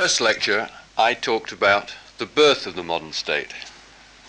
first 0.00 0.22
lecture, 0.22 0.70
I 0.96 1.12
talked 1.12 1.52
about 1.52 1.92
the 2.16 2.24
birth 2.24 2.66
of 2.66 2.74
the 2.74 2.82
modern 2.82 3.12
state. 3.12 3.52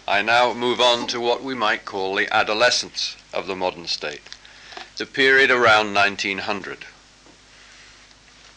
I 0.05 0.21
now 0.21 0.53
move 0.53 0.81
on 0.81 1.07
to 1.07 1.21
what 1.21 1.45
we 1.45 1.55
might 1.55 1.85
call 1.85 2.13
the 2.13 2.27
adolescence 2.29 3.15
of 3.31 3.47
the 3.47 3.55
modern 3.55 3.87
state, 3.87 4.19
the 4.97 5.05
period 5.05 5.49
around 5.49 5.93
1900. 5.93 6.79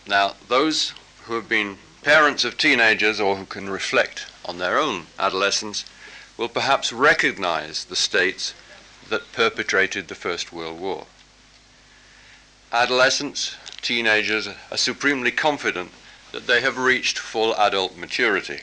Now, 0.09 0.35
those 0.49 0.93
who 1.27 1.35
have 1.35 1.49
been 1.49 1.79
parents 2.03 2.45
of 2.45 2.59
teenagers 2.59 3.21
or 3.21 3.37
who 3.37 3.47
can 3.47 3.71
reflect 3.71 4.27
on 4.45 4.59
their 4.59 4.77
own 4.77 5.07
adolescence 5.17 5.85
will 6.37 6.49
perhaps 6.49 6.93
recognize 6.93 7.85
the 7.85 7.95
states 7.95 8.55
that 9.09 9.31
perpetrated 9.31 10.09
the 10.09 10.17
First 10.17 10.53
World 10.53 10.81
War. 10.81 11.07
Adolescents, 12.73 13.55
teenagers 13.83 14.49
are 14.49 14.77
supremely 14.77 15.31
confident 15.31 15.93
that 16.35 16.49
they 16.49 16.61
have 16.61 16.77
reached 16.77 17.17
full 17.17 17.55
adult 17.55 17.97
maturity. 17.97 18.63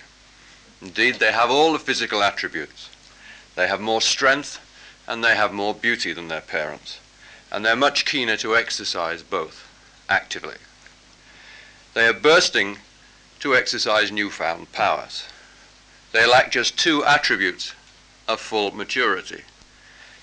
Indeed, 0.81 1.15
they 1.15 1.31
have 1.31 1.49
all 1.49 1.71
the 1.71 1.79
physical 1.79 2.21
attributes. 2.21 2.89
They 3.55 3.65
have 3.67 3.79
more 3.79 4.01
strength 4.01 4.59
and 5.07 5.23
they 5.23 5.37
have 5.37 5.53
more 5.53 5.73
beauty 5.73 6.11
than 6.11 6.27
their 6.27 6.41
parents. 6.41 6.99
And 7.49 7.63
they're 7.63 7.77
much 7.77 8.03
keener 8.03 8.35
to 8.37 8.57
exercise 8.57 9.23
both 9.23 9.65
actively. 10.09 10.57
They 11.93 12.07
are 12.07 12.13
bursting 12.13 12.79
to 13.39 13.55
exercise 13.55 14.11
newfound 14.11 14.73
powers. 14.73 15.23
They 16.11 16.27
lack 16.27 16.51
just 16.51 16.77
two 16.77 17.05
attributes 17.05 17.73
of 18.27 18.41
full 18.41 18.75
maturity. 18.75 19.43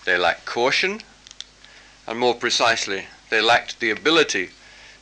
They 0.05 0.19
lack 0.19 0.44
caution, 0.44 1.00
and 2.06 2.19
more 2.19 2.34
precisely, 2.34 3.06
they 3.30 3.41
lacked 3.41 3.80
the 3.80 3.91
ability 3.91 4.50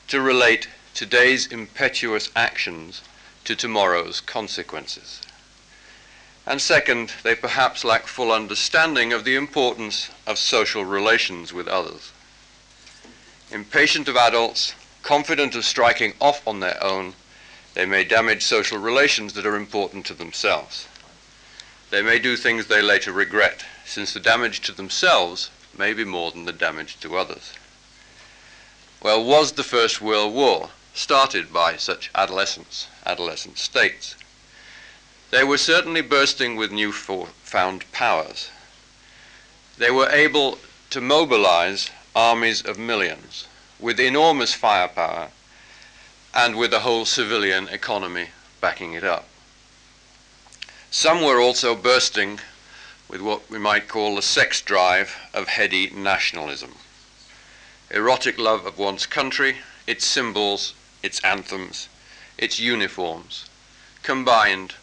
to 0.08 0.20
relate 0.20 0.68
today's 0.96 1.46
impetuous 1.48 2.30
actions 2.34 3.02
to 3.44 3.54
tomorrow's 3.54 4.22
consequences. 4.22 5.20
And 6.46 6.58
second, 6.58 7.12
they 7.22 7.34
perhaps 7.34 7.84
lack 7.84 8.06
full 8.06 8.32
understanding 8.32 9.12
of 9.12 9.24
the 9.24 9.36
importance 9.36 10.08
of 10.26 10.38
social 10.38 10.86
relations 10.86 11.52
with 11.52 11.68
others. 11.68 12.12
Impatient 13.50 14.08
of 14.08 14.16
adults, 14.16 14.74
confident 15.02 15.54
of 15.54 15.66
striking 15.66 16.14
off 16.18 16.48
on 16.48 16.60
their 16.60 16.82
own, 16.82 17.12
they 17.74 17.84
may 17.84 18.02
damage 18.02 18.42
social 18.42 18.78
relations 18.78 19.34
that 19.34 19.44
are 19.44 19.54
important 19.54 20.06
to 20.06 20.14
themselves. 20.14 20.88
They 21.90 22.00
may 22.00 22.18
do 22.18 22.36
things 22.36 22.68
they 22.68 22.80
later 22.80 23.12
regret, 23.12 23.66
since 23.84 24.14
the 24.14 24.20
damage 24.20 24.62
to 24.62 24.72
themselves 24.72 25.50
may 25.76 25.92
be 25.92 26.04
more 26.04 26.30
than 26.30 26.46
the 26.46 26.52
damage 26.54 26.98
to 27.00 27.18
others. 27.18 27.52
Well, 29.02 29.22
was 29.22 29.52
the 29.52 29.62
First 29.62 30.00
World 30.00 30.32
War 30.32 30.70
started 30.96 31.52
by 31.52 31.76
such 31.76 32.10
adolescents, 32.14 32.88
adolescent 33.04 33.58
states? 33.58 34.14
They 35.30 35.44
were 35.44 35.58
certainly 35.58 36.00
bursting 36.00 36.56
with 36.56 36.72
new 36.72 36.92
found 36.92 37.90
powers. 37.92 38.50
They 39.76 39.90
were 39.90 40.08
able 40.08 40.58
to 40.90 41.00
mobilize 41.00 41.90
armies 42.14 42.62
of 42.62 42.78
millions 42.78 43.46
with 43.78 44.00
enormous 44.00 44.54
firepower 44.54 45.28
and 46.32 46.56
with 46.56 46.70
the 46.70 46.80
whole 46.80 47.04
civilian 47.04 47.68
economy 47.68 48.28
backing 48.60 48.94
it 48.94 49.04
up. 49.04 49.28
Some 50.90 51.22
were 51.22 51.40
also 51.40 51.74
bursting 51.74 52.40
with 53.08 53.20
what 53.20 53.50
we 53.50 53.58
might 53.58 53.86
call 53.88 54.16
the 54.16 54.22
sex 54.22 54.62
drive 54.62 55.14
of 55.34 55.48
heady 55.48 55.90
nationalism. 55.90 56.76
Erotic 57.90 58.38
love 58.38 58.64
of 58.64 58.78
one's 58.78 59.06
country, 59.06 59.58
its 59.86 60.04
symbols, 60.06 60.72
its 61.06 61.20
anthems, 61.20 61.88
its 62.36 62.58
uniforms, 62.58 63.44
combined 64.02 64.74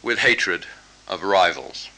with 0.00 0.20
hatred 0.20 0.64
of 1.08 1.24
rivals. 1.24 1.88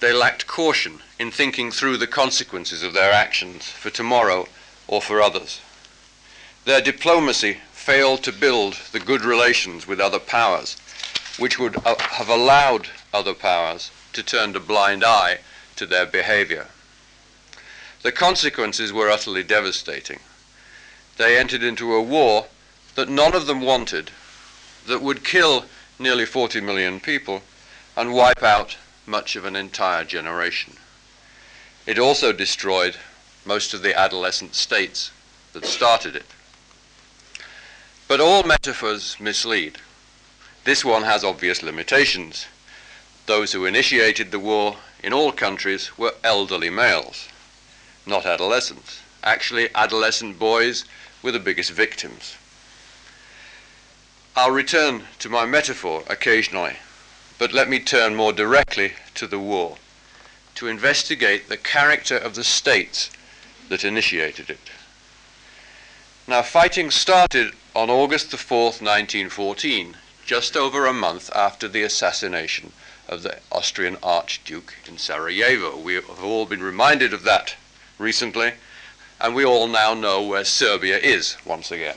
They 0.00 0.12
lacked 0.12 0.46
caution 0.46 1.02
in 1.18 1.30
thinking 1.30 1.70
through 1.70 1.98
the 1.98 2.06
consequences 2.06 2.82
of 2.82 2.94
their 2.94 3.12
actions 3.12 3.68
for 3.68 3.90
tomorrow 3.90 4.48
or 4.88 5.02
for 5.02 5.20
others. 5.20 5.60
Their 6.64 6.80
diplomacy 6.80 7.58
failed 7.72 8.22
to 8.24 8.32
build 8.32 8.74
the 8.92 8.98
good 8.98 9.22
relations 9.22 9.86
with 9.86 10.00
other 10.00 10.18
powers, 10.18 10.76
which 11.38 11.58
would 11.58 11.76
uh, 11.84 11.94
have 11.98 12.30
allowed 12.30 12.88
other 13.12 13.34
powers 13.34 13.90
to 14.14 14.22
turn 14.22 14.56
a 14.56 14.60
blind 14.60 15.04
eye 15.04 15.40
to 15.76 15.84
their 15.84 16.06
behavior. 16.06 16.68
The 18.02 18.12
consequences 18.12 18.92
were 18.92 19.10
utterly 19.10 19.42
devastating. 19.42 20.20
They 21.16 21.38
entered 21.38 21.62
into 21.62 21.94
a 21.94 22.02
war 22.02 22.46
that 22.94 23.08
none 23.08 23.34
of 23.34 23.46
them 23.46 23.60
wanted, 23.60 24.10
that 24.86 25.02
would 25.02 25.24
kill 25.24 25.64
nearly 25.98 26.26
40 26.26 26.60
million 26.60 27.00
people, 27.00 27.42
and 27.96 28.12
wipe 28.12 28.42
out 28.42 28.76
much 29.06 29.36
of 29.36 29.44
an 29.44 29.56
entire 29.56 30.04
generation. 30.04 30.76
It 31.86 31.98
also 31.98 32.32
destroyed 32.32 32.96
most 33.44 33.72
of 33.72 33.82
the 33.82 33.96
adolescent 33.98 34.54
states 34.54 35.10
that 35.52 35.64
started 35.64 36.16
it. 36.16 36.26
But 38.08 38.20
all 38.20 38.42
metaphors 38.42 39.16
mislead. 39.18 39.78
This 40.64 40.84
one 40.84 41.04
has 41.04 41.24
obvious 41.24 41.62
limitations. 41.62 42.46
Those 43.26 43.52
who 43.52 43.64
initiated 43.64 44.30
the 44.30 44.38
war 44.38 44.76
in 45.02 45.12
all 45.12 45.32
countries 45.32 45.96
were 45.96 46.14
elderly 46.22 46.70
males, 46.70 47.28
not 48.04 48.26
adolescents. 48.26 49.00
Actually, 49.26 49.68
adolescent 49.74 50.38
boys 50.38 50.84
were 51.20 51.32
the 51.32 51.40
biggest 51.40 51.72
victims. 51.72 52.36
I'll 54.36 54.52
return 54.52 55.02
to 55.18 55.28
my 55.28 55.44
metaphor 55.44 56.04
occasionally, 56.08 56.76
but 57.36 57.52
let 57.52 57.68
me 57.68 57.80
turn 57.80 58.14
more 58.14 58.32
directly 58.32 58.92
to 59.14 59.26
the 59.26 59.40
war 59.40 59.78
to 60.54 60.68
investigate 60.68 61.48
the 61.48 61.56
character 61.56 62.16
of 62.16 62.36
the 62.36 62.44
states 62.44 63.10
that 63.68 63.84
initiated 63.84 64.48
it. 64.48 64.70
Now, 66.28 66.42
fighting 66.42 66.92
started 66.92 67.52
on 67.74 67.90
August 67.90 68.30
the 68.30 68.36
4th, 68.36 68.80
1914, 68.80 69.96
just 70.24 70.56
over 70.56 70.86
a 70.86 70.92
month 70.92 71.34
after 71.34 71.66
the 71.66 71.82
assassination 71.82 72.72
of 73.08 73.22
the 73.22 73.38
Austrian 73.50 73.96
Archduke 74.02 74.74
in 74.88 74.98
Sarajevo. 74.98 75.76
We 75.76 75.94
have 75.94 76.22
all 76.22 76.46
been 76.46 76.62
reminded 76.62 77.12
of 77.12 77.24
that 77.24 77.56
recently, 77.98 78.52
and 79.20 79.34
we 79.34 79.44
all 79.44 79.66
now 79.66 79.94
know 79.94 80.22
where 80.22 80.44
Serbia 80.44 80.98
is 80.98 81.36
once 81.44 81.70
again. 81.70 81.96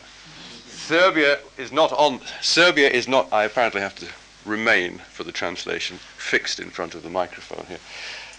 Serbia 0.67 1.39
is 1.57 1.71
not 1.71 1.91
on. 1.91 2.19
Serbia 2.41 2.89
is 2.89 3.07
not. 3.07 3.31
I 3.31 3.43
apparently 3.43 3.81
have 3.81 3.95
to 3.95 4.07
remain 4.45 4.99
for 5.11 5.23
the 5.23 5.31
translation 5.31 5.97
fixed 6.17 6.59
in 6.59 6.69
front 6.69 6.95
of 6.95 7.03
the 7.03 7.09
microphone 7.09 7.65
here. 7.67 7.79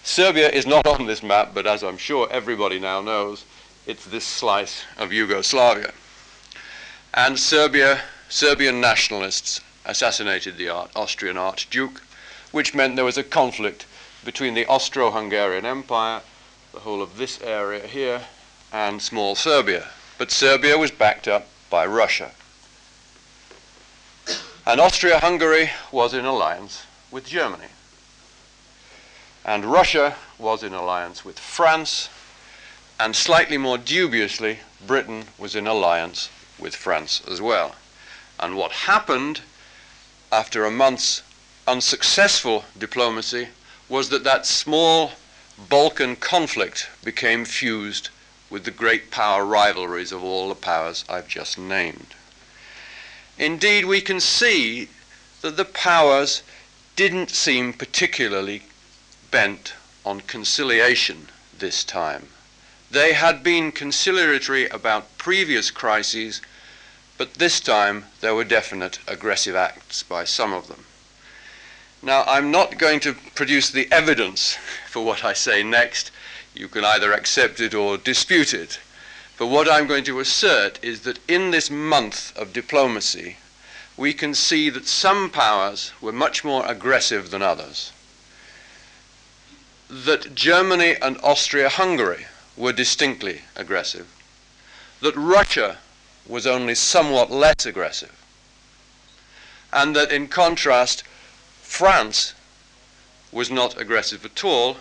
Serbia 0.03 0.49
is 0.49 0.67
not 0.67 0.87
on 0.87 1.07
this 1.07 1.23
map, 1.23 1.53
but 1.55 1.67
as 1.67 1.85
I'm 1.85 1.99
sure 1.99 2.27
everybody 2.31 2.81
now 2.81 3.03
knows, 3.03 3.45
it's 3.87 4.07
this 4.07 4.25
slice 4.25 4.83
of 4.99 5.13
Yugoslavia. 5.13 5.93
And 7.13 7.39
Serbia, 7.39 8.01
Serbian 8.29 8.81
nationalists 8.81 9.61
assassinated 9.85 10.57
the 10.57 10.71
Austrian 10.71 11.37
Archduke, 11.37 12.03
which 12.51 12.75
meant 12.75 12.97
there 12.97 13.05
was 13.05 13.19
a 13.19 13.25
conflict 13.25 13.87
between 14.25 14.55
the 14.55 14.67
Austro-Hungarian 14.67 15.67
Empire, 15.67 16.23
the 16.73 16.81
whole 16.81 17.03
of 17.03 17.17
this 17.17 17.41
area 17.43 17.87
here, 17.87 18.23
and 18.73 19.01
small 19.01 19.35
Serbia. 19.35 19.89
But 20.19 20.31
Serbia 20.31 20.79
was 20.79 20.91
backed 20.91 21.27
up 21.29 21.49
by 21.71 21.87
Russia. 21.87 22.33
And 24.67 24.81
Austria-Hungary 24.81 25.71
was 25.91 26.15
in 26.15 26.25
alliance 26.25 26.85
with 27.11 27.27
Germany. 27.27 27.69
And 29.45 29.65
Russia 29.65 30.17
was 30.39 30.63
in 30.63 30.75
alliance 30.75 31.25
with 31.25 31.39
France, 31.39 32.09
and 32.99 33.17
slightly 33.17 33.57
more 33.57 33.79
dubiously, 33.79 34.59
Britain 34.87 35.25
was 35.39 35.57
in 35.57 35.67
alliance 35.67 36.29
with 36.59 36.77
France 36.77 37.23
as 37.27 37.41
well. 37.41 37.75
And 38.39 38.57
what 38.57 38.73
happened 38.73 39.41
after 40.31 40.65
a 40.65 40.71
month's 40.71 41.23
unsuccessful 41.67 42.65
diplomacy 42.79 43.49
was 43.89 44.11
that 44.11 44.25
that 44.25 44.47
small 44.47 45.13
Balkan 45.69 46.17
conflict 46.17 46.89
became 47.03 47.45
fused 47.45 48.11
with 48.51 48.65
the 48.65 48.71
great 48.71 49.11
power 49.11 49.45
rivalries 49.45 50.13
of 50.13 50.23
all 50.23 50.49
the 50.49 50.55
powers 50.55 51.05
I've 51.09 51.29
just 51.29 51.57
named. 51.57 52.15
Indeed, 53.39 53.87
we 53.87 54.01
can 54.01 54.21
see 54.21 54.89
that 55.41 55.57
the 55.57 55.65
powers 55.65 56.43
didn't 56.97 57.31
seem 57.31 57.73
particularly 57.73 58.65
bent 59.31 59.73
on 60.05 60.21
conciliation 60.21 61.29
this 61.59 61.85
time. 61.85 62.29
They 62.91 63.13
had 63.13 63.43
been 63.43 63.71
conciliatory 63.71 64.69
about 64.69 65.17
previous 65.17 65.71
crises, 65.71 66.43
but 67.17 67.35
this 67.35 67.61
time 67.61 68.07
there 68.21 68.35
were 68.35 68.45
definite 68.45 68.99
aggressive 69.07 69.55
acts 69.55 70.03
by 70.03 70.25
some 70.25 70.53
of 70.53 70.67
them. 70.67 70.85
Now, 72.03 72.25
I'm 72.27 72.51
not 72.51 72.79
going 72.79 72.99
to 73.01 73.15
produce 73.35 73.71
the 73.71 73.87
evidence 73.93 74.57
for 74.89 75.05
what 75.05 75.25
I 75.25 75.35
say 75.35 75.63
next. 75.63 76.11
You 76.55 76.69
can 76.69 76.85
either 76.85 77.13
accept 77.13 77.61
it 77.61 77.75
or 77.75 77.97
dispute 77.97 78.53
it. 78.53 78.81
But 79.39 79.47
what 79.47 79.71
I'm 79.71 79.87
going 79.87 80.05
to 80.05 80.21
assert 80.21 80.79
is 80.85 81.01
that 81.03 81.19
in 81.27 81.51
this 81.51 81.71
month 81.71 82.37
of 82.37 82.53
diplomacy, 82.53 83.39
we 83.97 84.13
can 84.13 84.35
see 84.35 84.71
that 84.71 84.87
some 84.87 85.31
powers 85.31 85.93
were 86.01 86.13
much 86.13 86.45
more 86.45 86.67
aggressive 86.67 87.31
than 87.31 87.43
others. 87.43 87.93
That 89.89 90.35
Germany 90.35 90.97
and 91.01 91.19
Austria 91.23 91.69
Hungary 91.69 92.27
were 92.57 92.73
distinctly 92.73 93.43
aggressive. 93.57 94.09
That 95.01 95.17
Russia 95.17 95.79
was 96.27 96.47
only 96.47 96.75
somewhat 96.75 97.31
less 97.31 97.67
aggressive. 97.67 98.15
And 99.73 99.97
that 99.97 100.13
in 100.13 100.29
contrast, 100.29 101.03
France 101.63 102.35
was 103.33 103.51
not 103.51 103.81
aggressive 103.81 104.25
at 104.25 104.45
all, 104.45 104.79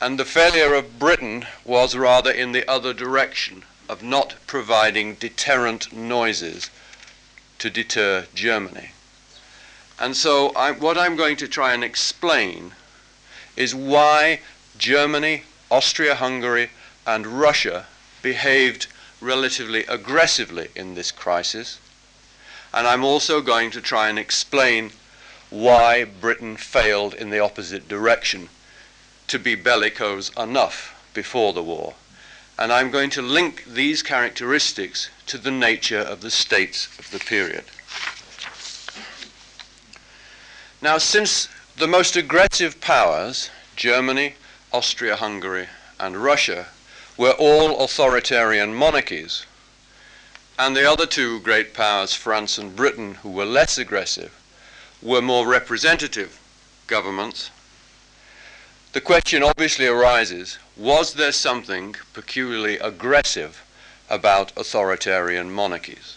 and 0.00 0.18
the 0.18 0.24
failure 0.24 0.74
of 0.74 0.98
Britain 0.98 1.46
was 1.64 1.96
rather 1.96 2.30
in 2.30 2.52
the 2.52 2.68
other 2.70 2.92
direction 2.92 3.64
of 3.88 4.02
not 4.02 4.34
providing 4.46 5.14
deterrent 5.14 5.92
noises 5.92 6.70
to 7.58 7.70
deter 7.70 8.26
Germany. 8.34 8.90
And 9.98 10.14
so, 10.14 10.50
I, 10.50 10.72
what 10.72 10.98
I'm 10.98 11.16
going 11.16 11.36
to 11.36 11.48
try 11.48 11.72
and 11.72 11.82
explain 11.82 12.72
is 13.56 13.74
why 13.74 14.40
Germany, 14.76 15.44
Austria 15.70 16.16
Hungary, 16.16 16.70
and 17.06 17.26
Russia 17.26 17.86
behaved 18.20 18.88
relatively 19.22 19.84
aggressively 19.84 20.68
in 20.74 20.94
this 20.94 21.10
crisis. 21.10 21.78
And 22.74 22.86
I'm 22.86 23.04
also 23.04 23.40
going 23.40 23.70
to 23.70 23.80
try 23.80 24.10
and 24.10 24.18
explain 24.18 24.90
why 25.48 26.04
Britain 26.04 26.58
failed 26.58 27.14
in 27.14 27.30
the 27.30 27.38
opposite 27.38 27.88
direction 27.88 28.50
to 29.28 29.38
be 29.38 29.54
bellicose 29.54 30.30
enough 30.36 31.10
before 31.14 31.52
the 31.52 31.62
war. 31.62 31.94
And 32.58 32.72
I'm 32.72 32.90
going 32.90 33.10
to 33.10 33.22
link 33.22 33.64
these 33.64 34.02
characteristics 34.02 35.10
to 35.26 35.38
the 35.38 35.50
nature 35.50 36.00
of 36.00 36.20
the 36.20 36.30
states 36.30 36.88
of 36.98 37.10
the 37.10 37.18
period. 37.18 37.64
Now, 40.80 40.98
since 40.98 41.48
the 41.76 41.88
most 41.88 42.16
aggressive 42.16 42.80
powers, 42.80 43.50
Germany, 43.76 44.34
Austria 44.72 45.16
Hungary, 45.16 45.68
and 45.98 46.16
Russia, 46.16 46.66
were 47.16 47.32
all 47.32 47.82
authoritarian 47.82 48.74
monarchies, 48.74 49.46
and 50.58 50.74
the 50.74 50.90
other 50.90 51.06
two 51.06 51.40
great 51.40 51.74
powers, 51.74 52.14
France 52.14 52.56
and 52.58 52.76
Britain, 52.76 53.14
who 53.14 53.30
were 53.30 53.44
less 53.44 53.76
aggressive, 53.78 54.32
were 55.02 55.20
more 55.22 55.46
representative 55.46 56.38
governments, 56.86 57.50
the 58.96 59.02
question 59.02 59.42
obviously 59.42 59.86
arises 59.86 60.58
was 60.74 61.12
there 61.12 61.30
something 61.30 61.94
peculiarly 62.14 62.78
aggressive 62.78 63.62
about 64.08 64.56
authoritarian 64.56 65.52
monarchies? 65.52 66.16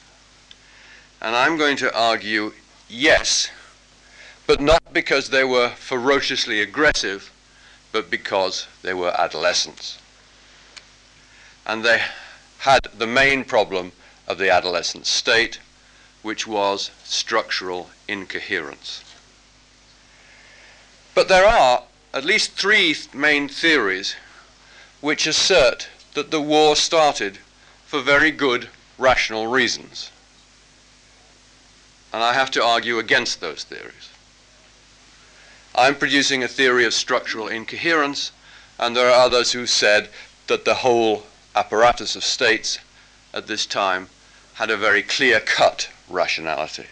And 1.22 1.36
I'm 1.36 1.58
going 1.58 1.76
to 1.76 1.94
argue 1.94 2.54
yes, 2.88 3.50
but 4.48 4.62
not 4.62 4.94
because 4.94 5.30
they 5.30 5.44
were 5.44 5.72
ferociously 5.72 6.62
aggressive, 6.62 7.30
but 7.92 8.10
because 8.10 8.66
they 8.82 8.94
were 8.94 9.14
adolescents. 9.20 10.00
And 11.66 11.84
they 11.84 12.02
had 12.60 12.88
the 12.98 13.08
main 13.08 13.44
problem 13.44 13.92
of 14.26 14.38
the 14.38 14.50
adolescent 14.50 15.06
state, 15.06 15.60
which 16.22 16.48
was 16.48 16.92
structural 17.04 17.90
incoherence. 18.08 19.04
But 21.14 21.28
there 21.28 21.46
are 21.46 21.84
at 22.14 22.26
least 22.26 22.52
three 22.52 22.96
main 23.14 23.48
theories 23.48 24.16
which 25.02 25.28
assert 25.28 25.88
that 26.14 26.32
the 26.32 26.42
war 26.42 26.76
started 26.76 27.38
for 27.86 28.02
very 28.02 28.32
good 28.32 28.70
rational 28.98 29.48
reasons. 29.48 30.12
And 32.12 32.24
I 32.24 32.34
have 32.34 32.52
to 32.52 32.64
argue 32.64 32.98
against 32.98 33.40
those 33.40 33.64
theories. 33.64 34.10
I'm 35.76 35.96
producing 35.96 36.44
a 36.44 36.48
theory 36.48 36.86
of 36.86 36.94
structural 36.94 37.48
incoherence, 37.48 38.32
and 38.80 38.96
there 38.96 39.10
are 39.10 39.26
others 39.26 39.52
who 39.52 39.68
said 39.68 40.10
that 40.48 40.66
the 40.66 40.76
whole 40.76 41.24
apparatus 41.56 42.16
of 42.16 42.24
states 42.24 42.80
at 43.34 43.48
this 43.48 43.66
time 43.66 44.10
had 44.56 44.72
a 44.72 44.78
very 44.78 45.04
clear 45.04 45.40
cut 45.40 45.90
rationality. 46.10 46.88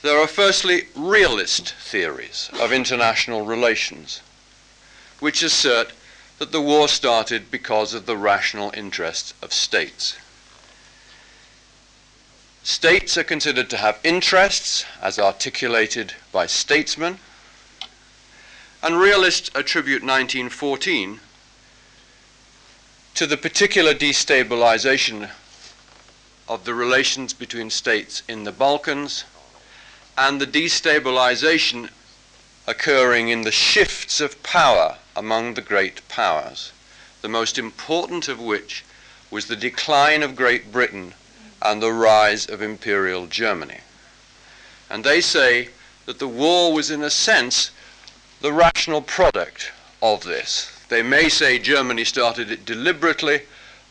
There 0.00 0.20
are 0.20 0.28
firstly 0.28 0.86
realist 0.94 1.74
theories 1.74 2.50
of 2.60 2.72
international 2.72 3.44
relations, 3.44 4.20
which 5.18 5.42
assert 5.42 5.92
that 6.38 6.52
the 6.52 6.60
war 6.60 6.86
started 6.86 7.50
because 7.50 7.94
of 7.94 8.06
the 8.06 8.16
rational 8.16 8.72
interests 8.76 9.34
of 9.42 9.52
states. 9.52 10.16
States 12.62 13.16
are 13.16 13.24
considered 13.24 13.68
to 13.70 13.76
have 13.78 13.98
interests 14.04 14.84
as 15.02 15.18
articulated 15.18 16.14
by 16.30 16.46
statesmen, 16.46 17.18
and 18.80 19.00
realists 19.00 19.50
attribute 19.54 20.02
1914 20.02 21.18
to 23.14 23.26
the 23.26 23.36
particular 23.36 23.94
destabilization 23.94 25.30
of 26.46 26.64
the 26.64 26.74
relations 26.74 27.32
between 27.32 27.68
states 27.68 28.22
in 28.28 28.44
the 28.44 28.52
Balkans 28.52 29.24
and 30.18 30.40
the 30.40 30.46
destabilization 30.46 31.88
occurring 32.66 33.28
in 33.28 33.42
the 33.42 33.52
shifts 33.52 34.20
of 34.20 34.42
power 34.42 34.96
among 35.14 35.54
the 35.54 35.62
great 35.62 36.06
powers, 36.08 36.72
the 37.22 37.28
most 37.28 37.56
important 37.56 38.26
of 38.26 38.40
which 38.40 38.84
was 39.30 39.46
the 39.46 39.54
decline 39.54 40.24
of 40.24 40.34
Great 40.34 40.72
Britain 40.72 41.14
and 41.62 41.80
the 41.80 41.92
rise 41.92 42.48
of 42.48 42.60
Imperial 42.60 43.28
Germany. 43.28 43.78
And 44.90 45.04
they 45.04 45.20
say 45.20 45.68
that 46.06 46.18
the 46.18 46.26
war 46.26 46.72
was, 46.72 46.90
in 46.90 47.02
a 47.02 47.10
sense, 47.10 47.70
the 48.40 48.52
rational 48.52 49.02
product 49.02 49.70
of 50.02 50.24
this. 50.24 50.84
They 50.88 51.02
may 51.02 51.28
say 51.28 51.60
Germany 51.60 52.04
started 52.04 52.50
it 52.50 52.64
deliberately, 52.64 53.42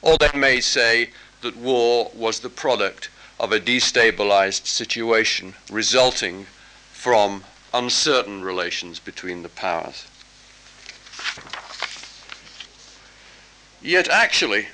or 0.01 0.17
they 0.17 0.37
may 0.37 0.59
say 0.59 1.11
that 1.41 1.55
war 1.55 2.11
was 2.13 2.41
the 2.41 2.49
product 2.49 3.09
of 3.39 3.51
a 3.51 3.59
destabilized 3.59 4.65
situation 4.65 5.53
resulting 5.69 6.45
from 6.91 7.43
uncertain 7.73 8.43
relations 8.43 8.99
between 8.99 9.43
the 9.43 9.49
powers. 9.49 10.05
Yet 13.81 14.09
actually, 14.09 14.67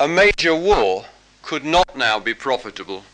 a 0.00 0.08
major 0.08 0.54
war 0.54 1.06
could 1.42 1.64
not 1.64 1.96
now 1.96 2.18
be 2.18 2.34
profitable 2.34 3.04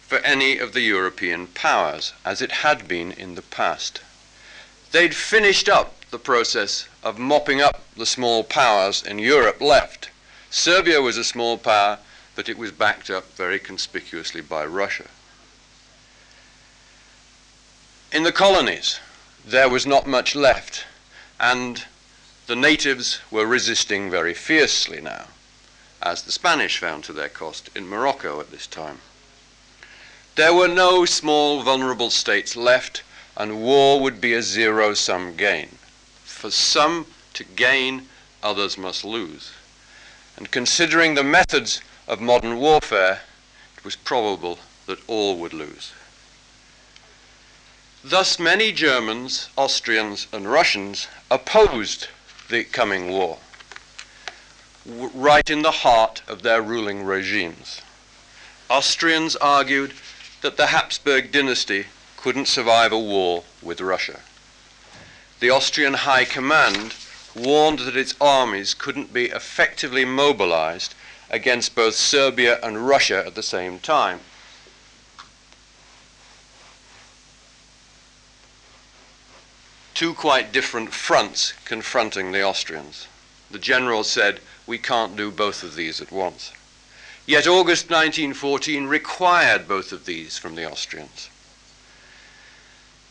for 0.00 0.18
any 0.18 0.58
of 0.58 0.72
the 0.72 0.80
European 0.80 1.46
powers, 1.46 2.14
as 2.24 2.40
it 2.40 2.50
had 2.50 2.88
been 2.88 3.12
in 3.12 3.34
the 3.34 3.42
past. 3.42 4.00
They'd 4.92 5.14
finished 5.14 5.68
up 5.68 5.94
the 6.10 6.18
process 6.18 6.88
of 7.02 7.18
mopping 7.18 7.60
up 7.60 7.82
the 7.96 8.06
small 8.06 8.42
powers 8.42 9.02
in 9.02 9.18
Europe 9.18 9.60
left. 9.60 10.10
Serbia 10.50 11.00
was 11.00 11.16
a 11.16 11.24
small 11.24 11.58
power, 11.58 11.98
but 12.40 12.48
it 12.48 12.56
was 12.56 12.72
backed 12.72 13.10
up 13.10 13.36
very 13.36 13.58
conspicuously 13.58 14.40
by 14.40 14.64
Russia. 14.64 15.04
In 18.10 18.22
the 18.22 18.32
colonies, 18.32 18.98
there 19.46 19.68
was 19.68 19.86
not 19.86 20.06
much 20.06 20.34
left, 20.34 20.86
and 21.38 21.84
the 22.46 22.56
natives 22.56 23.20
were 23.30 23.44
resisting 23.44 24.08
very 24.08 24.32
fiercely 24.32 25.02
now, 25.02 25.26
as 26.00 26.22
the 26.22 26.32
Spanish 26.32 26.78
found 26.78 27.04
to 27.04 27.12
their 27.12 27.28
cost 27.28 27.68
in 27.76 27.86
Morocco 27.86 28.40
at 28.40 28.50
this 28.50 28.66
time. 28.66 29.00
There 30.36 30.54
were 30.54 30.66
no 30.66 31.04
small 31.04 31.62
vulnerable 31.62 32.08
states 32.08 32.56
left, 32.56 33.02
and 33.36 33.60
war 33.60 34.00
would 34.00 34.18
be 34.18 34.32
a 34.32 34.40
zero 34.40 34.94
sum 34.94 35.36
gain. 35.36 35.76
For 36.24 36.50
some 36.50 37.04
to 37.34 37.44
gain, 37.44 38.08
others 38.42 38.78
must 38.78 39.04
lose. 39.04 39.50
And 40.38 40.50
considering 40.50 41.16
the 41.16 41.22
methods 41.22 41.82
of 42.10 42.20
modern 42.20 42.58
warfare, 42.58 43.20
it 43.76 43.84
was 43.84 43.94
probable 43.94 44.58
that 44.86 44.98
all 45.06 45.36
would 45.36 45.54
lose. 45.54 45.92
Thus, 48.02 48.36
many 48.36 48.72
Germans, 48.72 49.48
Austrians, 49.56 50.26
and 50.32 50.50
Russians 50.50 51.06
opposed 51.30 52.08
the 52.48 52.64
coming 52.64 53.10
war, 53.10 53.38
right 54.84 55.48
in 55.48 55.62
the 55.62 55.70
heart 55.70 56.22
of 56.26 56.42
their 56.42 56.60
ruling 56.60 57.04
regimes. 57.04 57.80
Austrians 58.68 59.36
argued 59.36 59.92
that 60.42 60.56
the 60.56 60.66
Habsburg 60.66 61.30
dynasty 61.30 61.86
couldn't 62.16 62.48
survive 62.48 62.90
a 62.90 62.98
war 62.98 63.44
with 63.62 63.80
Russia. 63.80 64.18
The 65.38 65.50
Austrian 65.50 65.94
High 65.94 66.24
Command 66.24 66.96
warned 67.36 67.78
that 67.80 67.96
its 67.96 68.16
armies 68.20 68.74
couldn't 68.74 69.12
be 69.12 69.26
effectively 69.26 70.04
mobilized 70.04 70.96
against 71.30 71.74
both 71.74 71.94
Serbia 71.94 72.58
and 72.62 72.86
Russia 72.86 73.22
at 73.24 73.34
the 73.34 73.42
same 73.42 73.78
time. 73.78 74.20
Two 79.94 80.14
quite 80.14 80.52
different 80.52 80.92
fronts 80.92 81.52
confronting 81.64 82.32
the 82.32 82.42
Austrians. 82.42 83.06
The 83.50 83.58
general 83.58 84.02
said, 84.02 84.40
We 84.66 84.78
can't 84.78 85.16
do 85.16 85.30
both 85.30 85.62
of 85.62 85.74
these 85.74 86.00
at 86.00 86.10
once. 86.10 86.52
Yet 87.26 87.46
August 87.46 87.90
1914 87.90 88.86
required 88.86 89.68
both 89.68 89.92
of 89.92 90.06
these 90.06 90.38
from 90.38 90.54
the 90.54 90.68
Austrians. 90.68 91.28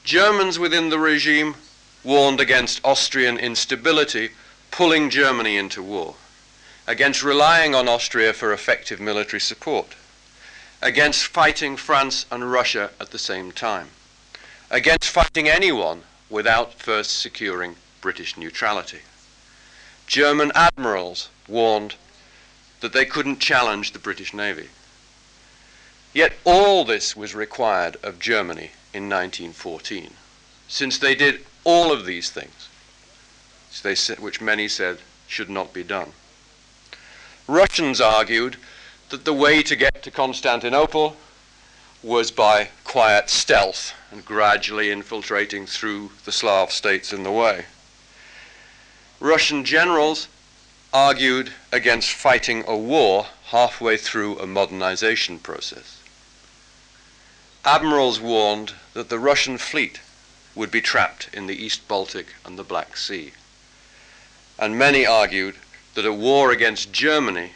Germans 0.03 0.57
within 0.57 0.89
the 0.89 0.99
regime 0.99 1.55
warned 2.03 2.39
against 2.39 2.83
Austrian 2.83 3.37
instability, 3.37 4.31
pulling 4.71 5.09
Germany 5.09 5.57
into 5.57 5.83
war, 5.83 6.15
against 6.89 7.21
relying 7.21 7.75
on 7.75 7.87
Austria 7.87 8.33
for 8.33 8.51
effective 8.51 8.99
military 8.99 9.39
support, 9.39 9.95
against 10.81 11.27
fighting 11.27 11.77
France 11.77 12.25
and 12.31 12.51
Russia 12.51 12.89
at 12.99 13.11
the 13.11 13.19
same 13.19 13.51
time, 13.51 13.89
against 14.71 15.07
fighting 15.07 15.47
anyone 15.47 16.01
without 16.31 16.73
first 16.73 17.19
securing 17.19 17.75
British 18.01 18.37
neutrality. 18.37 19.01
German 20.07 20.51
admirals 20.55 21.29
warned 21.47 21.93
that 22.79 22.91
they 22.91 23.05
couldn't 23.05 23.39
challenge 23.39 23.91
the 23.91 23.99
British 23.99 24.33
Navy. 24.33 24.69
Yet 26.11 26.33
all 26.43 26.85
this 26.85 27.15
was 27.15 27.35
required 27.35 27.97
of 28.01 28.17
Germany 28.17 28.71
in 28.95 29.07
1914, 29.07 30.15
since 30.67 30.97
they 30.97 31.13
did 31.13 31.45
all 31.63 31.91
of 31.91 32.07
these 32.07 32.31
things, 32.31 32.67
which 34.19 34.41
many 34.41 34.67
said 34.67 34.97
should 35.27 35.51
not 35.51 35.71
be 35.71 35.83
done. 35.83 36.13
Russians 37.49 37.99
argued 37.99 38.57
that 39.09 39.25
the 39.25 39.33
way 39.33 39.63
to 39.63 39.75
get 39.75 40.03
to 40.03 40.11
Constantinople 40.11 41.17
was 42.03 42.29
by 42.29 42.69
quiet 42.83 43.27
stealth 43.31 43.95
and 44.11 44.23
gradually 44.23 44.91
infiltrating 44.91 45.65
through 45.65 46.11
the 46.25 46.31
Slav 46.31 46.71
states 46.71 47.11
in 47.11 47.23
the 47.23 47.31
way. 47.31 47.65
Russian 49.19 49.65
generals 49.65 50.27
argued 50.93 51.51
against 51.71 52.11
fighting 52.11 52.63
a 52.67 52.77
war 52.77 53.25
halfway 53.45 53.97
through 53.97 54.37
a 54.37 54.45
modernization 54.45 55.39
process. 55.39 56.03
Admirals 57.65 58.21
warned 58.21 58.73
that 58.93 59.09
the 59.09 59.17
Russian 59.17 59.57
fleet 59.57 60.01
would 60.53 60.69
be 60.69 60.81
trapped 60.81 61.29
in 61.33 61.47
the 61.47 61.65
East 61.65 61.87
Baltic 61.87 62.27
and 62.45 62.59
the 62.59 62.63
Black 62.63 62.95
Sea. 62.95 63.31
And 64.59 64.77
many 64.77 65.03
argued 65.03 65.55
that 65.93 66.05
a 66.05 66.13
war 66.13 66.51
against 66.51 66.93
Germany 66.93 67.51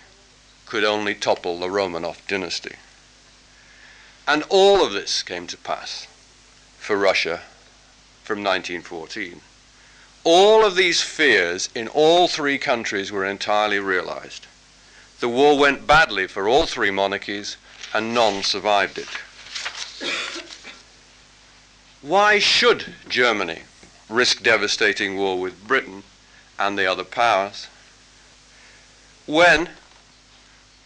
could 0.66 0.84
only 0.84 1.13
topple 1.13 1.60
the 1.60 1.68
Romanov 1.68 2.25
dynasty. 2.28 2.75
And 4.28 4.44
all 4.50 4.84
of 4.84 4.94
this 4.94 5.22
came 5.22 5.48
to 5.48 5.58
pass 5.58 6.08
for 6.80 6.98
Russia 6.98 7.42
from 8.24 8.40
1914. 8.40 9.42
All 10.24 10.66
of 10.66 10.75
these 10.75 11.02
fears 11.02 11.70
in 11.75 11.88
all 11.90 12.28
three 12.28 12.58
countries 12.58 13.12
were 13.12 13.25
entirely 13.25 13.80
realized. 13.80 14.48
The 15.20 15.30
war 15.30 15.58
went 15.58 15.86
badly 15.86 16.28
for 16.28 16.48
all 16.48 16.66
three 16.66 16.92
monarchies, 16.92 17.58
and 17.94 18.13
none 18.13 18.44
survived 18.44 18.98
it. 18.98 19.08
Why 22.02 22.40
should 22.40 22.96
Germany 23.08 23.63
risk 24.10 24.44
devastating 24.44 25.18
war 25.18 25.40
with 25.40 25.68
Britain 25.68 26.04
and 26.60 26.78
the 26.78 26.86
other 26.86 27.04
powers 27.04 27.68
when 29.25 29.70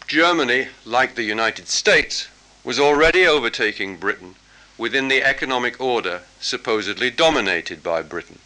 Germany, 0.06 0.68
like 0.84 1.14
the 1.14 1.24
United 1.24 1.68
States, 1.68 2.28
was 2.64 2.78
already 2.78 3.26
overtaking 3.26 3.96
Britain 3.96 4.36
within 4.76 5.08
the 5.08 5.22
economic 5.22 5.80
order 5.80 6.22
supposedly 6.40 7.10
dominated 7.10 7.82
by 7.82 8.00
Britain. 8.00 8.38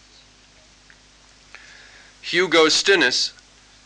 Hugo 2.23 2.67
Stinnes, 2.69 3.33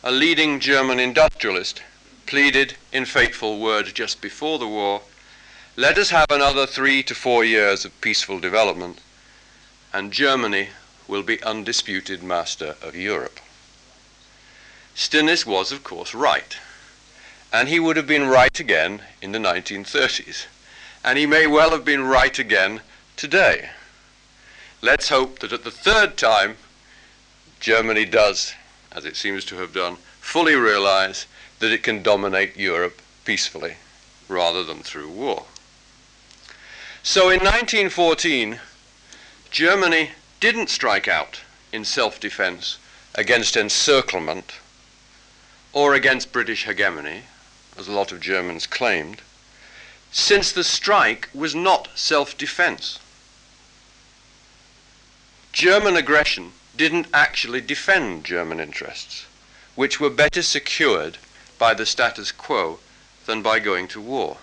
a 0.04 0.12
leading 0.12 0.60
German 0.60 1.00
industrialist, 1.00 1.82
pleaded 2.26 2.76
in 2.92 3.04
fateful 3.04 3.58
words 3.58 3.92
just 3.92 4.20
before 4.20 4.58
the 4.58 4.68
war, 4.68 5.02
let 5.74 5.98
us 5.98 6.10
have 6.10 6.30
another 6.30 6.66
three 6.66 7.02
to 7.02 7.14
four 7.14 7.44
years 7.44 7.84
of 7.84 8.00
peaceful 8.00 8.38
development, 8.38 9.00
and 9.92 10.12
Germany 10.12 10.68
will 11.08 11.22
be 11.22 11.42
undisputed 11.42 12.22
master 12.22 12.76
of 12.82 12.94
Europe. 12.94 13.40
Stinnes 14.96 15.46
was, 15.46 15.70
of 15.70 15.84
course, 15.84 16.14
right 16.14 16.56
and 17.52 17.68
he 17.68 17.80
would 17.80 17.96
have 17.96 18.06
been 18.06 18.28
right 18.28 18.60
again 18.60 19.00
in 19.22 19.32
the 19.32 19.38
1930s. 19.38 20.46
And 21.04 21.18
he 21.18 21.26
may 21.26 21.46
well 21.46 21.70
have 21.70 21.84
been 21.84 22.02
right 22.02 22.38
again 22.38 22.80
today. 23.16 23.70
Let's 24.82 25.08
hope 25.08 25.38
that 25.38 25.52
at 25.52 25.64
the 25.64 25.70
third 25.70 26.16
time, 26.16 26.56
Germany 27.60 28.04
does, 28.04 28.52
as 28.92 29.04
it 29.04 29.16
seems 29.16 29.44
to 29.46 29.56
have 29.56 29.72
done, 29.72 29.96
fully 30.20 30.54
realize 30.54 31.26
that 31.60 31.72
it 31.72 31.82
can 31.82 32.02
dominate 32.02 32.56
Europe 32.56 33.00
peacefully 33.24 33.76
rather 34.28 34.62
than 34.62 34.82
through 34.82 35.08
war. 35.08 35.46
So 37.02 37.30
in 37.30 37.38
1914, 37.38 38.60
Germany 39.50 40.10
didn't 40.40 40.68
strike 40.68 41.08
out 41.08 41.40
in 41.72 41.84
self 41.84 42.20
defense 42.20 42.78
against 43.14 43.56
encirclement 43.56 44.56
or 45.76 45.92
against 45.92 46.32
British 46.32 46.64
hegemony 46.64 47.20
as 47.76 47.86
a 47.86 47.92
lot 47.92 48.10
of 48.10 48.18
Germans 48.18 48.66
claimed, 48.66 49.20
since 50.10 50.50
the 50.50 50.64
strike 50.64 51.28
was 51.34 51.54
not 51.54 51.86
self-defense. 51.94 52.98
German 55.52 55.94
aggression 55.94 56.52
didn't 56.78 57.06
actually 57.12 57.60
defend 57.60 58.24
German 58.24 58.58
interests, 58.58 59.26
which 59.74 60.00
were 60.00 60.08
better 60.08 60.40
secured 60.40 61.18
by 61.58 61.74
the 61.74 61.84
status 61.84 62.32
quo 62.32 62.78
than 63.26 63.42
by 63.42 63.58
going 63.58 63.86
to 63.86 64.00
war. 64.00 64.38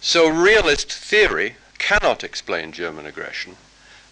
So 0.00 0.28
realist 0.28 0.90
theory 0.90 1.56
cannot 1.78 2.24
explain 2.24 2.72
German 2.72 3.04
aggression, 3.04 3.58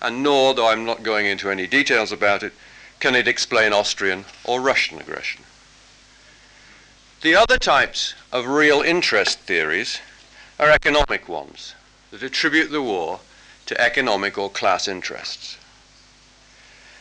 and 0.03 0.23
nor, 0.23 0.53
though 0.53 0.69
I'm 0.69 0.85
not 0.85 1.03
going 1.03 1.25
into 1.25 1.49
any 1.49 1.67
details 1.67 2.13
about 2.13 2.43
it, 2.43 2.53
can 3.01 3.15
it 3.15 3.27
explain 3.27 3.73
Austrian 3.73 4.27
or 4.45 4.61
Russian 4.61 5.01
aggression. 5.01 5.45
The 7.21 7.35
other 7.35 7.59
types 7.59 8.15
of 8.31 8.47
real 8.47 8.81
interest 8.81 9.41
theories 9.41 9.99
are 10.57 10.71
economic 10.71 11.29
ones 11.29 11.75
that 12.13 12.23
attribute 12.23 12.71
the 12.71 12.81
war 12.81 13.19
to 13.67 13.81
economic 13.81 14.39
or 14.39 14.49
class 14.49 14.87
interests. 14.87 15.57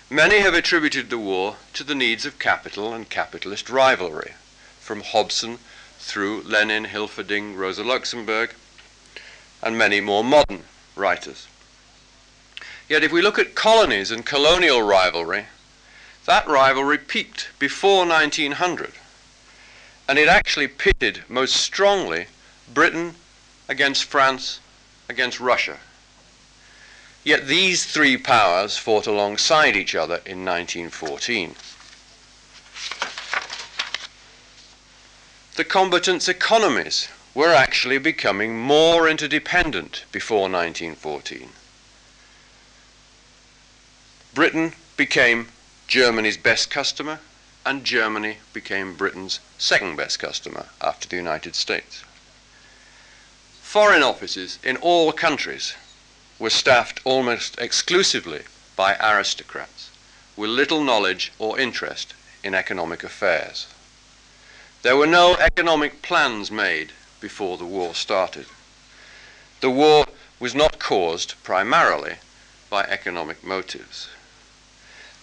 Many 0.09 0.39
have 0.39 0.55
attributed 0.55 1.12
the 1.12 1.19
war 1.19 1.57
to 1.74 1.83
the 1.83 1.93
needs 1.93 2.25
of 2.25 2.39
capital 2.39 2.95
and 2.95 3.07
capitalist 3.07 3.69
rivalry, 3.69 4.33
from 4.79 5.01
Hobson 5.01 5.59
through 6.00 6.41
Lenin, 6.41 6.86
Hilferding, 6.86 7.55
Rosa 7.55 7.83
Luxemburg, 7.83 8.55
and 9.62 9.77
many 9.77 10.01
more 10.01 10.24
modern 10.24 10.63
writers. 10.95 11.45
Yet 12.89 13.03
if 13.03 13.12
we 13.12 13.21
look 13.21 13.38
at 13.38 13.53
colonies 13.53 14.09
and 14.09 14.25
colonial 14.25 14.81
rivalry, 14.81 15.45
that 16.25 16.47
rivalry 16.47 16.97
peaked 16.97 17.50
before 17.59 18.03
1900 18.03 18.93
and 20.07 20.17
it 20.17 20.27
actually 20.27 20.67
pitted 20.67 21.23
most 21.27 21.55
strongly 21.55 22.27
Britain 22.73 23.15
against 23.67 24.05
France 24.05 24.59
against 25.09 25.39
Russia. 25.39 25.77
Yet 27.23 27.47
these 27.47 27.85
three 27.85 28.15
powers 28.17 28.77
fought 28.77 29.07
alongside 29.07 29.75
each 29.75 29.95
other 29.95 30.21
in 30.25 30.45
1914. 30.45 31.55
The 35.55 35.63
combatants' 35.63 36.29
economies 36.29 37.09
were 37.33 37.53
actually 37.53 37.97
becoming 37.97 38.57
more 38.57 39.09
interdependent 39.09 40.05
before 40.11 40.49
1914. 40.49 41.49
Britain 44.33 44.73
became 44.95 45.47
Germany's 45.87 46.37
best 46.37 46.69
customer, 46.69 47.19
and 47.67 47.83
Germany 47.83 48.38
became 48.53 48.95
Britain's 48.95 49.41
second 49.57 49.97
best 49.97 50.19
customer 50.19 50.67
after 50.79 51.05
the 51.05 51.17
United 51.17 51.53
States. 51.53 52.01
Foreign 53.62 54.01
offices 54.01 54.57
in 54.63 54.77
all 54.77 55.12
countries 55.12 55.75
were 56.39 56.50
staffed 56.50 57.01
almost 57.03 57.59
exclusively 57.59 58.43
by 58.77 58.95
aristocrats 58.95 59.89
with 60.38 60.50
little 60.50 60.81
knowledge 60.81 61.33
or 61.39 61.59
interest 61.59 62.13
in 62.41 62.55
economic 62.55 63.03
affairs. 63.03 63.67
There 64.81 64.95
were 64.95 65.05
no 65.21 65.36
economic 65.36 66.01
plans 66.01 66.50
made 66.50 66.93
before 67.19 67.57
the 67.57 67.65
war 67.65 67.93
started. 67.93 68.45
The 69.59 69.71
war 69.71 70.05
was 70.39 70.55
not 70.55 70.79
caused 70.79 71.36
primarily 71.43 72.15
by 72.69 72.83
economic 72.83 73.43
motives. 73.43 74.07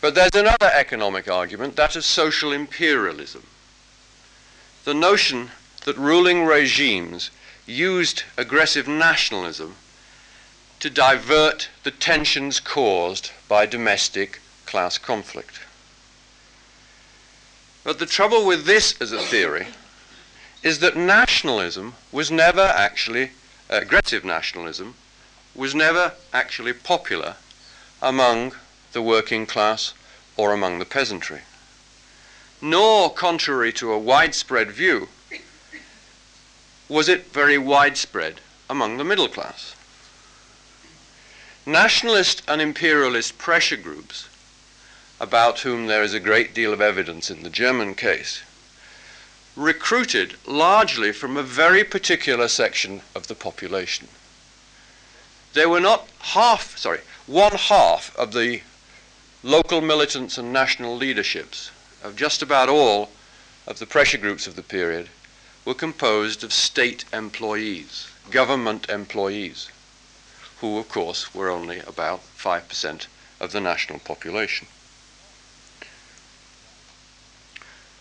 But 0.05 0.15
there's 0.15 0.35
another 0.35 0.71
economic 0.71 1.31
argument, 1.31 1.77
that 1.77 1.97
of 1.97 2.05
social 2.05 2.53
imperialism. 2.53 3.47
The 4.85 4.93
notion 4.93 5.51
that 5.87 5.97
ruling 5.97 6.45
regimes 6.45 7.31
used 7.65 8.25
aggressive 8.37 8.87
nationalism 8.87 9.77
to 10.81 10.91
divert 10.91 11.71
the 11.85 11.91
tensions 11.91 12.61
caused 12.61 13.31
by 13.49 13.65
domestic 13.65 14.43
class 14.67 14.99
conflict. 14.99 15.61
But 17.83 17.99
the 17.99 18.05
trouble 18.05 18.45
with 18.45 18.67
this 18.67 19.01
as 19.01 19.11
a 19.11 19.23
theory 19.23 19.69
is 20.63 20.81
that 20.81 20.99
nationalism 20.99 21.95
was 22.13 22.31
never 22.31 22.61
actually, 22.61 23.31
aggressive 23.71 24.23
nationalism, 24.23 24.97
was 25.55 25.75
never 25.75 26.13
actually 26.31 26.75
popular 26.75 27.37
among 28.03 28.53
the 28.95 29.03
working 29.03 29.45
class 29.45 29.93
or 30.37 30.53
among 30.53 30.79
the 30.79 30.85
peasantry. 30.87 31.43
Nor, 32.63 33.13
contrary 33.13 33.73
to 33.75 33.93
a 33.93 33.99
widespread 33.99 34.71
view, 34.71 35.09
was 36.89 37.09
it 37.09 37.33
very 37.33 37.59
widespread 37.59 38.41
among 38.71 38.97
the 38.97 39.05
middle 39.05 39.29
class. 39.29 39.75
Nationalist 41.67 42.43
and 42.49 42.61
imperialist 42.61 43.39
pressure 43.39 43.77
groups, 43.77 44.29
about 45.21 45.61
whom 45.61 45.87
there 45.87 46.03
is 46.03 46.15
a 46.15 46.21
great 46.21 46.55
deal 46.55 46.73
of 46.73 46.81
evidence 46.81 47.31
in 47.31 47.43
the 47.43 47.51
German 47.51 47.95
case, 47.95 48.43
recruited 49.57 50.35
largely 50.47 51.13
from 51.13 51.37
a 51.37 51.43
very 51.43 51.85
particular 51.85 52.49
section 52.49 53.01
of 53.15 53.29
the 53.29 53.35
population. 53.35 54.09
They 55.53 55.67
were 55.67 55.81
not 55.81 56.09
half, 56.19 56.77
sorry, 56.77 57.01
one 57.27 57.53
half 57.53 58.15
of 58.17 58.33
the 58.33 58.61
local 59.45 59.83
militants 59.83 60.39
and 60.39 60.51
national 60.51 60.97
leaderships 60.97 61.71
of 62.03 62.17
just 62.17 62.41
about 62.41 62.71
all 62.71 63.11
of 63.67 63.79
the 63.79 63.85
pressure 63.85 64.17
groups 64.17 64.47
of 64.47 64.57
the 64.57 64.63
period 64.63 65.07
were 65.67 65.75
composed 65.75 66.43
of 66.43 66.51
state 66.51 67.05
employees, 67.13 68.09
government 68.31 68.89
employees, 68.89 69.69
who, 70.61 70.79
of 70.79 70.89
course, 70.89 71.35
were 71.35 71.51
only 71.51 71.79
about 71.81 72.23
5% 72.39 73.07
of 73.39 73.53
the 73.53 73.61
national 73.61 73.99
population. 73.99 74.67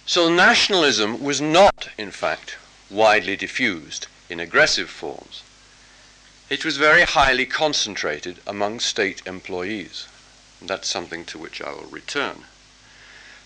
So 0.06 0.34
nationalism 0.34 1.22
was 1.22 1.42
not, 1.42 1.90
in 1.98 2.12
fact, 2.12 2.56
widely 2.90 3.36
diffused 3.36 4.08
in 4.30 4.40
aggressive 4.40 4.90
forms. 4.90 5.44
It 6.50 6.64
was 6.64 6.78
very 6.78 7.04
highly 7.04 7.46
concentrated 7.46 8.40
among 8.48 8.80
state 8.80 9.22
employees. 9.26 10.08
That's 10.66 10.88
something 10.88 11.26
to 11.26 11.38
which 11.38 11.62
I 11.62 11.72
will 11.72 11.90
return. 11.90 12.46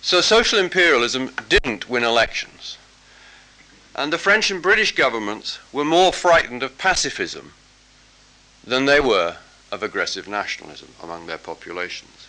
So 0.01 0.21
social 0.21 0.59
imperialism 0.59 1.33
didn't 1.49 1.89
win 1.89 2.03
elections. 2.03 2.77
And 3.95 4.13
the 4.13 4.19
French 4.19 4.51
and 4.51 4.61
British 4.61 4.93
governments 4.93 5.57
were 5.71 5.83
more 5.83 6.13
frightened 6.13 6.61
of 6.61 6.77
pacifism 6.77 7.53
than 8.63 8.85
they 8.85 8.99
were 8.99 9.37
of 9.71 9.81
aggressive 9.81 10.27
nationalism 10.27 10.89
among 11.01 11.25
their 11.25 11.39
populations. 11.39 12.27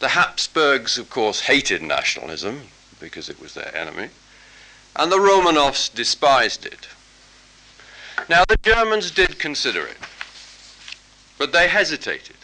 The 0.00 0.08
Habsburgs, 0.08 0.98
of 0.98 1.08
course, 1.08 1.40
hated 1.40 1.82
nationalism 1.82 2.68
because 2.98 3.28
it 3.28 3.40
was 3.40 3.54
their 3.54 3.74
enemy, 3.74 4.08
and 4.96 5.12
the 5.12 5.18
Romanovs 5.18 5.92
despised 5.94 6.66
it. 6.66 6.88
Now, 8.28 8.44
the 8.48 8.58
Germans 8.62 9.10
did 9.10 9.38
consider 9.38 9.86
it, 9.86 9.96
but 11.38 11.52
they 11.52 11.68
hesitated. 11.68 12.36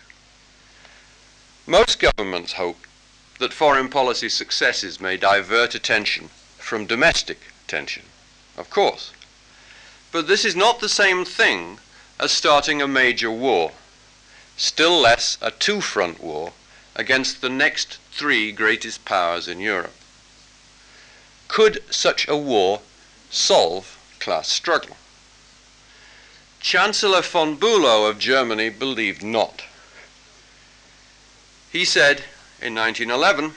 Most 1.68 1.98
governments 1.98 2.52
hope 2.52 2.86
that 3.40 3.52
foreign 3.52 3.88
policy 3.88 4.28
successes 4.28 5.00
may 5.00 5.16
divert 5.16 5.74
attention 5.74 6.30
from 6.58 6.86
domestic 6.86 7.40
tension, 7.66 8.04
of 8.56 8.70
course. 8.70 9.10
But 10.12 10.28
this 10.28 10.44
is 10.44 10.54
not 10.54 10.78
the 10.78 10.88
same 10.88 11.24
thing 11.24 11.80
as 12.20 12.30
starting 12.30 12.80
a 12.80 12.86
major 12.86 13.32
war, 13.32 13.72
still 14.56 15.00
less 15.00 15.38
a 15.42 15.50
two 15.50 15.80
front 15.80 16.22
war 16.22 16.52
against 16.94 17.40
the 17.40 17.50
next 17.50 17.98
three 18.12 18.52
greatest 18.52 19.04
powers 19.04 19.48
in 19.48 19.58
Europe. 19.58 19.96
Could 21.48 21.82
such 21.90 22.28
a 22.28 22.36
war 22.36 22.80
solve 23.28 23.98
class 24.20 24.48
struggle? 24.48 24.96
Chancellor 26.60 27.22
von 27.22 27.56
Bülow 27.56 28.08
of 28.08 28.20
Germany 28.20 28.70
believed 28.70 29.24
not. 29.24 29.64
He 31.76 31.84
said 31.84 32.24
in 32.62 32.74
1911 32.74 33.54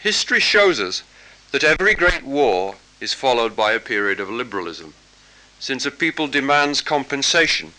History 0.00 0.40
shows 0.40 0.80
us 0.80 1.04
that 1.52 1.62
every 1.62 1.94
great 1.94 2.24
war 2.24 2.74
is 2.98 3.14
followed 3.14 3.54
by 3.54 3.70
a 3.70 3.78
period 3.78 4.18
of 4.18 4.28
liberalism, 4.28 4.92
since 5.60 5.86
a 5.86 5.92
people 5.92 6.26
demands 6.26 6.80
compensation 6.80 7.72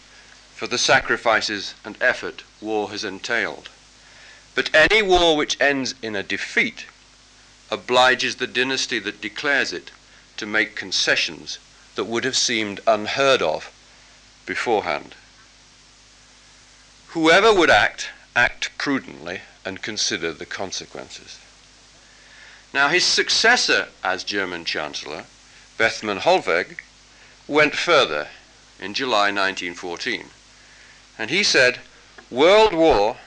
for 0.56 0.66
the 0.66 0.78
sacrifices 0.78 1.74
and 1.84 2.02
effort 2.02 2.44
war 2.62 2.92
has 2.92 3.04
entailed. 3.04 3.68
But 4.56 4.74
any 4.74 5.02
war 5.02 5.36
which 5.36 5.60
ends 5.60 5.94
in 6.02 6.16
a 6.16 6.24
defeat 6.24 6.86
obliges 7.70 8.38
the 8.38 8.48
dynasty 8.48 9.00
that 9.00 9.20
declares 9.20 9.74
it 9.74 9.92
to 10.38 10.46
make 10.46 10.78
concessions 10.78 11.60
that 11.96 12.06
would 12.06 12.24
have 12.24 12.38
seemed 12.38 12.80
unheard 12.88 13.42
of 13.42 13.70
beforehand. 14.46 15.16
Whoever 17.08 17.54
would 17.54 17.70
act, 17.70 18.08
act 18.38 18.70
prudently 18.78 19.42
and 19.66 19.82
consider 19.82 20.34
the 20.34 20.46
consequences. 20.46 21.40
Now, 22.74 22.88
his 22.88 23.06
successor 23.06 23.90
as 24.04 24.24
German 24.24 24.66
Chancellor, 24.66 25.26
Bethmann 25.78 26.20
Hollweg, 26.20 26.78
went 27.48 27.76
further 27.76 28.30
in 28.80 28.94
July 28.94 29.32
1914 29.32 30.30
and 31.18 31.30
he 31.30 31.44
said, 31.44 31.80
World 32.30 32.74
war, 32.74 33.18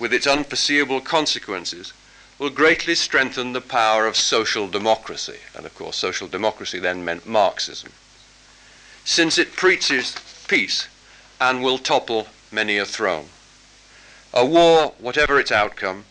with 0.00 0.12
its 0.12 0.26
unforeseeable 0.26 1.00
consequences, 1.00 1.92
will 2.38 2.50
greatly 2.50 2.94
strengthen 2.94 3.52
the 3.52 3.60
power 3.60 4.06
of 4.06 4.16
social 4.16 4.66
democracy. 4.66 5.38
And 5.54 5.64
of 5.64 5.74
course, 5.74 5.96
social 5.96 6.26
democracy 6.26 6.78
then 6.78 7.04
meant 7.04 7.26
Marxism, 7.26 7.92
since 9.04 9.38
it 9.38 9.54
preaches 9.54 10.16
peace 10.48 10.88
and 11.40 11.62
will 11.62 11.78
topple 11.78 12.26
many 12.50 12.78
a 12.78 12.86
throne. 12.86 13.28
A 14.36 14.44
war, 14.44 14.94
whatever 14.98 15.38
its 15.38 15.52
outcome, 15.52 16.06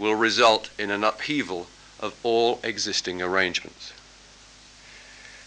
will 0.00 0.16
result 0.16 0.68
in 0.78 0.90
an 0.90 1.04
upheaval 1.04 1.68
of 2.00 2.16
all 2.24 2.58
existing 2.64 3.22
arrangements. 3.22 3.92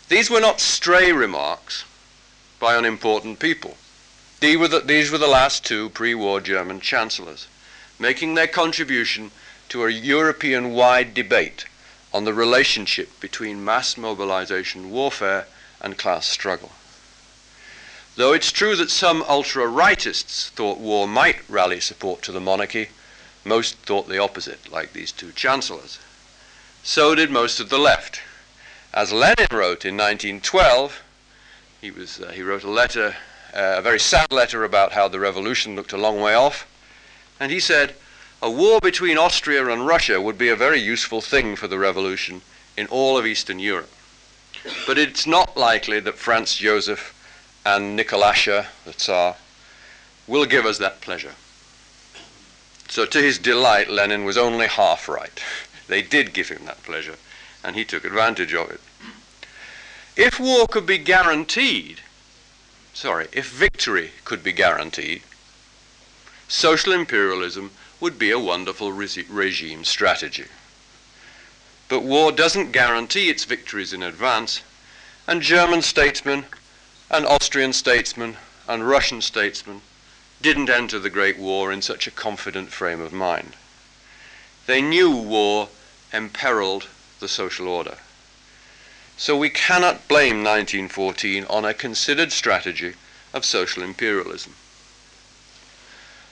These 0.08 0.30
were 0.30 0.40
not 0.40 0.62
stray 0.62 1.12
remarks 1.12 1.84
by 2.58 2.76
unimportant 2.76 3.40
people. 3.40 3.76
These 4.40 4.58
were 4.58 4.70
the, 4.70 4.80
these 4.80 5.12
were 5.12 5.18
the 5.18 5.28
last 5.28 5.66
two 5.66 5.90
pre-war 5.90 6.40
German 6.40 6.80
chancellors, 6.80 7.48
making 8.00 8.36
their 8.36 8.48
contribution 8.48 9.32
to 9.68 9.84
a 9.84 9.90
European-wide 9.90 11.14
debate 11.14 11.66
on 12.14 12.24
the 12.24 12.34
relationship 12.34 13.20
between 13.20 13.64
mass 13.64 13.98
mobilization 13.98 14.90
warfare 14.90 15.48
and 15.82 15.98
class 15.98 16.28
struggle. 16.28 16.72
Though 18.16 18.34
it's 18.34 18.52
true 18.52 18.76
that 18.76 18.92
some 18.92 19.24
ultra-rightists 19.28 20.50
thought 20.50 20.80
war 20.80 21.08
might 21.08 21.50
rally 21.50 21.80
support 21.80 22.22
to 22.24 22.32
the 22.32 22.40
monarchy, 22.40 22.90
most 23.44 23.76
thought 23.78 24.08
the 24.08 24.20
opposite, 24.20 24.72
like 24.72 24.94
these 24.94 25.12
two 25.12 25.32
chancellors. 25.32 26.00
So 26.84 27.16
did 27.16 27.32
most 27.32 27.60
of 27.60 27.70
the 27.70 27.80
left. 27.80 28.22
As 28.94 29.12
Lenin 29.12 29.48
wrote 29.52 29.86
in 29.86 29.96
1912, 29.96 31.02
he, 31.80 31.92
was, 31.92 32.20
uh, 32.20 32.32
he 32.32 32.42
wrote 32.42 32.64
a 32.64 32.70
letter 32.70 33.16
uh, 33.54 33.76
a 33.78 33.82
very 33.82 34.00
sad 34.00 34.32
letter 34.32 34.64
about 34.64 34.94
how 34.94 35.08
the 35.08 35.20
revolution 35.20 35.76
looked 35.76 35.92
a 35.92 35.98
long 35.98 36.22
way 36.22 36.34
off. 36.34 36.68
And 37.40 37.52
he 37.52 37.60
said, 37.60 37.96
a 38.42 38.50
war 38.50 38.80
between 38.80 39.18
Austria 39.18 39.68
and 39.68 39.86
Russia 39.86 40.22
would 40.22 40.38
be 40.38 40.50
a 40.50 40.56
very 40.56 40.80
useful 40.80 41.22
thing 41.22 41.56
for 41.56 41.68
the 41.68 41.78
revolution 41.78 42.42
in 42.78 42.88
all 42.88 43.18
of 43.18 43.26
Eastern 43.26 43.60
Europe. 43.60 43.92
But 44.88 44.98
it's 44.98 45.28
not 45.28 45.58
likely 45.58 46.00
that 46.00 46.18
Franz 46.18 46.56
Joseph 46.56 47.14
and 47.66 47.98
Nikolasha, 47.98 48.68
the 48.86 48.94
Tsar, 48.94 49.36
will 50.28 50.46
give 50.46 50.66
us 50.66 50.78
that 50.80 51.02
pleasure. 51.02 51.36
So 52.90 53.06
to 53.06 53.22
his 53.22 53.38
delight, 53.38 53.90
Lenin 53.90 54.26
was 54.26 54.38
only 54.38 54.68
half 54.68 55.08
right. 55.08 55.42
They 55.88 56.02
did 56.02 56.34
give 56.34 56.48
him 56.48 56.64
that 56.66 56.84
pleasure, 56.84 57.18
and 57.66 57.76
he 57.76 57.84
took 57.84 58.06
advantage 58.06 58.54
of 58.54 58.72
it. 58.72 58.80
If 60.16 60.40
war 60.40 60.66
could 60.66 60.86
be 60.86 60.98
guaranteed, 60.98 62.00
sorry, 62.94 63.28
if 63.34 63.50
victory 63.50 64.12
could 64.24 64.42
be 64.42 64.54
guaranteed, 64.54 65.24
social 66.48 66.94
imperialism 66.94 67.72
would 68.00 68.18
be 68.18 68.32
a 68.32 68.40
wonderful 68.40 68.94
re 68.94 69.10
regime 69.30 69.84
strategy. 69.84 70.48
But 71.90 72.04
war 72.04 72.32
doesn't 72.32 72.72
guarantee 72.72 73.30
its 73.30 73.44
victories 73.44 73.92
in 73.92 74.04
advance, 74.04 74.62
and 75.28 75.42
German 75.42 75.82
statesmen 75.82 76.46
and 77.14 77.26
Austrian 77.26 77.74
statesmen 77.74 78.38
and 78.70 78.88
Russian 78.88 79.22
statesmen 79.22 79.82
didn't 80.42 80.70
enter 80.70 80.98
the 80.98 81.10
Great 81.10 81.38
War 81.38 81.70
in 81.70 81.82
such 81.82 82.08
a 82.08 82.12
confident 82.12 82.72
frame 82.72 83.02
of 83.02 83.12
mind. 83.12 83.58
They 84.66 84.82
knew 84.82 85.12
war 85.12 85.68
imperiled 86.14 86.88
the 87.20 87.28
social 87.28 87.68
order. 87.68 87.98
So 89.18 89.36
we 89.36 89.50
cannot 89.50 90.08
blame 90.08 90.38
1914 90.42 91.46
on 91.50 91.66
a 91.66 91.74
considered 91.74 92.32
strategy 92.32 92.94
of 93.34 93.44
social 93.44 93.84
imperialism. 93.84 94.56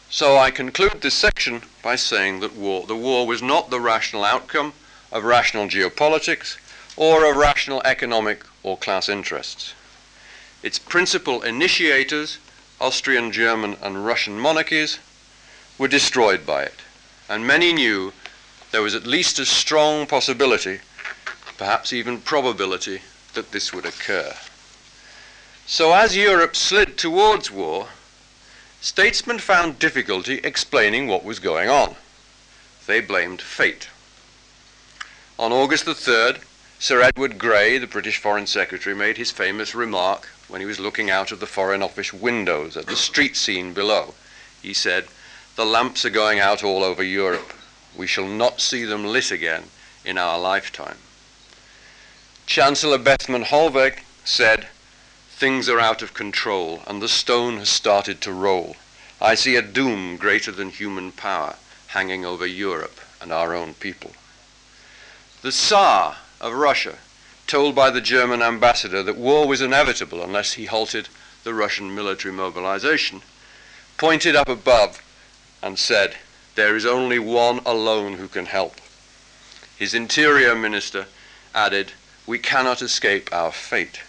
So 0.10 0.38
I 0.38 0.50
conclude 0.50 1.02
this 1.02 1.14
section 1.14 1.64
by 1.84 1.98
saying 1.98 2.40
that 2.40 2.56
war, 2.56 2.88
the 2.88 2.96
war 2.96 3.28
was 3.28 3.42
not 3.42 3.70
the 3.70 3.82
rational 3.82 4.24
outcome 4.24 4.72
of 5.12 5.26
rational 5.26 5.68
geopolitics 5.68 6.58
or 6.96 7.30
of 7.30 7.36
rational 7.36 7.82
economic 7.84 8.46
or 8.64 8.78
class 8.78 9.10
interests. 9.10 9.74
Its 10.62 10.80
principal 10.80 11.42
initiators, 11.42 12.38
Austrian, 12.82 13.32
German, 13.32 13.78
and 13.82 14.06
Russian 14.06 14.40
monarchies, 14.40 15.00
were 15.78 15.88
destroyed 15.88 16.46
by 16.46 16.64
it, 16.64 16.82
and 17.30 17.48
many 17.48 17.72
knew 17.72 18.12
there 18.72 18.82
was 18.82 18.94
at 18.94 19.08
least 19.08 19.40
a 19.40 19.46
strong 19.46 20.06
possibility, 20.06 20.80
perhaps 21.58 21.94
even 21.94 22.20
probability, 22.20 23.02
that 23.34 23.52
this 23.52 23.74
would 23.74 23.86
occur. 23.86 24.34
So 25.66 25.94
as 25.94 26.18
Europe 26.18 26.56
slid 26.56 26.98
towards 26.98 27.50
war, 27.52 27.88
statesmen 28.82 29.40
found 29.40 29.80
difficulty 29.80 30.40
explaining 30.44 31.08
what 31.08 31.24
was 31.24 31.40
going 31.40 31.70
on. 31.70 31.96
They 32.86 33.02
blamed 33.02 33.42
fate. 33.42 33.88
On 35.38 35.54
August 35.54 35.86
the 35.86 35.94
3rd, 35.94 36.42
Sir 36.80 37.02
Edward 37.02 37.38
Grey, 37.38 37.78
the 37.78 37.88
British 37.88 38.18
Foreign 38.18 38.48
Secretary, 38.48 38.96
made 38.96 39.18
his 39.18 39.32
famous 39.32 39.76
remark 39.76 40.28
when 40.50 40.60
he 40.60 40.68
was 40.68 40.80
looking 40.80 41.10
out 41.10 41.32
of 41.32 41.40
the 41.40 41.46
Foreign 41.46 41.82
Office 41.82 42.12
windows 42.12 42.76
at 42.76 42.88
the 42.88 42.96
street 42.96 43.38
scene 43.38 43.74
below. 43.74 44.16
He 44.62 44.74
said, 44.74 45.06
The 45.56 45.66
lamps 45.66 46.04
are 46.04 46.10
going 46.10 46.40
out 46.40 46.64
all 46.64 46.84
over 46.84 47.04
Europe. 47.04 47.54
We 47.96 48.08
shall 48.08 48.28
not 48.28 48.60
see 48.60 48.84
them 48.84 49.06
lit 49.06 49.32
again 49.32 49.64
in 50.04 50.18
our 50.18 50.40
lifetime. 50.40 50.98
Chancellor 52.46 52.98
Bethmann 52.98 53.46
Hollweg 53.46 54.00
said, 54.26 54.68
Things 55.30 55.70
are 55.70 55.80
out 55.80 56.02
of 56.02 56.14
control, 56.14 56.82
and 56.88 57.02
the 57.02 57.08
stone 57.08 57.58
has 57.58 57.70
started 57.70 58.20
to 58.22 58.34
roll. 58.34 58.76
I 59.22 59.36
see 59.36 59.56
a 59.56 59.62
doom 59.62 60.18
greater 60.18 60.52
than 60.52 60.70
human 60.70 61.12
power 61.12 61.56
hanging 61.88 62.26
over 62.26 62.46
Europe 62.46 63.00
and 63.22 63.32
our 63.32 63.54
own 63.54 63.74
people. 63.76 64.12
The 65.42 65.52
Tsar 65.52 66.18
of 66.42 66.54
Russia, 66.54 66.98
told 67.50 67.74
by 67.74 67.90
the 67.90 68.00
German 68.00 68.44
ambassador 68.44 69.02
that 69.02 69.18
war 69.18 69.48
was 69.48 69.60
inevitable 69.60 70.24
unless 70.24 70.54
he 70.54 70.66
halted 70.66 71.10
the 71.44 71.54
Russian 71.54 71.94
military 71.96 72.32
mobilization, 72.32 73.22
pointed 73.98 74.36
up 74.36 74.48
above 74.48 75.02
and 75.64 75.78
said, 75.78 76.16
There 76.54 76.76
is 76.76 76.86
only 76.86 77.18
one 77.18 77.60
alone 77.66 78.14
who 78.14 78.28
can 78.28 78.46
help. 78.46 78.76
His 79.78 79.96
interior 79.96 80.56
minister 80.56 81.08
added, 81.56 81.94
We 82.28 82.38
cannot 82.38 82.84
escape 82.84 83.30
our 83.34 83.52
fate. 83.52 84.00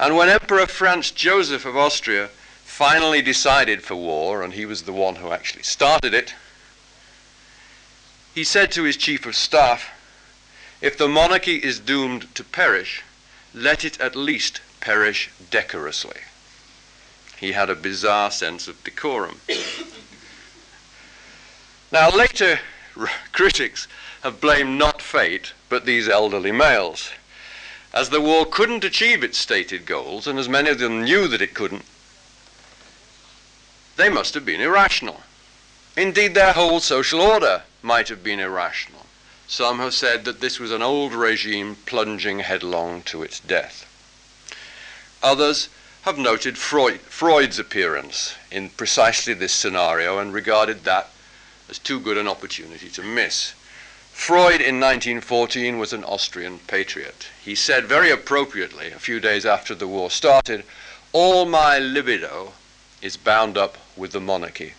And 0.00 0.16
when 0.16 0.28
Emperor 0.28 0.66
Franz 0.66 1.12
Joseph 1.12 1.64
of 1.64 1.76
Austria 1.76 2.30
finally 2.64 3.22
decided 3.22 3.82
for 3.82 3.94
war, 3.94 4.42
and 4.42 4.54
he 4.54 4.66
was 4.66 4.82
the 4.82 4.92
one 4.92 5.16
who 5.16 5.30
actually 5.30 5.62
started 5.62 6.12
it, 6.12 6.34
he 8.34 8.42
said 8.42 8.72
to 8.72 8.82
his 8.82 8.96
chief 8.96 9.24
of 9.24 9.36
staff, 9.36 9.93
if 10.80 10.98
the 10.98 11.08
monarchy 11.08 11.56
is 11.56 11.78
doomed 11.78 12.34
to 12.34 12.44
perish, 12.44 13.02
let 13.54 13.84
it 13.84 14.00
at 14.00 14.16
least 14.16 14.60
perish 14.80 15.30
decorously. 15.50 16.20
He 17.38 17.52
had 17.52 17.70
a 17.70 17.74
bizarre 17.74 18.30
sense 18.30 18.68
of 18.68 18.82
decorum. 18.84 19.40
now, 21.92 22.10
later 22.10 22.60
critics 23.32 23.88
have 24.22 24.40
blamed 24.40 24.78
not 24.78 25.02
fate, 25.02 25.52
but 25.68 25.84
these 25.84 26.08
elderly 26.08 26.52
males. 26.52 27.10
As 27.92 28.10
the 28.10 28.20
war 28.20 28.46
couldn't 28.46 28.84
achieve 28.84 29.22
its 29.22 29.38
stated 29.38 29.86
goals, 29.86 30.26
and 30.26 30.38
as 30.38 30.48
many 30.48 30.70
of 30.70 30.78
them 30.78 31.04
knew 31.04 31.28
that 31.28 31.42
it 31.42 31.54
couldn't, 31.54 31.84
they 33.96 34.08
must 34.08 34.34
have 34.34 34.44
been 34.44 34.60
irrational. 34.60 35.20
Indeed, 35.96 36.34
their 36.34 36.52
whole 36.52 36.80
social 36.80 37.20
order 37.20 37.62
might 37.82 38.08
have 38.08 38.24
been 38.24 38.40
irrational. 38.40 39.03
Some 39.56 39.78
have 39.78 39.94
said 39.94 40.24
that 40.24 40.40
this 40.40 40.58
was 40.58 40.72
an 40.72 40.82
old 40.82 41.14
regime 41.14 41.76
plunging 41.86 42.40
headlong 42.40 43.02
to 43.02 43.22
its 43.22 43.38
death. 43.38 43.86
Others 45.22 45.68
have 46.02 46.18
noted 46.18 46.58
Freud, 46.58 46.98
Freud's 47.02 47.60
appearance 47.60 48.34
in 48.50 48.70
precisely 48.70 49.32
this 49.32 49.52
scenario 49.52 50.18
and 50.18 50.34
regarded 50.34 50.82
that 50.82 51.10
as 51.70 51.78
too 51.78 52.00
good 52.00 52.18
an 52.18 52.26
opportunity 52.26 52.88
to 52.88 53.02
miss. 53.04 53.54
Freud 54.10 54.60
in 54.60 54.80
1914 54.80 55.78
was 55.78 55.92
an 55.92 56.02
Austrian 56.02 56.58
patriot. 56.58 57.28
He 57.40 57.54
said 57.54 57.84
very 57.84 58.10
appropriately, 58.10 58.90
a 58.90 58.98
few 58.98 59.20
days 59.20 59.46
after 59.46 59.76
the 59.76 59.86
war 59.86 60.10
started, 60.10 60.64
all 61.12 61.46
my 61.46 61.78
libido 61.78 62.54
is 63.00 63.16
bound 63.16 63.56
up 63.56 63.78
with 63.96 64.10
the 64.10 64.20
monarchy. 64.20 64.74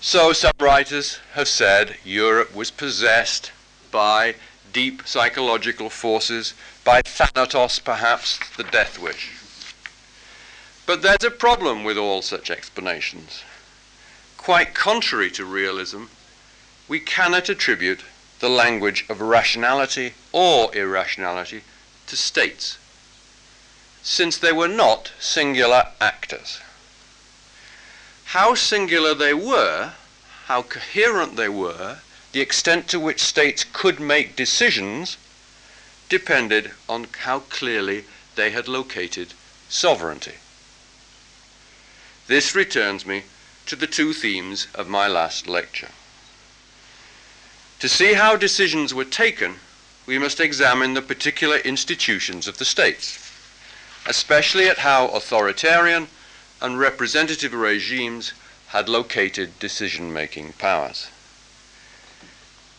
So 0.00 0.32
some 0.32 0.52
writers 0.60 1.18
have 1.32 1.48
said 1.48 1.96
Europe 2.04 2.54
was 2.54 2.70
possessed 2.70 3.50
by 3.90 4.36
deep 4.72 5.02
psychological 5.06 5.90
forces, 5.90 6.54
by 6.84 7.02
Thanatos 7.02 7.80
perhaps, 7.80 8.38
the 8.56 8.62
death 8.62 8.98
wish. 8.98 9.32
But 10.86 11.02
there's 11.02 11.24
a 11.24 11.30
problem 11.30 11.82
with 11.82 11.98
all 11.98 12.22
such 12.22 12.48
explanations. 12.48 13.42
Quite 14.36 14.72
contrary 14.72 15.30
to 15.32 15.44
realism, 15.44 16.04
we 16.86 17.00
cannot 17.00 17.48
attribute 17.48 18.04
the 18.38 18.48
language 18.48 19.04
of 19.08 19.20
rationality 19.20 20.14
or 20.32 20.74
irrationality 20.76 21.62
to 22.06 22.16
states, 22.16 22.78
since 24.02 24.38
they 24.38 24.52
were 24.52 24.68
not 24.68 25.12
singular 25.18 25.88
actors. 26.00 26.60
How 28.32 28.54
singular 28.54 29.14
they 29.14 29.32
were, 29.32 29.94
how 30.48 30.60
coherent 30.60 31.36
they 31.36 31.48
were, 31.48 32.00
the 32.32 32.42
extent 32.42 32.86
to 32.88 33.00
which 33.00 33.22
states 33.22 33.64
could 33.72 33.98
make 33.98 34.36
decisions 34.36 35.16
depended 36.10 36.72
on 36.90 37.06
how 37.20 37.40
clearly 37.40 38.04
they 38.34 38.50
had 38.50 38.68
located 38.68 39.32
sovereignty. 39.70 40.34
This 42.26 42.54
returns 42.54 43.06
me 43.06 43.22
to 43.64 43.76
the 43.76 43.86
two 43.86 44.12
themes 44.12 44.66
of 44.74 44.88
my 44.88 45.06
last 45.06 45.46
lecture. 45.46 45.88
To 47.78 47.88
see 47.88 48.12
how 48.12 48.36
decisions 48.36 48.92
were 48.92 49.06
taken, 49.06 49.56
we 50.04 50.18
must 50.18 50.38
examine 50.38 50.92
the 50.92 51.00
particular 51.00 51.56
institutions 51.56 52.46
of 52.46 52.58
the 52.58 52.66
states, 52.66 53.18
especially 54.04 54.68
at 54.68 54.78
how 54.78 55.08
authoritarian 55.08 56.08
and 56.60 56.78
representative 56.78 57.52
regimes 57.52 58.32
had 58.68 58.88
located 58.88 59.58
decision 59.58 60.12
making 60.12 60.52
powers. 60.54 61.08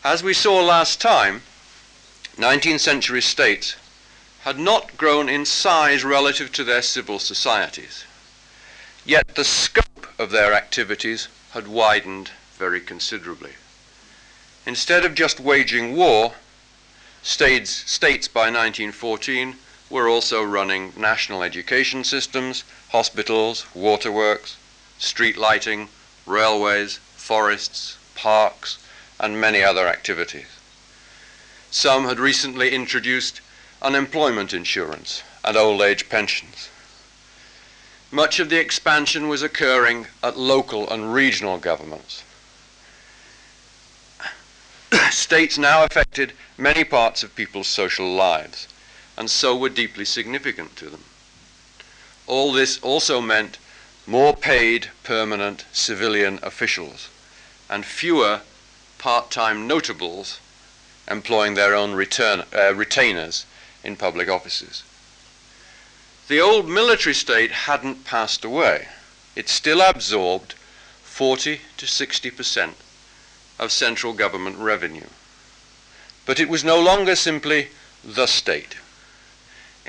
As 0.04 0.22
we 0.22 0.34
saw 0.34 0.60
last 0.60 1.00
time, 1.00 1.42
19th 2.36 2.80
century 2.80 3.22
states 3.22 3.76
had 4.42 4.58
not 4.58 4.96
grown 4.96 5.28
in 5.28 5.44
size 5.44 6.04
relative 6.04 6.52
to 6.52 6.64
their 6.64 6.82
civil 6.82 7.18
societies, 7.18 8.04
yet 9.04 9.34
the 9.34 9.44
scope 9.44 10.06
of 10.18 10.30
their 10.30 10.54
activities 10.54 11.28
had 11.52 11.68
widened 11.68 12.30
very 12.56 12.80
considerably. 12.80 13.52
Instead 14.66 15.04
of 15.04 15.14
just 15.14 15.40
waging 15.40 15.96
war, 15.96 16.34
states, 17.22 17.70
states 17.90 18.28
by 18.28 18.50
1914 18.50 19.56
were 19.90 20.08
also 20.08 20.42
running 20.42 20.92
national 20.96 21.42
education 21.42 22.04
systems, 22.04 22.62
hospitals, 22.90 23.66
waterworks, 23.74 24.56
street 24.98 25.36
lighting, 25.36 25.88
railways, 26.24 27.00
forests, 27.16 27.98
parks, 28.14 28.78
and 29.18 29.40
many 29.40 29.62
other 29.62 29.88
activities. 29.88 30.46
Some 31.72 32.04
had 32.04 32.20
recently 32.20 32.72
introduced 32.72 33.40
unemployment 33.82 34.54
insurance 34.54 35.22
and 35.44 35.56
old 35.56 35.82
age 35.82 36.08
pensions. 36.08 36.68
Much 38.12 38.38
of 38.40 38.48
the 38.48 38.58
expansion 38.58 39.28
was 39.28 39.42
occurring 39.42 40.06
at 40.22 40.36
local 40.36 40.88
and 40.90 41.12
regional 41.14 41.58
governments. 41.58 42.22
States 45.10 45.58
now 45.58 45.84
affected 45.84 46.32
many 46.58 46.84
parts 46.84 47.22
of 47.22 47.34
people's 47.34 47.68
social 47.68 48.12
lives 48.12 48.68
and 49.20 49.28
so 49.28 49.54
were 49.54 49.68
deeply 49.68 50.06
significant 50.06 50.74
to 50.76 50.88
them. 50.88 51.04
All 52.26 52.54
this 52.54 52.78
also 52.78 53.20
meant 53.20 53.58
more 54.06 54.34
paid 54.34 54.88
permanent 55.04 55.66
civilian 55.74 56.38
officials 56.42 57.10
and 57.68 57.84
fewer 57.84 58.40
part-time 58.96 59.66
notables 59.66 60.40
employing 61.06 61.52
their 61.52 61.74
own 61.74 61.92
return, 61.92 62.44
uh, 62.56 62.74
retainers 62.74 63.44
in 63.84 63.94
public 63.94 64.30
offices. 64.30 64.84
The 66.28 66.40
old 66.40 66.66
military 66.66 67.14
state 67.14 67.50
hadn't 67.68 68.06
passed 68.06 68.42
away. 68.42 68.88
It 69.36 69.50
still 69.50 69.82
absorbed 69.82 70.54
40 71.02 71.60
to 71.76 71.86
60 71.86 72.30
percent 72.30 72.76
of 73.58 73.70
central 73.70 74.14
government 74.14 74.56
revenue. 74.56 75.10
But 76.24 76.40
it 76.40 76.48
was 76.48 76.64
no 76.64 76.80
longer 76.80 77.14
simply 77.14 77.68
the 78.02 78.24
state. 78.24 78.76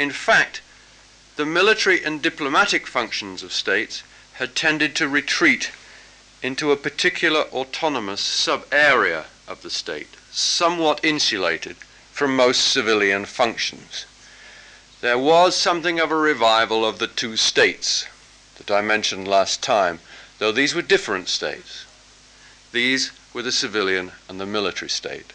In 0.02 0.10
fact, 0.10 0.62
the 1.36 1.46
military 1.46 2.04
and 2.04 2.24
diplomatic 2.24 2.88
functions 2.88 3.44
of 3.44 3.54
states 3.54 4.02
had 4.34 4.56
tended 4.56 4.96
to 4.96 5.08
retreat 5.08 5.70
into 6.42 6.72
a 6.72 6.76
particular 6.76 7.42
autonomous 7.54 8.22
sub-area 8.22 9.26
of 9.48 9.62
the 9.62 9.70
state, 9.70 10.08
somewhat 10.32 11.06
insulated 11.06 11.76
from 12.12 12.36
most 12.36 12.62
civilian 12.62 13.26
functions. 13.26 14.08
there 15.02 15.20
was 15.20 15.56
something 15.56 16.00
of 16.00 16.10
a 16.10 16.16
revival 16.16 16.84
of 16.84 16.98
the 16.98 17.06
two 17.06 17.38
states 17.38 18.08
that 18.56 18.72
I 18.72 18.82
mentioned 18.82 19.28
last 19.28 19.62
time, 19.62 20.00
though 20.40 20.52
these 20.52 20.74
were 20.74 20.82
different 20.82 21.30
states. 21.30 21.86
These 22.72 23.12
were 23.36 23.44
the 23.44 23.52
civilian 23.52 24.14
and 24.28 24.42
the 24.42 24.48
military 24.48 24.90
state, 24.90 25.32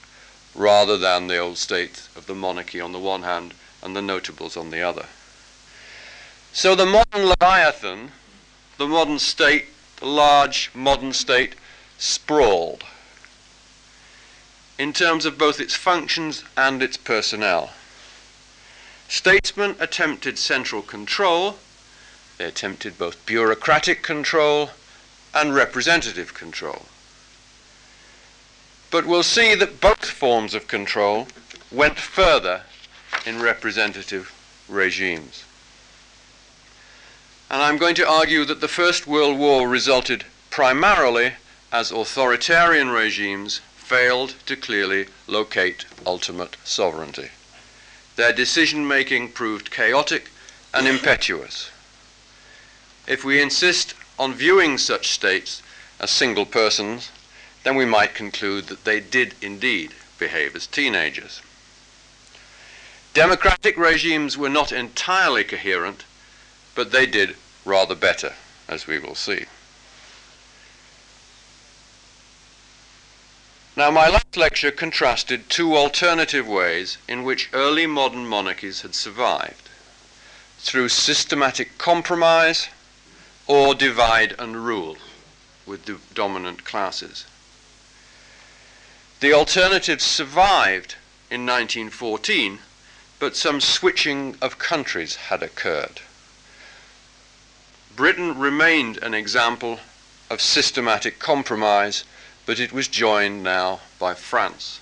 rather 0.57 0.97
than 0.97 1.29
the 1.29 1.39
old 1.39 1.57
state 1.57 2.09
of 2.17 2.27
the 2.27 2.35
monarchy 2.35 2.81
on 2.81 2.91
the 2.91 2.99
one 2.99 3.23
hand 3.23 3.55
and 3.87 3.95
the 3.95 4.03
notables 4.03 4.57
on 4.57 4.71
the 4.71 4.83
other. 4.83 5.07
So 6.53 6.75
the 6.75 6.85
modern 6.85 7.27
Leviathan, 7.29 8.11
the 8.79 8.89
modern 8.89 9.21
state, 9.21 9.67
the 9.99 10.07
large 10.07 10.73
modern 10.75 11.13
state, 11.13 11.55
sprawled 11.97 12.83
in 14.77 14.93
terms 14.93 15.25
of 15.25 15.39
both 15.39 15.61
its 15.61 15.77
functions 15.77 16.43
and 16.57 16.83
its 16.83 16.97
personnel. 16.97 17.71
Statesmen 19.09 19.77
attempted 19.79 20.37
central 20.37 20.83
control, 20.83 21.57
they 22.39 22.45
attempted 22.45 22.99
both 22.99 23.25
bureaucratic 23.25 24.03
control 24.03 24.71
and 25.33 25.55
representative 25.55 26.35
control. 26.35 26.87
But 28.91 29.07
we'll 29.07 29.23
see 29.23 29.55
that 29.55 29.81
both 29.81 30.07
forms 30.07 30.55
of 30.55 30.67
control 30.67 31.29
went 31.71 31.99
further 32.01 32.63
in 33.25 33.41
representative 33.41 34.33
regimes. 34.69 35.45
And 37.49 37.63
I'm 37.63 37.79
going 37.79 37.95
to 37.95 38.09
argue 38.09 38.45
that 38.45 38.61
the 38.61 38.69
First 38.69 39.07
World 39.07 39.39
War 39.39 39.69
resulted 39.69 40.25
primarily 40.51 41.35
as 41.73 41.93
authoritarian 41.93 42.91
regimes 42.91 43.61
failed 43.77 44.35
to 44.47 44.57
clearly 44.57 45.07
locate 45.27 45.85
ultimate 46.05 46.57
sovereignty. 46.65 47.31
Their 48.17 48.33
decision 48.33 48.89
making 48.89 49.33
proved 49.33 49.71
chaotic 49.71 50.31
and 50.75 50.89
impetuous. 50.89 51.71
If 53.07 53.25
we 53.25 53.41
insist 53.41 53.95
on 54.19 54.35
viewing 54.35 54.79
such 54.79 55.11
states 55.11 55.63
as 56.01 56.11
single 56.11 56.47
persons, 56.47 57.11
then 57.63 57.77
we 57.77 57.85
might 57.85 58.15
conclude 58.15 58.67
that 58.67 58.85
they 58.85 59.01
did 59.01 59.35
indeed 59.41 59.93
behave 60.19 60.57
as 60.57 60.67
teenagers. 60.67 61.41
Democratic 63.17 63.79
regimes 63.79 64.37
were 64.37 64.51
not 64.51 64.71
entirely 64.71 65.43
coherent, 65.43 66.05
but 66.75 66.93
they 66.93 67.07
did 67.07 67.35
rather 67.65 67.95
better, 67.95 68.35
as 68.69 68.87
we 68.87 68.99
will 68.99 69.15
see. 69.15 69.47
Now, 73.75 73.91
my 73.91 74.11
last 74.11 74.37
lecture 74.37 74.71
contrasted 74.71 75.49
two 75.49 75.75
alternative 75.75 76.47
ways 76.47 76.99
in 77.09 77.25
which 77.25 77.49
early 77.55 77.87
modern 77.87 78.27
monarchies 78.27 78.83
had 78.83 78.95
survived 78.95 79.71
through 80.59 80.91
systematic 80.91 81.79
compromise 81.79 82.69
or 83.47 83.75
divide 83.75 84.35
and 84.39 84.63
rule 84.67 84.99
with 85.65 85.87
the 85.87 85.97
dominant 86.13 86.65
classes. 86.65 87.25
The 89.21 89.33
alternatives 89.33 90.05
survived 90.05 90.97
in 91.31 91.47
1914, 91.47 92.59
but 93.19 93.37
some 93.37 93.61
switching 93.61 94.37
of 94.43 94.59
countries 94.59 95.17
had 95.17 95.43
occurred. 95.43 96.01
Britain 97.95 98.39
remained 98.39 98.99
an 98.99 99.15
example 99.15 99.81
of 100.29 100.41
systematic 100.41 101.19
compromise 101.19 102.05
but 102.47 102.61
it 102.61 102.73
was 102.73 102.87
joined 102.89 103.43
now 103.43 103.81
by 103.99 104.15
France. 104.15 104.81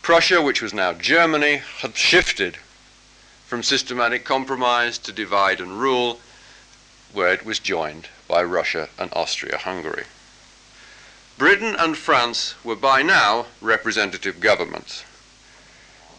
Prussia, 0.00 0.40
which 0.40 0.62
was 0.62 0.72
now 0.72 0.92
Germany, 0.92 1.60
had 1.80 1.96
shifted 1.96 2.56
from 3.46 3.62
systematic 3.62 4.24
compromise 4.24 4.96
to 4.96 5.12
divide 5.12 5.60
and 5.60 5.80
rule, 5.80 6.20
where 7.12 7.32
it 7.32 7.44
was 7.44 7.58
joined 7.58 8.08
by 8.28 8.42
Russia 8.42 8.88
and 8.96 9.12
Austria 9.12 9.58
Hungary. 9.58 10.04
Britain 11.36 11.74
and 11.76 11.96
France 11.96 12.54
were 12.62 12.76
by 12.76 13.02
now 13.02 13.46
representative 13.60 14.38
governments. 14.38 15.04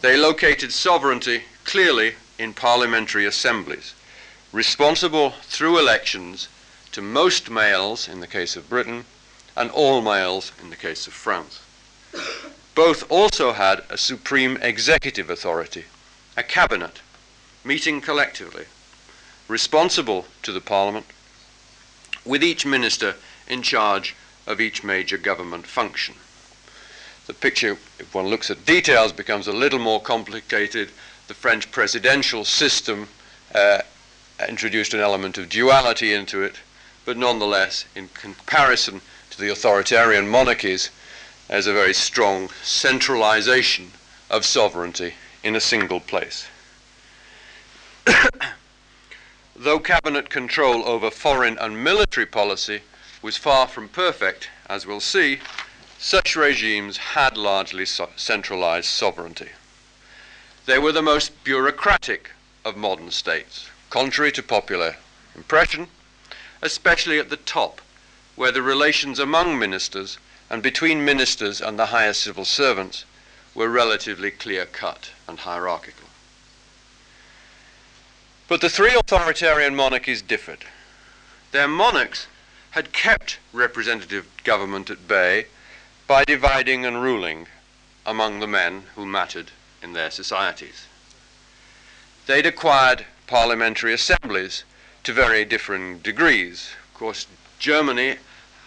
They 0.02 0.16
located 0.16 0.72
sovereignty 0.72 1.44
clearly 1.62 2.16
in 2.36 2.54
parliamentary 2.54 3.24
assemblies, 3.24 3.94
responsible 4.50 5.30
through 5.42 5.78
elections 5.78 6.48
to 6.90 7.00
most 7.00 7.48
males 7.48 8.08
in 8.08 8.18
the 8.18 8.26
case 8.26 8.56
of 8.56 8.68
Britain 8.68 9.04
and 9.56 9.70
all 9.70 10.02
males 10.02 10.50
in 10.60 10.70
the 10.70 10.76
case 10.76 11.06
of 11.06 11.12
France. 11.12 11.60
Both 12.74 13.08
also 13.12 13.52
had 13.52 13.84
a 13.88 13.96
supreme 13.96 14.56
executive 14.56 15.30
authority, 15.30 15.84
a 16.36 16.42
cabinet, 16.42 17.00
meeting 17.62 18.00
collectively, 18.00 18.64
responsible 19.46 20.26
to 20.42 20.50
the 20.50 20.60
parliament, 20.60 21.06
with 22.24 22.42
each 22.42 22.66
minister 22.66 23.14
in 23.46 23.62
charge 23.62 24.16
of 24.48 24.60
each 24.60 24.82
major 24.82 25.16
government 25.16 25.68
function. 25.68 26.16
The 27.26 27.34
picture, 27.34 27.78
if 27.98 28.14
one 28.14 28.26
looks 28.26 28.50
at 28.50 28.66
details, 28.66 29.12
becomes 29.12 29.46
a 29.46 29.52
little 29.52 29.78
more 29.78 30.00
complicated. 30.00 30.90
The 31.28 31.34
French 31.34 31.70
presidential 31.70 32.44
system 32.44 33.08
uh, 33.54 33.82
introduced 34.48 34.92
an 34.92 35.00
element 35.00 35.38
of 35.38 35.48
duality 35.48 36.12
into 36.12 36.42
it, 36.42 36.56
but 37.04 37.16
nonetheless, 37.16 37.84
in 37.94 38.08
comparison 38.08 39.00
to 39.30 39.40
the 39.40 39.50
authoritarian 39.50 40.28
monarchies 40.28 40.90
as 41.48 41.66
a 41.66 41.72
very 41.72 41.94
strong 41.94 42.48
centralization 42.62 43.92
of 44.30 44.44
sovereignty 44.44 45.14
in 45.44 45.54
a 45.54 45.60
single 45.60 46.00
place. 46.00 46.48
Though 49.56 49.78
cabinet 49.78 50.28
control 50.28 50.88
over 50.88 51.10
foreign 51.10 51.58
and 51.58 51.84
military 51.84 52.26
policy 52.26 52.80
was 53.20 53.36
far 53.36 53.68
from 53.68 53.88
perfect, 53.88 54.48
as 54.68 54.86
we'll 54.86 55.00
see, 55.00 55.38
such 56.02 56.34
regimes 56.34 56.96
had 56.96 57.36
largely 57.36 57.86
so 57.86 58.10
centralized 58.16 58.88
sovereignty. 58.88 59.50
They 60.66 60.76
were 60.76 60.90
the 60.90 61.00
most 61.00 61.44
bureaucratic 61.44 62.32
of 62.64 62.76
modern 62.76 63.12
states, 63.12 63.68
contrary 63.88 64.32
to 64.32 64.42
popular 64.42 64.96
impression, 65.36 65.86
especially 66.60 67.20
at 67.20 67.30
the 67.30 67.36
top 67.36 67.80
where 68.34 68.50
the 68.50 68.62
relations 68.62 69.20
among 69.20 69.56
ministers 69.56 70.18
and 70.50 70.60
between 70.60 71.04
ministers 71.04 71.60
and 71.60 71.78
the 71.78 71.86
higher 71.86 72.12
civil 72.12 72.44
servants 72.44 73.04
were 73.54 73.68
relatively 73.68 74.32
clear 74.32 74.66
cut 74.66 75.10
and 75.28 75.38
hierarchical. 75.38 76.08
But 78.48 78.60
the 78.60 78.70
three 78.70 78.94
authoritarian 78.94 79.76
monarchies 79.76 80.20
differed. 80.20 80.64
Their 81.52 81.68
monarchs 81.68 82.26
had 82.72 82.92
kept 82.92 83.38
representative 83.52 84.26
government 84.42 84.90
at 84.90 85.06
bay 85.06 85.46
by 86.06 86.24
dividing 86.24 86.84
and 86.84 87.02
ruling 87.02 87.46
among 88.04 88.40
the 88.40 88.46
men 88.46 88.84
who 88.94 89.06
mattered 89.06 89.50
in 89.82 89.92
their 89.92 90.10
societies. 90.10 90.86
They'd 92.26 92.46
acquired 92.46 93.06
parliamentary 93.26 93.92
assemblies 93.92 94.64
to 95.04 95.12
very 95.12 95.44
different 95.44 96.02
degrees. 96.02 96.70
Of 96.92 96.98
course, 96.98 97.26
Germany 97.58 98.16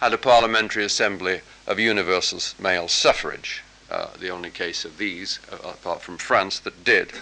had 0.00 0.12
a 0.12 0.18
parliamentary 0.18 0.84
assembly 0.84 1.40
of 1.66 1.78
universal 1.78 2.40
male 2.58 2.88
suffrage, 2.88 3.62
uh, 3.90 4.08
the 4.18 4.30
only 4.30 4.50
case 4.50 4.84
of 4.84 4.98
these, 4.98 5.38
uh, 5.50 5.56
apart 5.68 6.02
from 6.02 6.18
France, 6.18 6.58
that 6.60 6.84
did. 6.84 7.12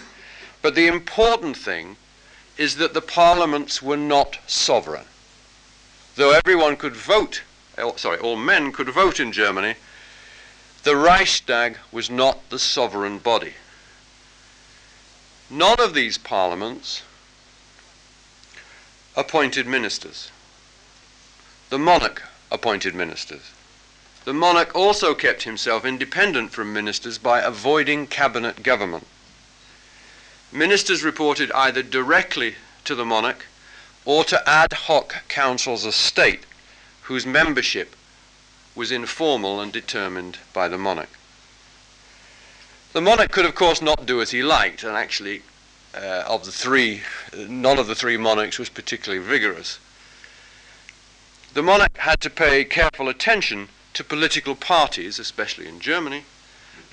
But 0.61 0.75
the 0.75 0.87
important 0.87 1.55
thing 1.55 1.97
is 2.57 2.77
that 2.77 2.93
the 2.93 3.01
parliaments 3.01 3.81
were 3.81 3.97
not 3.97 4.39
sovereign. 4.47 5.05
Though 6.15 6.31
everyone 6.31 6.77
could 6.77 6.95
vote, 6.95 7.41
oh, 7.77 7.95
sorry, 7.97 8.17
all 8.19 8.35
men 8.35 8.71
could 8.71 8.89
vote 8.89 9.19
in 9.19 9.31
Germany, 9.31 9.75
the 10.85 10.95
Reichstag 10.95 11.79
was 11.91 12.11
not 12.11 12.47
the 12.51 12.59
sovereign 12.59 13.17
body. 13.17 13.55
None 15.49 15.79
of 15.79 15.95
these 15.95 16.19
parliaments 16.19 17.01
appointed 19.15 19.65
ministers. 19.65 20.29
The 21.71 21.79
monarch 21.79 22.21
appointed 22.51 22.93
ministers. 22.93 23.49
The 24.25 24.33
monarch 24.33 24.75
also 24.75 25.15
kept 25.15 25.41
himself 25.41 25.85
independent 25.85 26.51
from 26.51 26.71
ministers 26.71 27.17
by 27.17 27.41
avoiding 27.41 28.05
cabinet 28.05 28.61
government. 28.61 29.07
Ministers 30.51 31.03
reported 31.03 31.51
either 31.53 31.81
directly 31.81 32.55
to 32.83 32.93
the 32.93 33.05
monarch 33.05 33.47
or 34.05 34.23
to 34.25 34.47
ad 34.47 34.73
hoc 34.73 35.15
councils 35.29 35.83
of 35.83 35.95
state 35.95 36.45
whose 37.03 37.25
membership 37.25 37.95
was 38.75 38.91
informal 38.91 39.61
and 39.61 39.71
determined 39.71 40.37
by 40.53 40.67
the 40.67 40.77
monarch. 40.77 41.09
The 42.93 43.01
monarch 43.01 43.31
could, 43.31 43.45
of 43.45 43.55
course, 43.55 43.81
not 43.81 44.05
do 44.05 44.21
as 44.21 44.31
he 44.31 44.43
liked, 44.43 44.83
and 44.83 44.95
actually, 44.95 45.41
uh, 45.93 46.23
of 46.27 46.45
the 46.45 46.51
three, 46.51 47.01
none 47.35 47.79
of 47.79 47.87
the 47.87 47.95
three 47.95 48.17
monarchs 48.17 48.59
was 48.59 48.69
particularly 48.69 49.23
vigorous 49.23 49.79
the 51.55 51.63
monarch 51.63 51.97
had 51.99 52.19
to 52.19 52.29
pay 52.29 52.65
careful 52.65 53.07
attention 53.07 53.69
to 53.93 54.03
political 54.03 54.55
parties, 54.55 55.19
especially 55.19 55.65
in 55.69 55.79
Germany, 55.79 56.25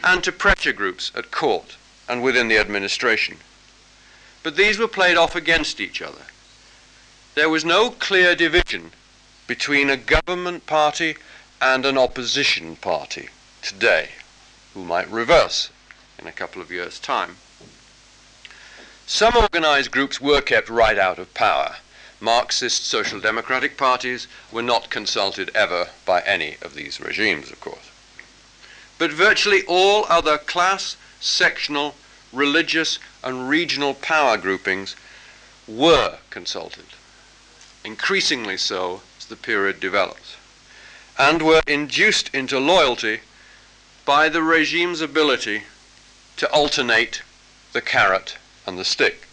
and 0.05 0.23
to 0.23 0.31
pressure 0.31 0.73
groups 0.73 1.11
at 1.17 1.33
court 1.33 1.77
and 2.09 2.23
within 2.23 2.47
the 2.47 2.59
administration. 2.59 3.39
but 4.45 4.57
these 4.57 4.79
were 4.79 4.89
played 4.89 5.17
off 5.17 5.37
against 5.37 5.81
each 5.81 6.01
other. 6.03 6.27
There 7.35 7.49
was 7.49 7.65
no 7.65 7.91
clear 7.91 8.35
division 8.37 8.93
between 9.47 9.91
a 9.91 9.97
government 9.97 10.67
party 10.67 11.17
and 11.63 11.87
an 11.87 11.97
opposition 11.97 12.75
party 12.75 13.29
today, 13.63 14.09
who 14.75 14.85
might 14.85 15.09
reverse 15.09 15.71
in 16.19 16.27
a 16.27 16.33
couple 16.33 16.61
of 16.61 16.73
years' 16.73 16.99
time. 16.99 17.37
Some 19.07 19.37
organized 19.37 19.93
groups 19.93 20.21
were 20.21 20.41
kept 20.41 20.69
right 20.69 20.99
out 20.99 21.21
of 21.21 21.33
power. 21.35 21.77
Marxist 22.21 22.85
social 22.85 23.21
democratic 23.21 23.77
parties 23.77 24.27
were 24.51 24.63
not 24.63 24.91
consulted 24.91 25.53
ever 25.55 25.91
by 26.05 26.21
any 26.23 26.57
of 26.63 26.75
these 26.75 27.01
regimes, 27.01 27.53
of 27.53 27.61
course. 27.61 27.91
But 28.99 29.13
virtually 29.13 29.63
all 29.67 30.05
other 30.09 30.39
class, 30.39 30.97
sectional, 31.21 31.95
religious, 32.33 32.99
and 33.23 33.49
regional 33.49 33.95
power 33.95 34.37
groupings 34.37 34.97
were 35.69 36.19
consulted, 36.31 36.87
increasingly 37.85 38.57
so 38.57 39.03
as 39.19 39.27
the 39.27 39.37
period 39.37 39.79
develops, 39.79 40.22
and 41.19 41.43
were 41.43 41.63
induced 41.67 42.35
into 42.35 42.59
loyalty 42.59 43.21
by 44.05 44.29
the 44.29 44.43
regime's 44.43 45.01
ability 45.01 45.63
to 46.37 46.51
alternate 46.51 47.23
the 47.73 47.81
carrot 47.81 48.37
and 48.67 48.79
the 48.79 48.85
stick. 48.85 49.27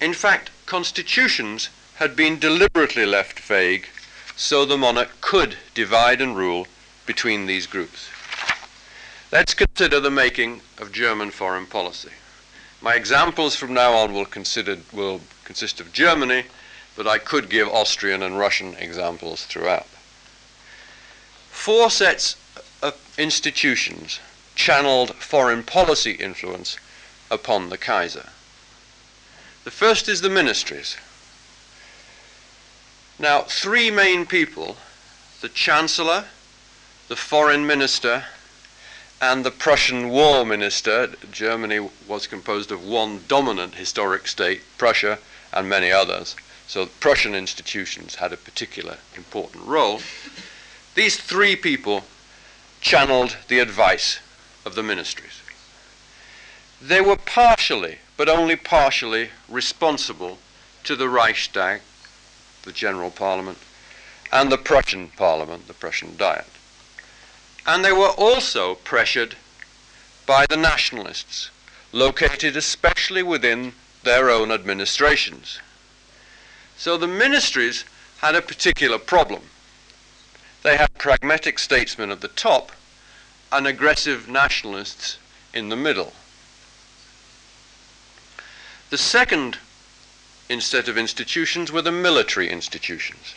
In 0.00 0.14
fact, 0.14 0.50
constitutions 0.66 1.68
had 1.96 2.16
been 2.16 2.38
deliberately 2.38 3.04
left 3.04 3.38
vague 3.40 3.86
so 4.34 4.64
the 4.64 4.78
monarch 4.78 5.10
could 5.20 5.56
divide 5.74 6.20
and 6.22 6.36
rule 6.36 6.66
between 7.04 7.46
these 7.46 7.66
groups. 7.66 8.08
Let's 9.30 9.52
consider 9.52 10.00
the 10.00 10.10
making 10.10 10.62
of 10.78 10.92
German 10.92 11.30
foreign 11.30 11.66
policy. 11.66 12.12
My 12.80 12.94
examples 12.94 13.54
from 13.54 13.74
now 13.74 13.92
on 13.92 14.14
will, 14.14 14.26
will 14.92 15.20
consist 15.44 15.80
of 15.80 15.92
Germany, 15.92 16.44
but 16.96 17.06
I 17.06 17.18
could 17.18 17.48
give 17.48 17.68
Austrian 17.68 18.22
and 18.22 18.38
Russian 18.38 18.74
examples 18.74 19.44
throughout. 19.44 19.86
Four 21.50 21.90
sets 21.90 22.36
of 22.82 22.98
institutions 23.18 24.20
channeled 24.54 25.14
foreign 25.16 25.62
policy 25.62 26.12
influence 26.12 26.76
upon 27.30 27.68
the 27.68 27.78
Kaiser. 27.78 28.30
The 29.64 29.70
first 29.70 30.08
is 30.08 30.20
the 30.20 30.30
ministries. 30.30 30.96
Now, 33.18 33.42
three 33.42 33.90
main 33.90 34.24
people, 34.24 34.76
the 35.42 35.50
Chancellor, 35.50 36.24
the 37.08 37.16
Foreign 37.16 37.66
Minister, 37.66 38.24
and 39.20 39.44
the 39.44 39.50
Prussian 39.50 40.08
War 40.08 40.46
Minister, 40.46 41.14
Germany 41.30 41.90
was 42.08 42.26
composed 42.26 42.72
of 42.72 42.82
one 42.82 43.24
dominant 43.28 43.74
historic 43.74 44.26
state, 44.26 44.62
Prussia, 44.78 45.18
and 45.52 45.68
many 45.68 45.90
others. 45.90 46.34
So 46.70 46.86
Prussian 46.86 47.34
institutions 47.34 48.14
had 48.14 48.32
a 48.32 48.36
particular 48.36 48.98
important 49.16 49.66
role. 49.66 50.02
These 50.94 51.16
three 51.16 51.56
people 51.56 52.04
channeled 52.80 53.36
the 53.48 53.58
advice 53.58 54.20
of 54.64 54.76
the 54.76 54.82
ministries. 54.84 55.42
They 56.80 57.00
were 57.00 57.16
partially, 57.16 57.98
but 58.16 58.28
only 58.28 58.54
partially, 58.54 59.30
responsible 59.48 60.38
to 60.84 60.94
the 60.94 61.08
Reichstag, 61.08 61.80
the 62.62 62.70
General 62.70 63.10
Parliament, 63.10 63.58
and 64.30 64.52
the 64.52 64.56
Prussian 64.56 65.08
Parliament, 65.16 65.66
the 65.66 65.74
Prussian 65.74 66.16
Diet. 66.16 66.46
And 67.66 67.84
they 67.84 67.90
were 67.90 68.14
also 68.16 68.76
pressured 68.76 69.34
by 70.24 70.46
the 70.46 70.56
nationalists, 70.56 71.50
located 71.90 72.56
especially 72.56 73.24
within 73.24 73.72
their 74.04 74.30
own 74.30 74.52
administrations. 74.52 75.58
So 76.80 76.96
the 76.96 77.06
ministries 77.06 77.84
had 78.22 78.34
a 78.34 78.40
particular 78.40 78.96
problem. 78.96 79.42
They 80.62 80.78
had 80.78 80.94
pragmatic 80.94 81.58
statesmen 81.58 82.10
at 82.10 82.22
the 82.22 82.28
top 82.28 82.72
and 83.52 83.66
aggressive 83.66 84.30
nationalists 84.30 85.18
in 85.52 85.68
the 85.68 85.76
middle. 85.76 86.14
The 88.88 88.96
second 88.96 89.58
set 90.60 90.88
of 90.88 90.96
institutions 90.96 91.70
were 91.70 91.82
the 91.82 91.92
military 91.92 92.48
institutions. 92.48 93.34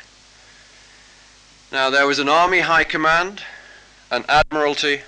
Now, 1.70 1.90
there 1.90 2.08
was 2.08 2.20
an 2.20 2.30
army 2.30 2.62
high 2.62 2.86
command, 2.86 3.44
an 4.10 4.24
admiralty, 4.30 5.02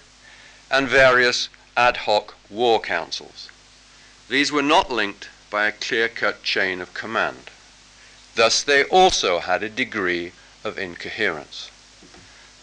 and 0.70 0.90
various 0.90 1.48
ad 1.78 1.96
hoc 2.04 2.36
war 2.50 2.82
councils. 2.82 3.50
These 4.28 4.52
were 4.52 4.62
not 4.62 4.92
linked 4.92 5.30
by 5.50 5.68
a 5.68 5.72
clear 5.72 6.10
cut 6.10 6.44
chain 6.44 6.82
of 6.82 6.94
command. 6.94 7.50
Thus, 8.36 8.64
they 8.64 8.84
also 8.84 9.40
had 9.40 9.64
a 9.64 9.70
degree 9.70 10.34
of 10.64 10.78
incoherence. 10.78 11.72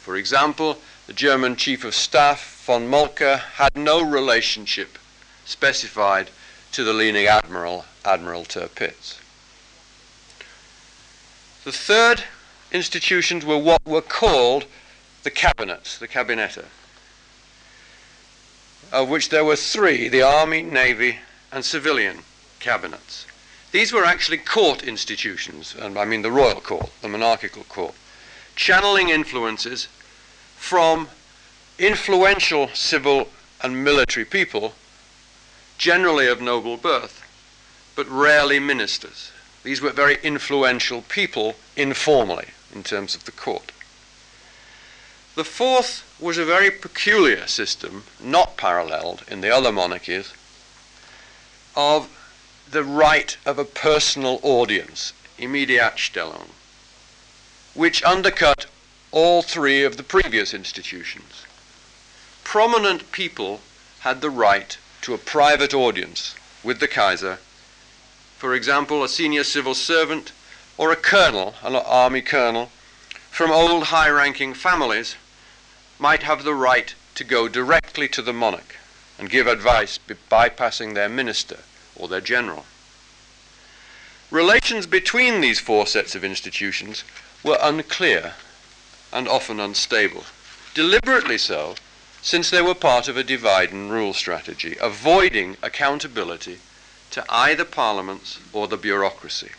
For 0.00 0.16
example, 0.16 0.78
the 1.06 1.12
German 1.12 1.56
Chief 1.56 1.84
of 1.84 1.94
Staff, 1.94 2.62
von 2.66 2.88
Moltke, 2.88 3.38
had 3.54 3.76
no 3.76 4.02
relationship 4.02 4.98
specified 5.44 6.30
to 6.72 6.84
the 6.84 6.92
leading 6.92 7.26
admiral, 7.26 7.86
Admiral 8.04 8.44
Tirpitz. 8.44 9.18
The 11.64 11.72
third 11.72 12.24
institutions 12.70 13.44
were 13.44 13.58
what 13.58 13.84
were 13.86 14.02
called 14.02 14.66
the 15.22 15.30
cabinets, 15.30 15.98
the 15.98 16.08
cabinetta, 16.08 16.64
of 18.90 19.08
which 19.08 19.28
there 19.28 19.44
were 19.44 19.56
three 19.56 20.08
the 20.08 20.22
army, 20.22 20.62
navy, 20.62 21.18
and 21.52 21.64
civilian 21.64 22.24
cabinets. 22.58 23.26
These 23.72 23.90
were 23.90 24.04
actually 24.04 24.36
court 24.36 24.82
institutions, 24.82 25.74
and 25.74 25.98
I 25.98 26.04
mean 26.04 26.20
the 26.20 26.30
royal 26.30 26.60
court, 26.60 26.90
the 27.00 27.08
monarchical 27.08 27.64
court, 27.64 27.94
channeling 28.54 29.08
influences 29.08 29.88
from 30.56 31.08
influential 31.78 32.68
civil 32.74 33.28
and 33.62 33.82
military 33.82 34.26
people, 34.26 34.74
generally 35.78 36.28
of 36.28 36.42
noble 36.42 36.76
birth, 36.76 37.24
but 37.96 38.08
rarely 38.08 38.58
ministers. 38.58 39.32
These 39.62 39.80
were 39.80 39.90
very 39.90 40.18
influential 40.22 41.02
people 41.02 41.54
informally 41.74 42.48
in 42.74 42.82
terms 42.82 43.14
of 43.14 43.24
the 43.24 43.32
court. 43.32 43.72
The 45.34 45.44
fourth 45.44 46.04
was 46.20 46.36
a 46.36 46.44
very 46.44 46.70
peculiar 46.70 47.46
system, 47.46 48.04
not 48.20 48.58
paralleled 48.58 49.24
in 49.28 49.40
the 49.40 49.50
other 49.50 49.72
monarchies, 49.72 50.34
of 51.74 52.08
the 52.72 52.82
right 52.82 53.36
of 53.44 53.58
a 53.58 53.66
personal 53.66 54.40
audience, 54.42 55.12
Immediatstellung, 55.38 56.48
which 57.74 58.02
undercut 58.02 58.64
all 59.10 59.42
three 59.42 59.84
of 59.84 59.98
the 59.98 60.02
previous 60.02 60.54
institutions. 60.54 61.44
Prominent 62.44 63.12
people 63.12 63.60
had 64.00 64.22
the 64.22 64.30
right 64.30 64.78
to 65.02 65.12
a 65.12 65.18
private 65.18 65.74
audience 65.74 66.34
with 66.64 66.80
the 66.80 66.88
Kaiser, 66.88 67.38
for 68.38 68.54
example, 68.54 69.04
a 69.04 69.08
senior 69.08 69.44
civil 69.44 69.74
servant 69.74 70.32
or 70.78 70.90
a 70.90 70.96
colonel, 70.96 71.54
an 71.62 71.76
army 71.76 72.22
colonel, 72.22 72.70
from 73.30 73.50
old 73.50 73.84
high 73.84 74.08
ranking 74.08 74.54
families 74.54 75.16
might 75.98 76.22
have 76.22 76.42
the 76.42 76.54
right 76.54 76.94
to 77.16 77.22
go 77.22 77.48
directly 77.48 78.08
to 78.08 78.22
the 78.22 78.32
monarch 78.32 78.76
and 79.18 79.28
give 79.28 79.46
advice 79.46 79.98
bypassing 80.30 80.94
their 80.94 81.10
minister 81.10 81.58
or 81.96 82.08
their 82.08 82.20
general. 82.20 82.66
Relations 84.30 84.86
between 84.86 85.40
these 85.40 85.60
four 85.60 85.86
sets 85.86 86.14
of 86.14 86.24
institutions 86.24 87.04
were 87.42 87.58
unclear 87.60 88.34
and 89.12 89.28
often 89.28 89.60
unstable, 89.60 90.24
deliberately 90.74 91.36
so, 91.36 91.74
since 92.22 92.48
they 92.48 92.62
were 92.62 92.74
part 92.74 93.08
of 93.08 93.16
a 93.16 93.24
divide 93.24 93.72
and 93.72 93.90
rule 93.90 94.14
strategy, 94.14 94.76
avoiding 94.80 95.56
accountability 95.62 96.60
to 97.10 97.24
either 97.28 97.64
parliaments 97.64 98.38
or 98.52 98.68
the 98.68 98.76
bureaucracy. 98.76 99.50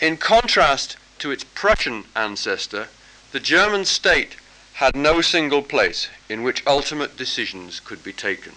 In 0.00 0.16
contrast 0.16 0.96
to 1.18 1.30
its 1.30 1.44
Prussian 1.44 2.04
ancestor, 2.14 2.88
the 3.32 3.40
German 3.40 3.84
state 3.84 4.36
had 4.74 4.94
no 4.94 5.20
single 5.20 5.62
place 5.62 6.08
in 6.28 6.42
which 6.42 6.66
ultimate 6.66 7.16
decisions 7.16 7.80
could 7.80 8.02
be 8.02 8.12
taken. 8.12 8.54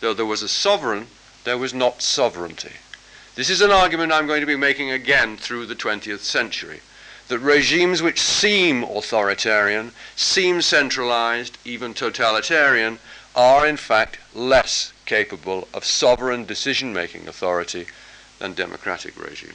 Though 0.00 0.14
there 0.14 0.26
was 0.26 0.42
a 0.42 0.48
sovereign, 0.48 1.06
there 1.46 1.56
was 1.56 1.72
not 1.72 2.02
sovereignty. 2.02 2.72
This 3.36 3.48
is 3.48 3.60
an 3.60 3.70
argument 3.70 4.12
I'm 4.12 4.26
going 4.26 4.40
to 4.40 4.46
be 4.46 4.56
making 4.56 4.90
again 4.90 5.36
through 5.36 5.66
the 5.66 5.76
20th 5.76 6.18
century. 6.18 6.80
That 7.28 7.38
regimes 7.38 8.02
which 8.02 8.20
seem 8.20 8.82
authoritarian, 8.82 9.92
seem 10.16 10.60
centralized, 10.60 11.56
even 11.64 11.94
totalitarian, 11.94 12.98
are 13.36 13.64
in 13.64 13.76
fact 13.76 14.18
less 14.34 14.92
capable 15.04 15.68
of 15.72 15.84
sovereign 15.84 16.46
decision 16.46 16.92
making 16.92 17.28
authority 17.28 17.86
than 18.40 18.54
democratic 18.54 19.16
regimes. 19.16 19.54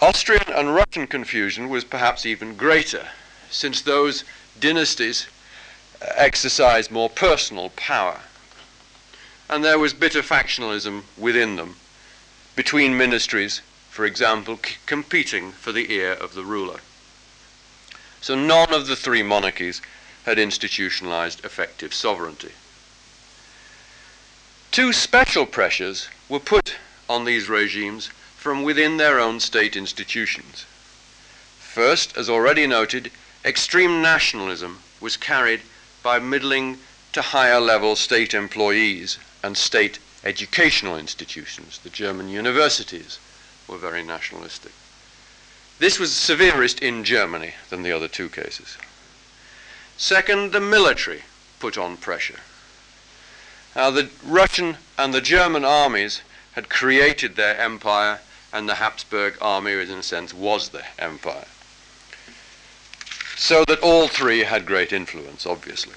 Austrian 0.00 0.48
and 0.48 0.74
Russian 0.74 1.06
confusion 1.06 1.68
was 1.68 1.84
perhaps 1.84 2.24
even 2.24 2.56
greater 2.56 3.08
since 3.50 3.82
those 3.82 4.24
dynasties 4.58 5.26
exercised 6.00 6.90
more 6.90 7.10
personal 7.10 7.68
power. 7.76 8.20
And 9.52 9.62
there 9.62 9.78
was 9.78 9.92
bitter 9.92 10.22
factionalism 10.22 11.02
within 11.18 11.56
them, 11.56 11.76
between 12.56 12.96
ministries, 12.96 13.60
for 13.90 14.06
example, 14.06 14.58
c- 14.64 14.76
competing 14.86 15.52
for 15.52 15.72
the 15.72 15.92
ear 15.92 16.12
of 16.12 16.32
the 16.32 16.42
ruler. 16.42 16.80
So 18.22 18.34
none 18.34 18.72
of 18.72 18.86
the 18.86 18.96
three 18.96 19.22
monarchies 19.22 19.82
had 20.24 20.38
institutionalized 20.38 21.44
effective 21.44 21.92
sovereignty. 21.92 22.52
Two 24.70 24.90
special 24.90 25.44
pressures 25.44 26.08
were 26.30 26.40
put 26.40 26.76
on 27.06 27.26
these 27.26 27.50
regimes 27.50 28.06
from 28.38 28.62
within 28.62 28.96
their 28.96 29.20
own 29.20 29.38
state 29.38 29.76
institutions. 29.76 30.64
First, 31.58 32.16
as 32.16 32.30
already 32.30 32.66
noted, 32.66 33.10
extreme 33.44 34.00
nationalism 34.00 34.78
was 34.98 35.18
carried 35.18 35.60
by 36.02 36.18
middling 36.18 36.78
to 37.12 37.20
higher 37.20 37.60
level 37.60 37.96
state 37.96 38.32
employees 38.32 39.18
and 39.42 39.56
state 39.56 39.98
educational 40.24 40.96
institutions. 40.96 41.78
The 41.82 41.90
German 41.90 42.28
universities 42.28 43.18
were 43.68 43.78
very 43.78 44.02
nationalistic. 44.02 44.72
This 45.78 45.98
was 45.98 46.14
severest 46.14 46.80
in 46.80 47.04
Germany 47.04 47.54
than 47.70 47.82
the 47.82 47.92
other 47.92 48.08
two 48.08 48.28
cases. 48.28 48.76
Second, 49.96 50.52
the 50.52 50.60
military 50.60 51.22
put 51.58 51.76
on 51.76 51.96
pressure. 51.96 52.40
Now, 53.74 53.90
the 53.90 54.10
Russian 54.24 54.76
and 54.98 55.12
the 55.12 55.20
German 55.20 55.64
armies 55.64 56.20
had 56.52 56.68
created 56.68 57.36
their 57.36 57.58
empire, 57.58 58.20
and 58.52 58.68
the 58.68 58.74
Habsburg 58.74 59.38
army, 59.40 59.72
in 59.72 59.90
a 59.90 60.02
sense, 60.02 60.34
was 60.34 60.68
the 60.68 60.84
empire. 60.98 61.46
So 63.36 63.64
that 63.66 63.80
all 63.80 64.08
three 64.08 64.40
had 64.40 64.66
great 64.66 64.92
influence, 64.92 65.46
obviously. 65.46 65.94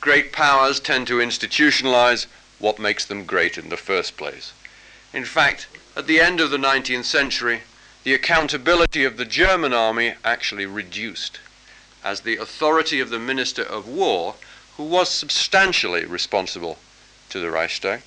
Great 0.00 0.32
powers 0.32 0.80
tend 0.80 1.06
to 1.06 1.18
institutionalize 1.18 2.26
what 2.58 2.78
makes 2.78 3.04
them 3.04 3.24
great 3.24 3.58
in 3.58 3.68
the 3.68 3.76
first 3.76 4.16
place. 4.16 4.52
In 5.12 5.24
fact, 5.24 5.66
at 5.96 6.06
the 6.06 6.20
end 6.20 6.40
of 6.40 6.50
the 6.50 6.56
19th 6.56 7.04
century, 7.04 7.62
the 8.04 8.14
accountability 8.14 9.04
of 9.04 9.18
the 9.18 9.24
German 9.26 9.74
army 9.74 10.14
actually 10.24 10.64
reduced, 10.64 11.38
as 12.02 12.20
the 12.20 12.36
authority 12.36 13.00
of 13.00 13.10
the 13.10 13.18
Minister 13.18 13.62
of 13.62 13.86
War, 13.86 14.36
who 14.76 14.84
was 14.84 15.10
substantially 15.10 16.06
responsible 16.06 16.78
to 17.28 17.38
the 17.38 17.50
Reichstag, 17.50 18.00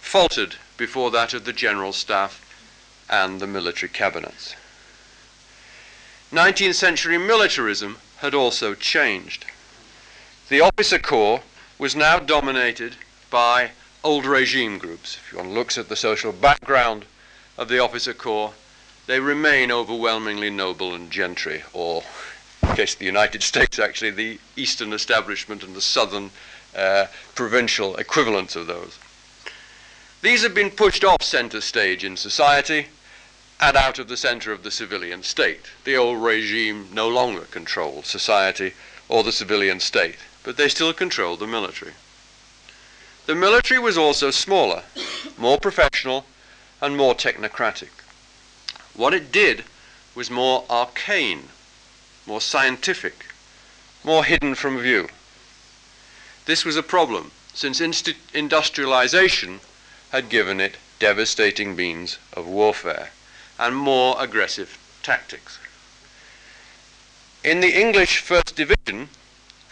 faltered 0.00 0.56
before 0.76 1.12
that 1.12 1.32
of 1.32 1.44
the 1.44 1.52
General 1.52 1.92
Staff 1.92 2.42
and 3.08 3.38
the 3.38 3.46
military 3.46 3.88
cabinets. 3.88 4.56
19th 6.32 6.74
century 6.74 7.18
militarism 7.18 7.98
had 8.18 8.34
also 8.34 8.74
changed. 8.74 9.44
The 10.48 10.60
officer 10.60 11.00
corps 11.00 11.42
was 11.76 11.96
now 11.96 12.20
dominated 12.20 12.94
by 13.30 13.72
old 14.04 14.24
regime 14.24 14.78
groups. 14.78 15.16
If 15.16 15.36
one 15.36 15.54
looks 15.54 15.76
at 15.76 15.88
the 15.88 15.96
social 15.96 16.30
background 16.30 17.04
of 17.58 17.68
the 17.68 17.80
officer 17.80 18.14
corps, 18.14 18.54
they 19.08 19.18
remain 19.18 19.72
overwhelmingly 19.72 20.50
noble 20.50 20.94
and 20.94 21.10
gentry, 21.10 21.64
or, 21.72 22.04
in 22.62 22.68
the 22.68 22.76
case 22.76 22.92
of 22.92 23.00
the 23.00 23.06
United 23.06 23.42
States, 23.42 23.80
actually, 23.80 24.12
the 24.12 24.38
eastern 24.54 24.92
establishment 24.92 25.64
and 25.64 25.74
the 25.74 25.80
southern 25.80 26.30
uh, 26.76 27.06
provincial 27.34 27.96
equivalents 27.96 28.54
of 28.54 28.68
those. 28.68 29.00
These 30.22 30.44
have 30.44 30.54
been 30.54 30.70
pushed 30.70 31.02
off 31.02 31.22
center 31.22 31.60
stage 31.60 32.04
in 32.04 32.16
society 32.16 32.86
and 33.60 33.76
out 33.76 33.98
of 33.98 34.06
the 34.06 34.16
center 34.16 34.52
of 34.52 34.62
the 34.62 34.70
civilian 34.70 35.24
state. 35.24 35.72
The 35.82 35.96
old 35.96 36.22
regime 36.22 36.88
no 36.92 37.08
longer 37.08 37.46
controlled 37.50 38.06
society 38.06 38.74
or 39.08 39.24
the 39.24 39.32
civilian 39.32 39.80
state, 39.80 40.18
but 40.46 40.56
they 40.56 40.68
still 40.68 40.92
controlled 40.92 41.40
the 41.40 41.46
military. 41.46 41.90
The 43.26 43.34
military 43.34 43.80
was 43.80 43.98
also 43.98 44.30
smaller, 44.30 44.84
more 45.36 45.58
professional, 45.58 46.24
and 46.80 46.96
more 46.96 47.16
technocratic. 47.16 47.88
What 48.94 49.12
it 49.12 49.32
did 49.32 49.64
was 50.14 50.30
more 50.30 50.64
arcane, 50.70 51.48
more 52.26 52.40
scientific, 52.40 53.26
more 54.04 54.24
hidden 54.24 54.54
from 54.54 54.78
view. 54.78 55.08
This 56.44 56.64
was 56.64 56.76
a 56.76 56.82
problem, 56.82 57.32
since 57.52 57.80
industrialization 58.32 59.58
had 60.12 60.28
given 60.28 60.60
it 60.60 60.76
devastating 61.00 61.74
means 61.74 62.18
of 62.34 62.46
warfare 62.46 63.10
and 63.58 63.74
more 63.74 64.14
aggressive 64.22 64.78
tactics. 65.02 65.58
In 67.42 67.58
the 67.58 67.76
English 67.76 68.18
First 68.18 68.54
Division, 68.54 69.08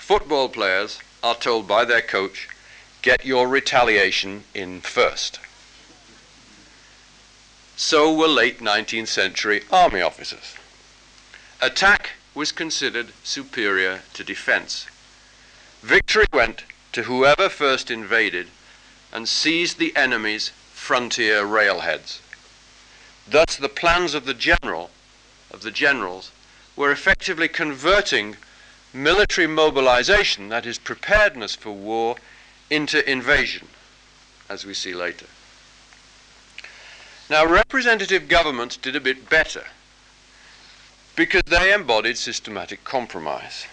football 0.04 0.50
players 0.50 0.98
are 1.22 1.34
told 1.34 1.66
by 1.66 1.82
their 1.82 2.02
coach, 2.02 2.46
get 3.00 3.24
your 3.24 3.48
retaliation 3.48 4.44
in 4.52 4.78
first. 4.82 5.40
So 7.74 8.12
were 8.12 8.28
late 8.28 8.60
19th 8.60 9.08
century 9.08 9.62
army 9.72 10.02
officers. 10.02 10.56
Attack 11.62 12.10
was 12.34 12.52
considered 12.52 13.14
superior 13.22 14.02
to 14.12 14.22
defense. 14.22 14.86
Victory 15.80 16.26
went 16.34 16.64
to 16.92 17.04
whoever 17.04 17.48
first 17.48 17.90
invaded 17.90 18.48
and 19.10 19.26
seized 19.26 19.78
the 19.78 19.96
enemy's 19.96 20.50
frontier 20.74 21.46
railheads. 21.46 22.20
Thus 23.26 23.56
the 23.56 23.70
plans 23.70 24.12
of 24.12 24.26
the 24.26 24.34
general, 24.34 24.90
of 25.50 25.62
the 25.62 25.70
generals, 25.70 26.30
were 26.76 26.92
effectively 26.92 27.48
converting 27.48 28.36
military 28.94 29.46
mobilization, 29.46 30.48
that 30.48 30.64
is 30.64 30.78
preparedness 30.78 31.54
for 31.54 31.72
war, 31.72 32.16
into 32.70 33.08
invasion, 33.10 33.68
as 34.48 34.64
we 34.64 34.72
see 34.72 34.94
later. 34.94 35.26
Now, 37.28 37.44
representative 37.44 38.28
governments 38.28 38.76
did 38.76 38.94
a 38.94 39.00
bit 39.00 39.28
better 39.28 39.64
because 41.16 41.42
they 41.46 41.72
embodied 41.72 42.18
systematic 42.18 42.84
compromise. 42.84 43.66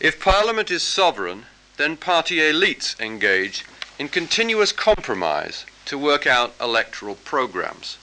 If 0.00 0.20
Parliament 0.20 0.70
is 0.70 0.82
sovereign, 0.82 1.46
then 1.76 1.96
party 1.96 2.36
elites 2.36 2.98
engage 3.00 3.64
in 3.98 4.08
continuous 4.08 4.72
compromise 4.72 5.66
to 5.86 5.98
work 5.98 6.26
out 6.26 6.54
electoral 6.60 7.16
programs. 7.16 7.98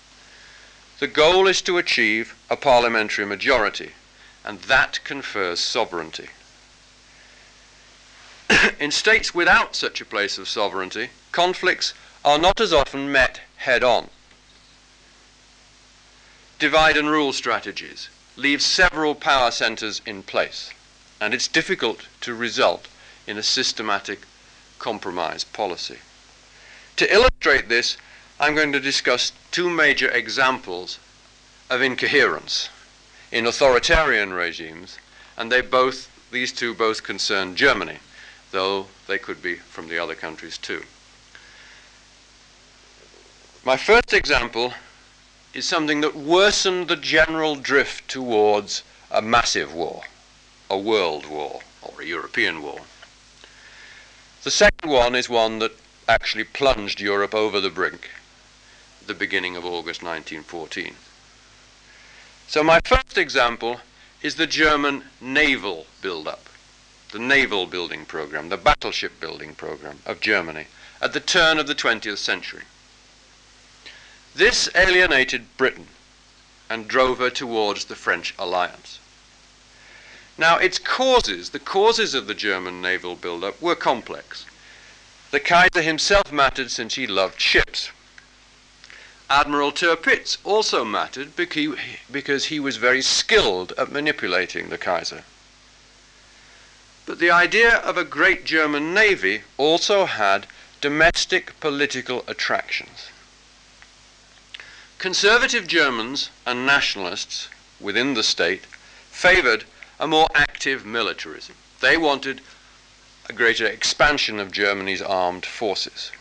The 0.99 1.07
goal 1.07 1.47
is 1.47 1.61
to 1.63 1.77
achieve 1.77 2.35
a 2.49 2.55
parliamentary 2.55 3.25
majority, 3.25 3.91
and 4.43 4.59
that 4.61 4.99
confers 5.03 5.59
sovereignty. 5.59 6.29
In 8.79 8.91
states 8.91 9.33
without 9.33 9.75
such 9.75 10.01
a 10.01 10.05
place 10.05 10.37
of 10.37 10.47
sovereignty, 10.47 11.09
conflicts 11.31 11.93
are 12.23 12.37
not 12.37 12.59
as 12.59 12.73
often 12.73 13.11
met 13.11 13.41
head 13.57 13.83
on. 13.83 14.09
Divide 16.59 16.97
and 16.97 17.09
rule 17.09 17.33
strategies 17.33 18.09
leave 18.35 18.61
several 18.61 19.15
power 19.15 19.51
centers 19.51 20.01
in 20.05 20.23
place, 20.23 20.71
and 21.19 21.33
it's 21.33 21.47
difficult 21.47 22.07
to 22.21 22.33
result 22.33 22.87
in 23.25 23.37
a 23.37 23.43
systematic 23.43 24.21
compromise 24.79 25.43
policy. 25.43 25.97
To 26.97 27.13
illustrate 27.13 27.69
this, 27.69 27.97
I'm 28.39 28.55
going 28.55 28.71
to 28.71 28.79
discuss 28.79 29.31
two 29.51 29.69
major 29.69 30.09
examples 30.09 30.99
of 31.69 31.81
incoherence 31.81 32.69
in 33.31 33.45
authoritarian 33.45 34.33
regimes, 34.33 34.97
and 35.35 35.51
they 35.51 35.61
both, 35.61 36.09
these 36.31 36.51
two 36.51 36.73
both 36.73 37.03
concern 37.03 37.55
Germany, 37.55 37.97
though 38.51 38.87
they 39.07 39.17
could 39.17 39.41
be 39.41 39.55
from 39.55 39.87
the 39.87 39.97
other 39.97 40.15
countries 40.15 40.57
too. 40.57 40.83
My 43.63 43.77
first 43.77 44.13
example 44.13 44.73
is 45.53 45.67
something 45.67 46.01
that 46.01 46.15
worsened 46.15 46.87
the 46.87 46.95
general 46.95 47.55
drift 47.55 48.07
towards 48.07 48.83
a 49.11 49.21
massive 49.21 49.73
war, 49.73 50.03
a 50.69 50.77
world 50.77 51.25
war, 51.25 51.61
or 51.81 52.01
a 52.01 52.05
European 52.05 52.61
war. 52.61 52.81
The 54.43 54.51
second 54.51 54.89
one 54.89 55.15
is 55.15 55.27
one 55.27 55.59
that 55.59 55.73
actually 56.07 56.45
plunged 56.45 57.01
Europe 57.01 57.35
over 57.35 57.59
the 57.59 57.69
brink 57.69 58.09
the 59.07 59.13
beginning 59.13 59.55
of 59.55 59.65
August 59.65 60.03
1914. 60.03 60.93
So 62.47 62.63
my 62.63 62.79
first 62.85 63.17
example 63.17 63.79
is 64.21 64.35
the 64.35 64.47
German 64.47 65.03
naval 65.21 65.87
build-up, 66.01 66.49
the 67.11 67.19
naval 67.19 67.65
building 67.65 68.05
program, 68.05 68.49
the 68.49 68.57
battleship 68.57 69.19
building 69.19 69.55
program 69.55 69.99
of 70.05 70.19
Germany 70.19 70.67
at 71.01 71.13
the 71.13 71.19
turn 71.19 71.57
of 71.57 71.67
the 71.67 71.75
20th 71.75 72.17
century. 72.17 72.63
This 74.35 74.69
alienated 74.75 75.57
Britain 75.57 75.87
and 76.69 76.87
drove 76.87 77.19
her 77.19 77.29
towards 77.29 77.85
the 77.85 77.95
French 77.95 78.33
alliance. 78.37 78.99
Now, 80.37 80.57
its 80.57 80.77
causes, 80.77 81.49
the 81.49 81.59
causes 81.59 82.13
of 82.13 82.27
the 82.27 82.35
German 82.35 82.81
naval 82.81 83.15
build-up, 83.15 83.61
were 83.61 83.75
complex. 83.75 84.45
The 85.31 85.39
Kaiser 85.39 85.81
himself 85.81 86.31
mattered 86.31 86.71
since 86.71 86.95
he 86.95 87.07
loved 87.07 87.41
ships. 87.41 87.89
Admiral 89.29 89.71
Tirpitz 89.71 90.37
also 90.43 90.85
mattered 90.85 91.35
because 91.35 92.45
he 92.45 92.59
was 92.59 92.77
very 92.77 93.01
skilled 93.01 93.73
at 93.77 93.91
manipulating 93.91 94.69
the 94.69 94.77
Kaiser. 94.77 95.23
But 97.07 97.19
the 97.19 97.31
idea 97.31 97.77
of 97.77 97.97
a 97.97 98.03
great 98.03 98.43
German 98.43 98.93
navy 98.93 99.43
also 99.55 100.05
had 100.05 100.45
domestic 100.81 101.57
political 101.61 102.25
attractions. 102.27 103.07
Conservative 104.99 105.67
Germans 105.67 106.29
and 106.45 106.65
nationalists 106.65 107.47
within 107.79 108.13
the 108.13 108.23
state 108.23 108.65
favored 109.09 109.63
a 110.01 110.05
more 110.05 110.27
active 110.35 110.85
militarism. 110.85 111.55
They 111.79 111.95
wanted 111.95 112.41
a 113.29 113.33
greater 113.33 113.65
expansion 113.65 114.37
of 114.37 114.51
Germany's 114.51 115.01
armed 115.01 115.45
forces. 115.45 116.11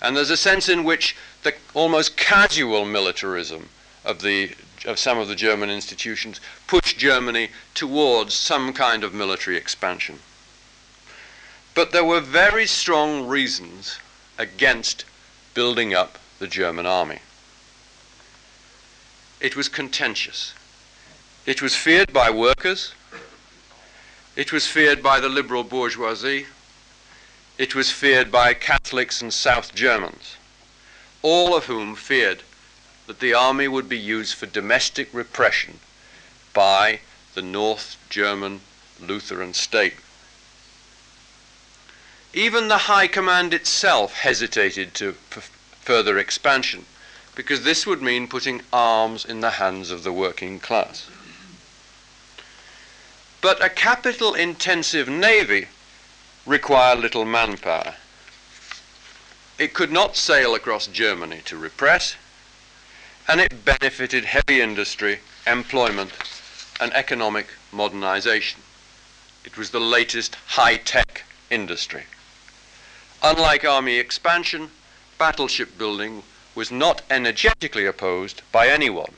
And 0.00 0.16
there's 0.16 0.30
a 0.30 0.36
sense 0.36 0.68
in 0.68 0.84
which 0.84 1.16
the 1.42 1.54
almost 1.74 2.16
casual 2.16 2.84
militarism 2.84 3.70
of, 4.04 4.22
the, 4.22 4.54
of 4.86 4.98
some 4.98 5.18
of 5.18 5.28
the 5.28 5.34
German 5.34 5.68
institutions 5.68 6.40
pushed 6.66 6.98
Germany 6.98 7.50
towards 7.74 8.34
some 8.34 8.72
kind 8.72 9.04
of 9.04 9.12
military 9.12 9.56
expansion. 9.56 10.20
But 11.74 11.92
there 11.92 12.04
were 12.04 12.20
very 12.20 12.66
strong 12.66 13.26
reasons 13.26 13.98
against 14.38 15.04
building 15.52 15.92
up 15.92 16.18
the 16.38 16.46
German 16.46 16.86
army. 16.86 17.18
It 19.40 19.56
was 19.56 19.68
contentious. 19.68 20.54
It 21.44 21.60
was 21.60 21.74
feared 21.74 22.12
by 22.12 22.30
workers. 22.30 22.94
It 24.34 24.52
was 24.52 24.66
feared 24.66 25.02
by 25.02 25.20
the 25.20 25.28
liberal 25.28 25.64
bourgeoisie. 25.64 26.46
It 27.58 27.74
was 27.74 27.90
feared 27.90 28.30
by 28.30 28.54
Catholics 28.54 29.20
and 29.20 29.32
South 29.32 29.74
Germans, 29.74 30.36
all 31.22 31.56
of 31.56 31.66
whom 31.66 31.94
feared 31.94 32.42
that 33.06 33.20
the 33.20 33.34
army 33.34 33.68
would 33.68 33.88
be 33.88 33.98
used 33.98 34.34
for 34.34 34.46
domestic 34.46 35.08
repression 35.12 35.80
by 36.52 37.00
the 37.34 37.42
North 37.42 37.96
German 38.08 38.60
Lutheran 39.00 39.54
state. 39.54 39.94
Even 42.32 42.68
the 42.68 42.78
High 42.78 43.06
Command 43.06 43.54
itself 43.54 44.14
hesitated 44.14 44.94
to 44.94 45.12
further 45.12 46.18
expansion 46.18 46.84
because 47.34 47.62
this 47.62 47.86
would 47.86 48.02
mean 48.02 48.26
putting 48.26 48.62
arms 48.72 49.24
in 49.24 49.40
the 49.40 49.52
hands 49.52 49.90
of 49.90 50.02
the 50.02 50.12
working 50.12 50.58
class. 50.58 51.08
But 53.40 53.62
a 53.62 53.68
capital 53.68 54.34
intensive 54.34 55.08
navy 55.08 55.68
required 56.46 56.98
little 56.98 57.24
manpower. 57.24 57.94
It 59.58 59.74
could 59.74 59.92
not 59.92 60.16
sail 60.16 60.54
across 60.54 60.86
Germany 60.86 61.42
to 61.44 61.56
repress, 61.56 62.16
and 63.28 63.40
it 63.40 63.64
benefited 63.64 64.24
heavy 64.24 64.60
industry, 64.60 65.18
employment, 65.46 66.12
and 66.80 66.92
economic 66.92 67.48
modernization. 67.72 68.60
It 69.44 69.56
was 69.56 69.70
the 69.70 69.80
latest 69.80 70.36
high-tech 70.46 71.24
industry. 71.50 72.04
Unlike 73.22 73.64
army 73.64 73.96
expansion, 73.96 74.70
battleship 75.18 75.76
building 75.78 76.22
was 76.54 76.70
not 76.70 77.02
energetically 77.10 77.86
opposed 77.86 78.42
by 78.52 78.68
anyone, 78.68 79.12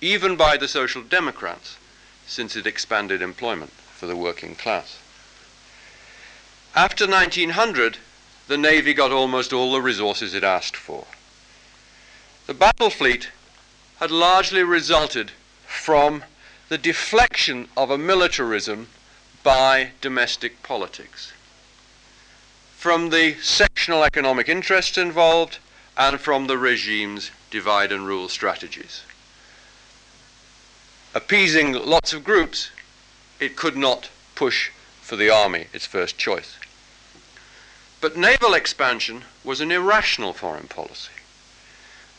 even 0.00 0.36
by 0.36 0.56
the 0.56 0.68
Social 0.68 1.02
Democrats, 1.02 1.76
since 2.26 2.56
it 2.56 2.66
expanded 2.66 3.20
employment 3.20 3.70
for 3.70 4.06
the 4.06 4.16
working 4.16 4.54
class. 4.54 4.98
After 6.74 7.06
1900, 7.06 7.98
the 8.48 8.56
Navy 8.56 8.94
got 8.94 9.12
almost 9.12 9.52
all 9.52 9.72
the 9.72 9.82
resources 9.82 10.34
it 10.34 10.42
asked 10.42 10.76
for. 10.76 11.06
The 12.46 12.54
battle 12.54 12.90
fleet 12.90 13.28
had 14.02 14.10
largely 14.10 14.64
resulted 14.64 15.30
from 15.64 16.24
the 16.68 16.76
deflection 16.76 17.68
of 17.76 17.88
a 17.88 17.96
militarism 17.96 18.88
by 19.44 19.92
domestic 20.00 20.60
politics, 20.64 21.32
from 22.76 23.10
the 23.10 23.34
sectional 23.34 24.02
economic 24.02 24.48
interests 24.48 24.98
involved, 24.98 25.60
and 25.96 26.18
from 26.18 26.48
the 26.48 26.58
regime's 26.58 27.30
divide 27.48 27.92
and 27.92 28.04
rule 28.04 28.28
strategies. 28.28 29.04
Appeasing 31.14 31.72
lots 31.72 32.12
of 32.12 32.24
groups, 32.24 32.70
it 33.38 33.54
could 33.54 33.76
not 33.76 34.10
push 34.34 34.70
for 35.00 35.14
the 35.14 35.30
army 35.30 35.68
its 35.72 35.86
first 35.86 36.18
choice. 36.18 36.56
But 38.00 38.16
naval 38.16 38.54
expansion 38.54 39.22
was 39.44 39.60
an 39.60 39.70
irrational 39.70 40.32
foreign 40.32 40.66
policy. 40.66 41.12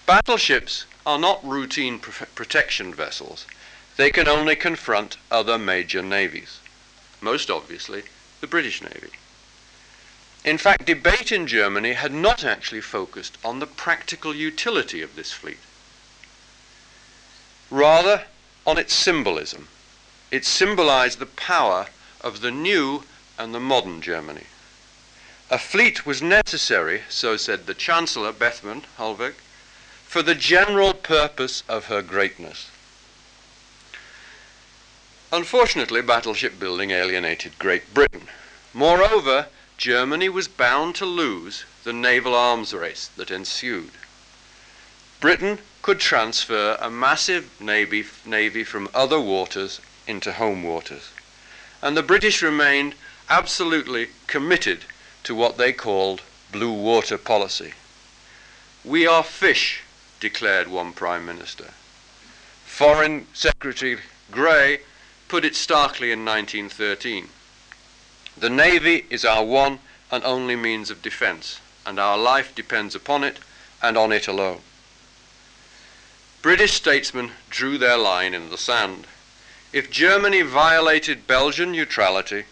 Battleships 0.05 0.85
are 1.05 1.19
not 1.19 1.43
routine 1.45 1.99
protection 1.99 2.93
vessels. 2.93 3.45
They 3.97 4.09
can 4.09 4.27
only 4.27 4.55
confront 4.55 5.17
other 5.29 5.57
major 5.57 6.01
navies, 6.01 6.59
most 7.21 7.49
obviously 7.49 8.03
the 8.41 8.47
British 8.47 8.81
Navy. 8.81 9.11
In 10.43 10.57
fact, 10.57 10.85
debate 10.85 11.31
in 11.31 11.47
Germany 11.47 11.93
had 11.93 12.13
not 12.13 12.43
actually 12.43 12.81
focused 12.81 13.37
on 13.45 13.59
the 13.59 13.67
practical 13.67 14.35
utility 14.35 15.01
of 15.01 15.15
this 15.15 15.31
fleet, 15.31 15.59
rather 17.69 18.25
on 18.65 18.77
its 18.77 18.93
symbolism. 18.93 19.67
It 20.31 20.45
symbolized 20.45 21.19
the 21.19 21.25
power 21.25 21.87
of 22.21 22.41
the 22.41 22.51
new 22.51 23.03
and 23.37 23.53
the 23.53 23.59
modern 23.59 24.01
Germany. 24.01 24.45
A 25.49 25.59
fleet 25.59 26.05
was 26.05 26.21
necessary, 26.21 27.03
so 27.09 27.37
said 27.37 27.65
the 27.65 27.73
Chancellor, 27.73 28.31
Bethmann 28.31 28.83
Hollweg, 28.97 29.35
for 30.13 30.21
the 30.21 30.35
general 30.35 30.93
purpose 30.93 31.63
of 31.67 31.85
her 31.85 32.03
greatness. 32.03 32.69
Unfortunately, 35.31 36.03
battleship 36.03 36.59
building 36.59 36.91
alienated 36.91 37.57
Great 37.57 37.95
Britain. 37.95 38.27
Moreover, 38.75 39.47
Germany 39.75 40.29
was 40.29 40.47
bound 40.47 40.93
to 40.93 41.05
lose 41.07 41.65
the 41.83 41.91
naval 41.91 42.35
arms 42.35 42.75
race 42.75 43.09
that 43.15 43.31
ensued. 43.31 43.89
Britain 45.19 45.57
could 45.81 45.99
transfer 45.99 46.77
a 46.79 46.91
massive 46.91 47.49
navy, 47.59 48.05
navy 48.23 48.63
from 48.63 48.89
other 48.93 49.19
waters 49.19 49.81
into 50.05 50.33
home 50.33 50.61
waters, 50.61 51.09
and 51.81 51.97
the 51.97 52.03
British 52.03 52.43
remained 52.43 52.93
absolutely 53.31 54.09
committed 54.27 54.81
to 55.23 55.33
what 55.33 55.57
they 55.57 55.73
called 55.73 56.21
blue 56.51 56.71
water 56.71 57.17
policy. 57.17 57.73
We 58.85 59.07
are 59.07 59.23
fish, 59.23 59.82
declared 60.23 60.69
one 60.69 60.93
Prime 60.93 61.25
Minister. 61.25 61.71
Foreign 62.65 63.27
Secretary 63.33 63.97
Grey 64.31 64.79
put 65.27 65.43
it 65.43 65.53
starkly 65.53 66.13
in 66.13 66.23
1913. 66.23 67.27
The 68.37 68.49
Navy 68.49 69.05
is 69.09 69.25
our 69.25 69.43
one 69.43 69.79
and 70.09 70.23
only 70.23 70.55
means 70.55 70.89
of 70.89 71.01
defence, 71.01 71.59
and 71.85 71.99
our 71.99 72.17
life 72.17 72.55
depends 72.55 72.95
upon 72.95 73.25
it 73.25 73.39
and 73.81 73.97
on 73.97 74.13
it 74.13 74.29
alone. 74.29 74.61
British 76.41 76.71
statesmen 76.71 77.31
drew 77.49 77.77
their 77.77 77.97
line 77.97 78.33
in 78.33 78.49
the 78.49 78.57
sand. 78.57 79.07
If 79.73 79.91
Germany 79.91 80.41
violated 80.43 81.27
Belgian 81.27 81.73
neutrality 81.73 82.45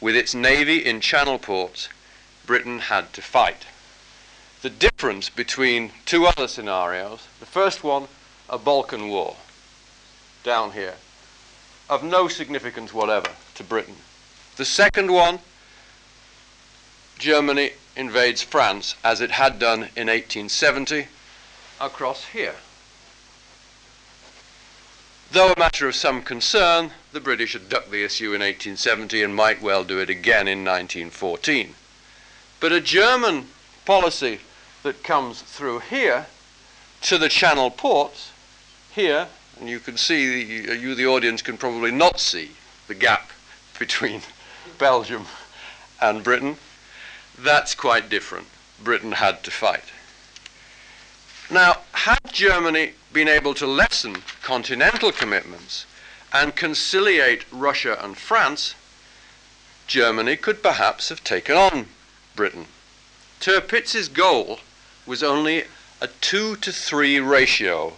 with 0.00 0.16
its 0.16 0.34
navy 0.34 0.78
in 0.78 1.02
channel 1.02 1.38
ports, 1.38 1.90
Britain 2.46 2.78
had 2.78 3.12
to 3.12 3.20
fight 3.20 3.66
the 4.62 4.70
difference 4.70 5.28
between 5.28 5.92
two 6.04 6.26
other 6.26 6.48
scenarios. 6.48 7.26
The 7.40 7.46
first 7.46 7.84
one, 7.84 8.08
a 8.48 8.58
Balkan 8.58 9.08
War, 9.08 9.36
down 10.42 10.72
here, 10.72 10.94
of 11.88 12.02
no 12.02 12.28
significance 12.28 12.92
whatever 12.92 13.30
to 13.54 13.64
Britain. 13.64 13.96
The 14.56 14.64
second 14.64 15.12
one, 15.12 15.38
Germany 17.18 17.72
invades 17.96 18.42
France, 18.42 18.96
as 19.04 19.20
it 19.20 19.32
had 19.32 19.58
done 19.58 19.90
in 19.96 20.08
1870, 20.08 21.06
across 21.80 22.26
here. 22.26 22.56
Though 25.30 25.52
a 25.52 25.58
matter 25.58 25.86
of 25.86 25.94
some 25.94 26.22
concern, 26.22 26.92
the 27.12 27.20
British 27.20 27.52
had 27.52 27.68
ducked 27.68 27.90
the 27.90 28.02
issue 28.02 28.28
in 28.34 28.40
1870 28.40 29.22
and 29.22 29.34
might 29.34 29.60
well 29.60 29.84
do 29.84 30.00
it 30.00 30.08
again 30.08 30.48
in 30.48 30.64
1914. 30.64 31.74
But 32.60 32.72
a 32.72 32.80
German 32.80 33.48
policy 33.84 34.40
that 34.88 35.04
comes 35.04 35.42
through 35.42 35.80
here 35.80 36.24
to 37.02 37.18
the 37.18 37.28
channel 37.28 37.70
ports 37.70 38.32
here, 38.90 39.28
and 39.60 39.68
you 39.68 39.78
can 39.78 39.98
see, 39.98 40.42
you 40.42 40.94
the 40.94 41.04
audience 41.04 41.42
can 41.42 41.58
probably 41.58 41.90
not 41.90 42.18
see 42.18 42.52
the 42.86 42.94
gap 42.94 43.30
between 43.78 44.22
Belgium 44.78 45.26
and 46.00 46.24
Britain. 46.24 46.56
That's 47.38 47.74
quite 47.74 48.08
different. 48.08 48.46
Britain 48.82 49.12
had 49.12 49.44
to 49.44 49.50
fight. 49.50 49.84
Now, 51.50 51.80
had 51.92 52.20
Germany 52.32 52.92
been 53.12 53.28
able 53.28 53.52
to 53.56 53.66
lessen 53.66 54.22
continental 54.42 55.12
commitments 55.12 55.84
and 56.32 56.56
conciliate 56.56 57.44
Russia 57.52 57.98
and 58.02 58.16
France, 58.16 58.74
Germany 59.86 60.36
could 60.36 60.62
perhaps 60.62 61.10
have 61.10 61.22
taken 61.22 61.58
on 61.58 61.88
Britain. 62.34 62.68
Tirpitz's 63.38 64.08
goal 64.08 64.60
was 65.08 65.22
only 65.22 65.64
a 66.00 66.06
2 66.06 66.56
to 66.56 66.70
3 66.70 67.18
ratio 67.18 67.94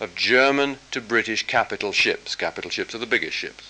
of 0.00 0.14
German 0.14 0.78
to 0.92 1.00
British 1.00 1.46
capital 1.46 1.92
ships. 1.92 2.34
Capital 2.34 2.70
ships 2.70 2.94
are 2.94 2.98
the 2.98 3.06
biggest 3.06 3.36
ships. 3.36 3.64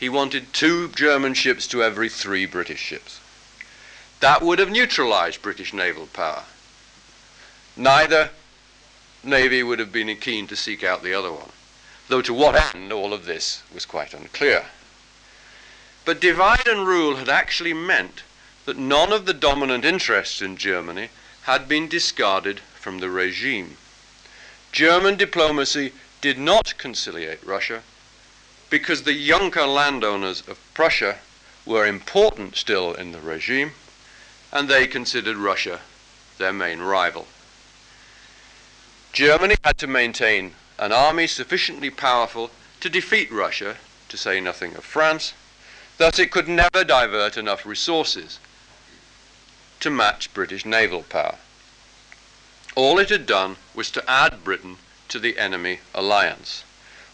He 0.00 0.08
wanted 0.08 0.52
two 0.52 0.88
German 0.88 1.34
ships 1.34 1.66
to 1.68 1.82
every 1.82 2.08
three 2.08 2.46
British 2.46 2.80
ships. 2.80 3.20
That 4.20 4.42
would 4.42 4.58
have 4.58 4.70
neutralized 4.70 5.42
British 5.42 5.72
naval 5.72 6.06
power. 6.06 6.44
Neither 7.76 8.30
navy 9.22 9.62
would 9.62 9.78
have 9.78 9.92
been 9.92 10.14
keen 10.16 10.46
to 10.48 10.56
seek 10.56 10.82
out 10.82 11.02
the 11.02 11.14
other 11.14 11.32
one, 11.32 11.50
though 12.08 12.22
to 12.22 12.34
what 12.34 12.74
end 12.74 12.92
all 12.92 13.12
of 13.12 13.26
this 13.26 13.62
was 13.72 13.84
quite 13.84 14.14
unclear. 14.14 14.66
But 16.04 16.20
divide 16.20 16.66
and 16.66 16.86
rule 16.86 17.16
had 17.16 17.28
actually 17.28 17.74
meant 17.74 18.22
that 18.64 18.76
none 18.76 19.12
of 19.12 19.26
the 19.26 19.34
dominant 19.34 19.84
interests 19.84 20.40
in 20.40 20.56
Germany 20.56 21.10
had 21.48 21.66
been 21.66 21.88
discarded 21.88 22.60
from 22.74 22.98
the 22.98 23.08
regime. 23.08 23.74
German 24.70 25.16
diplomacy 25.16 25.90
did 26.20 26.38
not 26.38 26.76
conciliate 26.76 27.42
Russia 27.42 27.82
because 28.68 29.04
the 29.04 29.26
Junker 29.26 29.66
landowners 29.66 30.46
of 30.46 30.58
Prussia 30.74 31.16
were 31.64 31.86
important 31.86 32.54
still 32.54 32.92
in 32.92 33.12
the 33.12 33.20
regime 33.20 33.72
and 34.52 34.68
they 34.68 34.86
considered 34.86 35.38
Russia 35.38 35.80
their 36.36 36.52
main 36.52 36.80
rival. 36.80 37.26
Germany 39.14 39.54
had 39.64 39.78
to 39.78 39.86
maintain 39.86 40.52
an 40.78 40.92
army 40.92 41.26
sufficiently 41.26 41.88
powerful 41.88 42.50
to 42.80 42.90
defeat 42.90 43.32
Russia, 43.32 43.78
to 44.10 44.18
say 44.18 44.38
nothing 44.38 44.76
of 44.76 44.84
France, 44.84 45.32
thus 45.96 46.18
it 46.18 46.30
could 46.30 46.46
never 46.46 46.84
divert 46.84 47.38
enough 47.38 47.64
resources 47.64 48.38
to 49.80 49.90
match 49.90 50.32
British 50.34 50.64
naval 50.64 51.02
power. 51.02 51.36
All 52.74 52.98
it 52.98 53.10
had 53.10 53.26
done 53.26 53.56
was 53.74 53.90
to 53.92 54.10
add 54.10 54.44
Britain 54.44 54.76
to 55.08 55.18
the 55.18 55.38
enemy 55.38 55.80
alliance, 55.94 56.64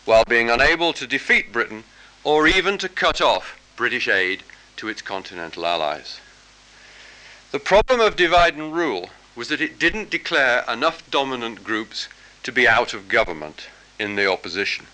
while 0.05 0.25
being 0.25 0.51
unable 0.51 0.93
to 0.93 1.07
defeat 1.07 1.53
Britain 1.53 1.85
or 2.23 2.47
even 2.47 2.79
to 2.79 2.89
cut 2.89 3.21
off 3.21 3.59
British 3.77 4.09
aid 4.09 4.43
to 4.77 4.89
its 4.89 5.03
continental 5.03 5.67
allies. 5.67 6.21
The 7.53 7.61
problem 7.61 8.01
of 8.01 8.17
divide 8.17 8.57
and 8.57 8.75
rule 8.75 9.11
was 9.37 9.49
that 9.49 9.61
it 9.61 9.79
didn't 9.79 10.11
declare 10.11 10.65
enough 10.69 11.09
dominant 11.11 11.62
groups 11.62 12.09
to 12.43 12.53
be 12.53 12.67
out 12.67 12.95
of 12.95 13.09
government 13.09 13.69
in 13.99 14.17
the 14.17 14.31
opposition. 14.31 14.87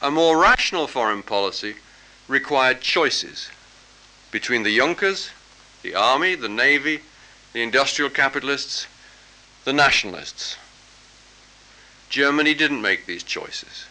A 0.00 0.10
more 0.10 0.38
rational 0.38 0.86
foreign 0.86 1.22
policy 1.22 1.76
required 2.26 2.80
choices 2.80 3.48
between 4.30 4.62
the 4.62 4.76
Junkers, 4.76 5.30
the 5.82 5.94
army, 5.94 6.34
the 6.34 6.48
navy, 6.48 7.00
the 7.52 7.62
industrial 7.62 8.10
capitalists, 8.10 8.86
the 9.64 9.72
nationalists. 9.72 10.56
Germany 12.08 12.54
didn't 12.54 12.82
make 12.82 13.06
these 13.06 13.22
choices. 13.22 13.86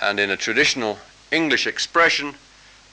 And 0.00 0.20
in 0.20 0.30
a 0.30 0.36
traditional 0.36 0.98
English 1.30 1.66
expression, 1.66 2.34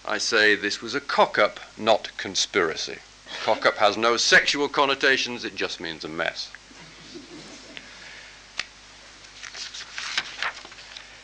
I 0.06 0.18
say 0.18 0.56
this 0.56 0.82
was 0.82 0.96
a 0.96 1.02
cock 1.02 1.38
up, 1.38 1.60
not 1.78 2.16
conspiracy. 2.18 2.98
Cock 3.44 3.66
up 3.66 3.78
has 3.78 3.98
no 3.98 4.18
sexual 4.18 4.68
connotations, 4.68 5.44
it 5.44 5.56
just 5.56 5.80
means 5.80 6.04
a 6.04 6.10
mess. 6.10 6.52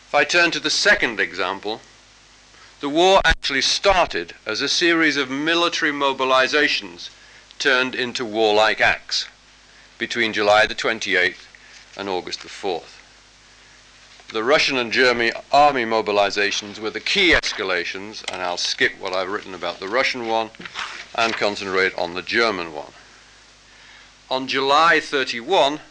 If 0.08 0.16
I 0.16 0.24
turn 0.24 0.50
to 0.52 0.60
the 0.60 0.72
second 0.72 1.20
example, 1.20 1.82
the 2.80 2.90
war 2.90 3.20
actually 3.26 3.62
started 3.62 4.34
as 4.46 4.62
a 4.62 4.70
series 4.70 5.18
of 5.18 5.30
military 5.30 5.92
mobilizations 5.92 7.10
turned 7.58 7.94
into 7.94 8.24
warlike 8.24 8.80
acts 8.80 9.28
between 9.98 10.32
July 10.32 10.66
the 10.66 10.76
28th 10.76 11.46
and 11.98 12.08
August 12.08 12.42
the 12.42 12.48
4th. 12.48 12.96
The 14.32 14.44
Russian 14.44 14.78
and 14.78 14.94
German 14.94 15.34
army 15.52 15.84
mobilizations 15.84 16.80
were 16.80 16.92
the 16.92 17.02
key 17.02 17.32
escalations, 17.32 18.24
and 18.32 18.42
I'll 18.42 18.58
skip 18.58 18.98
what 19.00 19.12
I've 19.12 19.30
written 19.30 19.54
about 19.54 19.80
the 19.80 19.90
Russian 19.90 20.28
one 20.28 20.52
and 21.16 21.34
concentrate 21.34 21.94
on 21.98 22.14
the 22.14 22.22
German 22.22 22.74
one. 22.74 22.94
On 24.30 24.48
July 24.48 25.02
31, 25.02 25.82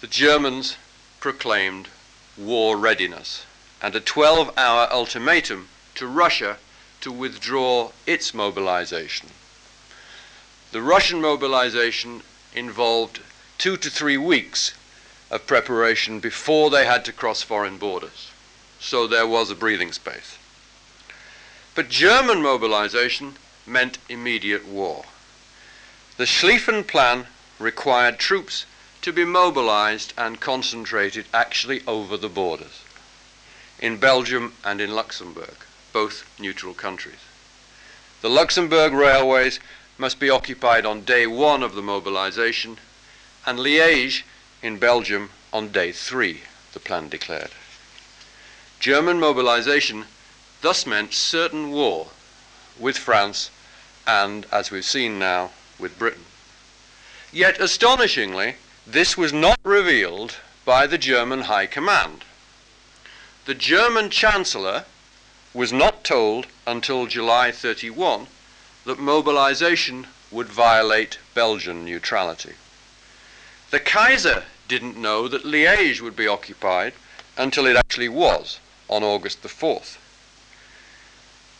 the 0.00 0.06
Germans 0.06 0.76
proclaimed 1.18 1.88
war 2.36 2.76
readiness 2.76 3.46
and 3.80 3.94
a 3.94 4.00
12 4.00 4.52
hour 4.56 4.88
ultimatum 4.90 5.68
to 5.94 6.06
Russia 6.06 6.58
to 7.00 7.12
withdraw 7.12 7.90
its 8.06 8.34
mobilization. 8.34 9.28
The 10.72 10.82
Russian 10.82 11.20
mobilization 11.20 12.22
involved 12.54 13.20
two 13.56 13.76
to 13.76 13.90
three 13.90 14.16
weeks 14.16 14.74
of 15.30 15.46
preparation 15.46 16.20
before 16.20 16.70
they 16.70 16.86
had 16.86 17.04
to 17.04 17.12
cross 17.12 17.42
foreign 17.42 17.78
borders. 17.78 18.30
So 18.80 19.06
there 19.06 19.26
was 19.26 19.50
a 19.50 19.54
breathing 19.54 19.92
space. 19.92 20.38
But 21.74 21.88
German 21.88 22.42
mobilization 22.42 23.36
meant 23.66 23.98
immediate 24.08 24.66
war. 24.66 25.04
The 26.16 26.24
Schlieffen 26.24 26.86
Plan 26.86 27.26
required 27.58 28.18
troops 28.18 28.66
to 29.02 29.12
be 29.12 29.24
mobilized 29.24 30.12
and 30.18 30.40
concentrated 30.40 31.26
actually 31.32 31.82
over 31.86 32.16
the 32.16 32.28
borders 32.28 32.82
in 33.80 33.96
Belgium 33.96 34.54
and 34.64 34.80
in 34.80 34.94
Luxembourg, 34.94 35.56
both 35.92 36.28
neutral 36.38 36.74
countries. 36.74 37.20
The 38.20 38.30
Luxembourg 38.30 38.92
railways 38.92 39.60
must 39.96 40.18
be 40.18 40.30
occupied 40.30 40.84
on 40.84 41.02
day 41.02 41.26
one 41.26 41.62
of 41.62 41.74
the 41.74 41.82
mobilization, 41.82 42.78
and 43.46 43.58
Liège 43.58 44.22
in 44.62 44.78
Belgium 44.78 45.30
on 45.52 45.68
day 45.68 45.92
three, 45.92 46.42
the 46.72 46.80
plan 46.80 47.08
declared. 47.08 47.50
German 48.80 49.18
mobilization 49.18 50.06
thus 50.60 50.86
meant 50.86 51.14
certain 51.14 51.70
war 51.70 52.08
with 52.78 52.96
France 52.96 53.50
and, 54.06 54.46
as 54.52 54.70
we've 54.70 54.84
seen 54.84 55.18
now, 55.18 55.50
with 55.78 55.98
Britain. 55.98 56.24
Yet, 57.32 57.60
astonishingly, 57.60 58.56
this 58.86 59.16
was 59.16 59.32
not 59.32 59.58
revealed 59.62 60.36
by 60.64 60.86
the 60.86 60.98
German 60.98 61.42
High 61.42 61.66
Command. 61.66 62.24
The 63.48 63.54
German 63.54 64.10
Chancellor 64.10 64.84
was 65.54 65.72
not 65.72 66.04
told 66.04 66.48
until 66.66 67.06
July 67.06 67.50
31 67.50 68.26
that 68.84 68.98
mobilization 68.98 70.06
would 70.30 70.48
violate 70.48 71.16
Belgian 71.32 71.82
neutrality. 71.82 72.56
The 73.70 73.80
Kaiser 73.80 74.44
didn't 74.68 74.98
know 74.98 75.28
that 75.28 75.46
Liège 75.46 76.02
would 76.02 76.14
be 76.14 76.26
occupied 76.26 76.92
until 77.38 77.64
it 77.64 77.74
actually 77.74 78.10
was 78.10 78.60
on 78.86 79.02
August 79.02 79.40
the 79.40 79.48
4th. 79.48 79.96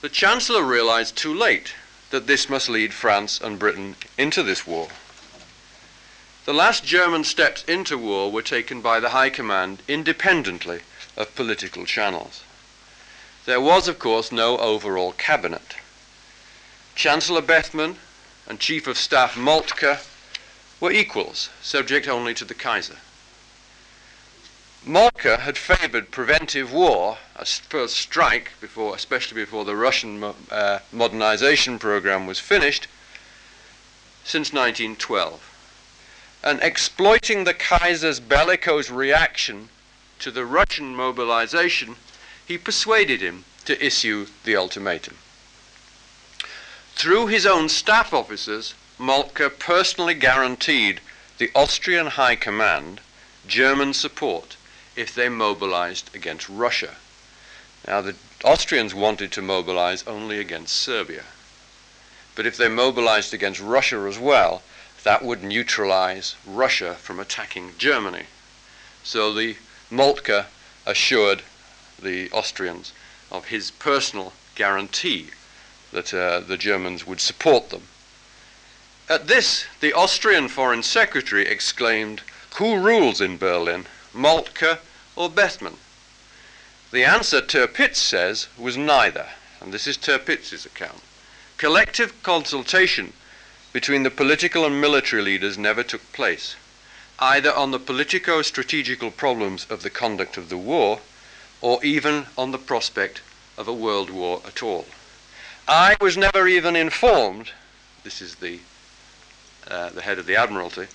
The 0.03 0.11
Chancellor 0.11 0.65
realized 0.65 1.17
too 1.17 1.33
late 1.33 1.73
that 2.11 2.27
this 2.27 2.51
must 2.51 2.69
lead 2.69 2.93
France 2.93 3.41
and 3.41 3.59
Britain 3.59 3.97
into 4.19 4.43
this 4.43 4.67
war. 4.67 4.89
The 6.45 6.53
last 6.53 6.85
German 6.85 7.25
steps 7.25 7.65
into 7.65 7.97
war 7.97 8.31
were 8.31 8.43
taken 8.43 8.83
by 8.83 9.01
the 9.01 9.17
High 9.17 9.31
Command 9.31 9.83
independently 9.89 10.83
of 11.19 11.35
political 11.35 11.85
channels. 11.85 12.45
There 13.45 13.61
was, 13.61 13.89
of 13.89 13.99
course, 13.99 14.31
no 14.31 14.57
overall 14.59 15.13
cabinet. 15.13 15.77
Chancellor 16.95 17.43
Bethmann 17.43 17.97
and 18.47 18.61
Chief 18.61 18.87
of 18.87 18.97
Staff 18.97 19.37
Moltke 19.37 19.99
were 20.81 20.93
equals, 20.93 21.51
subject 21.61 22.07
only 22.07 22.35
to 22.35 22.45
the 22.45 22.55
Kaiser. 22.55 22.99
Moltke 24.85 25.41
had 25.41 25.59
favored 25.59 26.13
preventive 26.13 26.73
war, 26.73 27.19
a 27.35 27.45
first 27.45 27.97
strike, 27.97 28.53
before, 28.61 28.95
especially 28.95 29.43
before 29.43 29.65
the 29.65 29.75
Russian 29.75 30.23
uh, 30.23 30.79
modernization 30.93 31.81
program 31.81 32.27
was 32.27 32.39
finished, 32.39 32.87
since 34.23 34.53
1912. 34.53 35.43
And 36.45 36.61
exploiting 36.63 37.43
the 37.43 37.55
Kaiser's 37.55 38.21
bellicose 38.21 38.89
reaction 38.89 39.69
to 40.21 40.31
the 40.31 40.45
Russian 40.45 40.95
mobilization, 40.95 41.97
he 42.47 42.59
persuaded 42.59 43.21
him 43.21 43.45
to 43.65 43.85
issue 43.85 44.27
the 44.45 44.57
ultimatum. 44.57 45.19
Through 46.95 47.29
his 47.29 47.47
own 47.47 47.69
staff 47.69 48.13
officers, 48.13 48.75
Moltke 48.99 49.49
personally 49.59 50.15
guaranteed 50.15 51.01
the 51.39 51.51
Austrian 51.55 52.09
High 52.09 52.35
Command 52.35 53.01
German 53.47 53.95
support 53.95 54.57
if 54.97 55.15
they 55.15 55.29
mobilized 55.29 56.11
against 56.15 56.49
Russia. 56.49 56.97
Now, 57.87 58.01
the 58.01 58.17
Austrians 58.43 58.95
wanted 58.95 59.31
to 59.33 59.43
mobilize 59.43 60.03
only 60.07 60.41
against 60.41 60.75
Serbia. 60.75 61.25
But 62.35 62.47
if 62.47 62.57
they 62.57 62.69
mobilized 62.69 63.33
against 63.33 63.61
Russia 63.61 64.07
as 64.09 64.19
well, 64.19 64.63
that 65.05 65.25
would 65.25 65.45
neutralize 65.45 66.35
Russia 66.45 66.95
from 66.97 67.21
attacking 67.21 67.75
Germany. 67.79 68.27
So 69.05 69.33
the 69.33 69.57
Moltke 69.91 70.47
assured 70.87 71.43
the 71.99 72.31
Austrians 72.31 72.93
of 73.31 73.47
his 73.47 73.71
personal 73.71 74.33
guarantee 74.55 75.31
that 75.93 76.13
uh, 76.13 76.41
the 76.41 76.57
Germans 76.57 77.07
would 77.07 77.21
support 77.21 77.71
them. 77.71 77.89
At 79.09 79.27
this, 79.27 79.67
the 79.81 79.93
Austrian 79.95 80.49
Foreign 80.49 80.83
Secretary 80.83 81.47
exclaimed, 81.47 82.23
Who 82.57 82.77
rules 82.79 83.21
in 83.21 83.39
Berlin, 83.39 83.87
Moltke 84.13 84.81
or 85.17 85.31
Bethmann? 85.31 85.79
The 86.91 87.05
answer, 87.05 87.41
Tirpitz 87.41 87.97
says, 87.97 88.49
was 88.57 88.77
neither, 88.77 89.29
and 89.61 89.73
this 89.73 89.87
is 89.87 89.97
Tirpitz's 89.97 90.67
account. 90.67 91.03
collective 91.59 92.23
consultation 92.23 93.13
between 93.73 94.03
the 94.05 94.11
political 94.11 94.65
and 94.65 94.81
military 94.81 95.23
leaders 95.23 95.59
never 95.59 95.83
took 95.83 96.13
place, 96.13 96.57
either 97.19 97.53
on 97.53 97.71
the 97.71 97.79
politico 97.79 98.43
strategical 98.43 99.11
problems 99.11 99.67
of 99.71 99.83
the 99.83 99.91
conduct 99.91 100.37
of 100.37 100.49
the 100.49 100.57
war 100.57 101.01
or 101.61 101.83
even 101.85 102.27
on 102.37 102.53
the 102.53 102.59
prospect 102.59 103.23
of 103.57 103.67
a 103.67 103.73
world 103.73 104.11
war 104.11 104.41
at 104.47 104.63
all. 104.63 104.87
I 105.67 105.97
was 106.01 106.17
never 106.17 106.47
even 106.47 106.77
informed, 106.77 107.51
this 108.05 108.23
is 108.23 108.37
the, 108.37 108.61
uh, 109.69 109.91
the 109.91 110.03
head 110.03 110.19
of 110.19 110.27
the 110.27 110.37
Admiralty, 110.37 110.87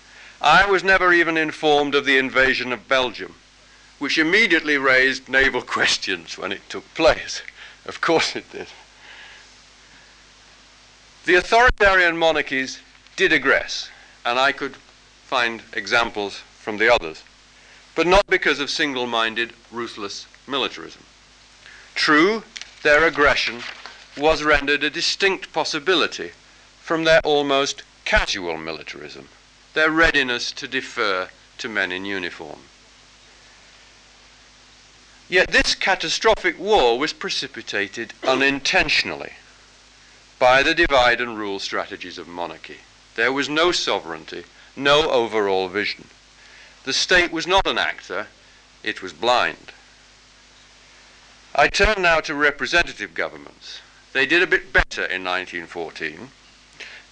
I 0.41 0.65
was 0.65 0.83
never 0.83 1.13
even 1.13 1.37
informed 1.37 1.95
of 1.95 2.05
the 2.05 2.17
invasion 2.17 2.71
of 2.71 2.87
Belgium, 2.87 3.35
which 3.99 4.17
immediately 4.17 4.77
raised 4.77 5.29
naval 5.29 5.61
questions 5.77 6.37
when 6.37 6.51
it 6.51 6.67
took 6.69 6.93
place. 6.93 7.41
Of 7.85 8.01
course 8.01 8.35
it 8.35 8.49
did. 8.51 8.67
The 11.25 11.35
authoritarian 11.35 12.17
monarchies 12.17 12.79
did 13.15 13.31
aggress, 13.31 13.89
and 14.25 14.39
I 14.39 14.51
could 14.51 14.75
find 15.33 15.63
examples 15.73 16.43
from 16.59 16.77
the 16.77 16.93
others, 16.93 17.23
but 17.95 18.05
not 18.05 18.27
because 18.27 18.59
of 18.59 18.69
single 18.69 19.07
minded, 19.07 19.51
ruthless 19.71 20.27
militarism. 20.45 21.01
True, 21.95 22.43
their 22.83 23.07
aggression 23.07 23.63
was 24.15 24.43
rendered 24.43 24.83
a 24.83 24.91
distinct 24.91 25.51
possibility 25.51 26.29
from 26.83 27.03
their 27.03 27.19
almost 27.23 27.81
casual 28.05 28.57
militarism, 28.57 29.27
their 29.73 29.89
readiness 29.89 30.51
to 30.51 30.67
defer 30.67 31.27
to 31.57 31.67
men 31.67 31.91
in 31.91 32.05
uniform. 32.05 32.59
Yet 35.27 35.47
this 35.47 35.73
catastrophic 35.73 36.59
war 36.59 36.99
was 36.99 37.11
precipitated 37.11 38.13
unintentionally 38.23 39.33
by 40.37 40.61
the 40.61 40.75
divide 40.75 41.19
and 41.19 41.39
rule 41.39 41.57
strategies 41.57 42.19
of 42.19 42.27
monarchy. 42.27 42.81
There 43.15 43.33
was 43.33 43.49
no 43.49 43.71
sovereignty, 43.71 44.43
no 44.75 45.09
overall 45.09 45.67
vision. 45.67 46.07
The 46.83 46.93
state 46.93 47.31
was 47.31 47.47
not 47.47 47.67
an 47.67 47.77
actor, 47.77 48.27
it 48.83 49.01
was 49.01 49.13
blind. 49.13 49.71
I 51.55 51.67
turn 51.67 52.01
now 52.01 52.19
to 52.21 52.33
representative 52.33 53.13
governments. 53.13 53.79
They 54.11 54.25
did 54.25 54.41
a 54.41 54.47
bit 54.47 54.73
better 54.73 55.03
in 55.03 55.23
1914. 55.23 56.29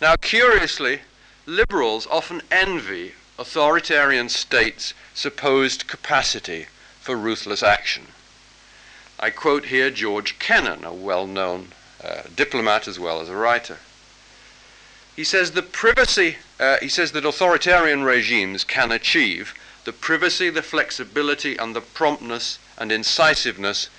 Now, 0.01 0.15
curiously, 0.15 1.01
liberals 1.45 2.07
often 2.07 2.41
envy 2.51 3.13
authoritarian 3.37 4.29
states' 4.29 4.93
supposed 5.13 5.87
capacity 5.87 6.67
for 6.99 7.15
ruthless 7.15 7.63
action. 7.63 8.07
I 9.19 9.29
quote 9.29 9.65
here 9.65 9.91
George 9.91 10.39
Kennan, 10.39 10.83
a 10.83 10.93
well 10.93 11.27
known 11.27 11.73
uh, 12.03 12.23
diplomat 12.35 12.87
as 12.87 12.99
well 12.99 13.21
as 13.21 13.29
a 13.29 13.35
writer. 13.35 13.77
He 15.21 15.25
says 15.25 15.51
the 15.51 15.61
privacy, 15.61 16.37
uh, 16.59 16.77
he 16.81 16.89
says 16.89 17.11
that 17.11 17.25
authoritarian 17.25 18.03
regimes 18.03 18.63
can 18.63 18.91
achieve 18.91 19.53
the 19.83 19.93
privacy, 19.93 20.49
the 20.49 20.63
flexibility, 20.63 21.55
and 21.57 21.75
the 21.75 21.81
promptness 21.81 22.57
and 22.75 22.91
incisiveness 22.91 23.91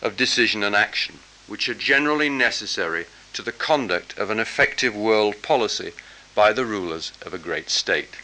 of 0.00 0.16
decision 0.16 0.62
and 0.62 0.76
action, 0.76 1.18
which 1.48 1.68
are 1.68 1.74
generally 1.74 2.28
necessary 2.28 3.06
to 3.32 3.42
the 3.42 3.50
conduct 3.50 4.16
of 4.16 4.30
an 4.30 4.38
effective 4.38 4.94
world 4.94 5.42
policy 5.42 5.90
by 6.36 6.52
the 6.52 6.64
rulers 6.64 7.10
of 7.22 7.34
a 7.34 7.38
great 7.38 7.68
state. 7.68 8.18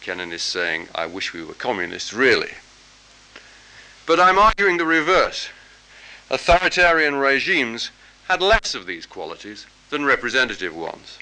Kennan 0.00 0.32
is 0.32 0.40
saying, 0.42 0.88
I 0.94 1.04
wish 1.04 1.34
we 1.34 1.44
were 1.44 1.52
communists, 1.52 2.14
really. 2.14 2.52
But 4.06 4.18
I'm 4.18 4.38
arguing 4.38 4.78
the 4.78 4.86
reverse. 4.86 5.50
Authoritarian 6.30 7.16
regimes 7.16 7.90
had 8.28 8.40
less 8.40 8.74
of 8.74 8.86
these 8.86 9.04
qualities 9.04 9.66
than 9.90 10.06
representative 10.06 10.74
ones. 10.74 11.18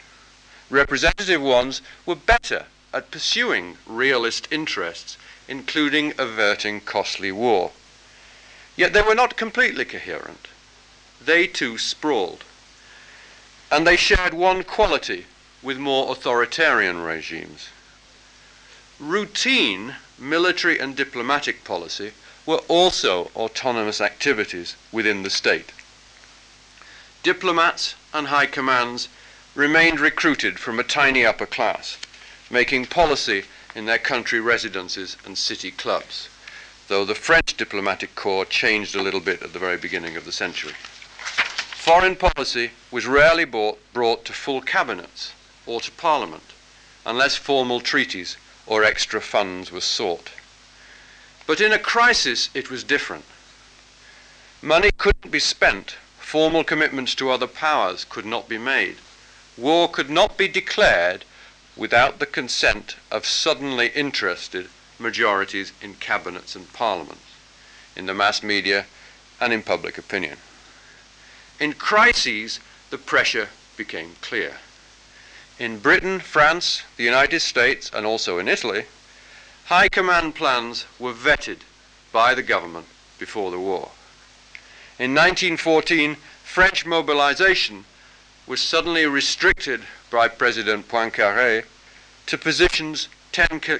Representative 0.73 1.43
ones 1.43 1.83
were 2.07 2.15
better 2.15 2.65
at 2.95 3.11
pursuing 3.11 3.77
realist 3.87 4.49
interests, 4.51 5.19
including 5.47 6.15
averting 6.17 6.81
costly 6.81 7.31
war. 7.31 7.73
Yet 8.75 8.95
they 8.95 9.03
were 9.03 9.15
not 9.15 9.37
completely 9.37 9.85
coherent. 9.85 10.49
They 11.23 11.47
too 11.47 11.77
sprawled. 11.77 12.45
And 13.71 13.87
they 13.87 13.97
shared 13.97 14.33
one 14.33 14.65
quality 14.65 15.27
with 15.63 15.77
more 15.77 16.11
authoritarian 16.11 17.03
regimes. 17.03 17.69
Routine 18.99 19.97
military 20.19 20.79
and 20.79 20.97
diplomatic 20.97 21.65
policy 21.65 22.13
were 22.47 22.63
also 22.69 23.31
autonomous 23.37 24.01
activities 24.01 24.75
within 24.91 25.23
the 25.23 25.31
state 25.31 25.71
diplomats 27.23 27.95
and 28.13 28.29
high 28.29 28.47
commands 28.47 29.09
remained 29.55 30.01
recruited 30.01 30.59
from 30.59 30.79
a 30.79 30.85
tiny 30.85 31.25
upper 31.25 31.47
class, 31.47 31.99
making 32.51 32.87
policy 32.87 33.45
in 33.75 33.87
their 33.87 33.99
country 33.99 34.41
residences 34.41 35.17
and 35.25 35.37
city 35.37 35.71
clubs, 35.71 36.29
though 36.89 37.05
the 37.05 37.15
French 37.15 37.57
diplomatic 37.57 38.15
corps 38.15 38.45
changed 38.45 38.95
a 38.95 39.03
little 39.03 39.21
bit 39.21 39.43
at 39.43 39.53
the 39.53 39.59
very 39.59 39.77
beginning 39.77 40.17
of 40.17 40.25
the 40.25 40.33
century. 40.33 40.73
Foreign 40.75 42.17
policy 42.17 42.71
was 42.91 43.07
rarely 43.07 43.45
brought, 43.45 43.79
brought 43.93 44.25
to 44.25 44.33
full 44.33 44.61
cabinets 44.61 45.33
or 45.67 45.81
to 45.81 45.91
parliament, 45.93 46.55
unless 47.05 47.37
formal 47.37 47.81
treaties 47.81 48.37
or 48.67 48.85
extra 48.85 49.21
funds 49.21 49.71
were 49.73 49.81
sought. 49.81 50.31
But 51.47 51.61
in 51.61 51.73
a 51.73 51.79
crisis, 51.79 52.49
it 52.55 52.71
was 52.71 52.85
different. 52.85 53.25
Money 54.63 54.91
couldn't 54.97 55.31
be 55.31 55.41
spent 55.41 55.97
Formal 56.33 56.65
commitments 56.65 57.15
to 57.17 57.29
other 57.29 57.47
powers 57.47 58.07
could 58.09 58.25
not 58.25 58.49
be 58.49 58.57
made. 58.57 58.97
War 59.57 59.89
could 59.89 60.09
not 60.09 60.37
be 60.37 60.49
declared 60.49 61.25
without 61.77 62.19
the 62.19 62.27
consent 62.27 62.97
of 63.11 63.27
suddenly 63.27 63.89
interested 63.89 64.69
majorities 64.99 65.73
in 65.83 65.95
cabinets 65.95 66.55
and 66.55 66.73
parliaments, 66.73 67.25
in 67.95 68.07
the 68.07 68.15
mass 68.15 68.43
media, 68.43 68.87
and 69.41 69.53
in 69.53 69.63
public 69.63 69.99
opinion. 69.99 70.39
In 71.59 71.75
crises, 71.75 72.61
the 72.91 72.99
pressure 72.99 73.49
became 73.77 74.17
clear. 74.21 74.59
In 75.59 75.79
Britain, 75.79 76.21
France, 76.21 76.83
the 76.97 77.05
United 77.05 77.41
States, 77.41 77.91
and 77.93 78.07
also 78.07 78.39
in 78.39 78.49
Italy, 78.49 78.87
high 79.67 79.89
command 79.89 80.35
plans 80.35 80.87
were 80.99 81.13
vetted 81.13 81.59
by 82.11 82.35
the 82.35 82.43
government 82.43 82.87
before 83.19 83.51
the 83.51 83.61
war. 83.61 83.91
In 84.99 85.15
1914, 85.15 86.17
French 86.43 86.85
mobilization 86.85 87.85
was 88.47 88.61
suddenly 88.61 89.07
restricted 89.07 89.83
by 90.11 90.29
President 90.29 90.89
Poincaré 90.89 91.65
to 92.27 92.39
positions 92.39 93.09
10 93.33 93.61
ki 93.61 93.79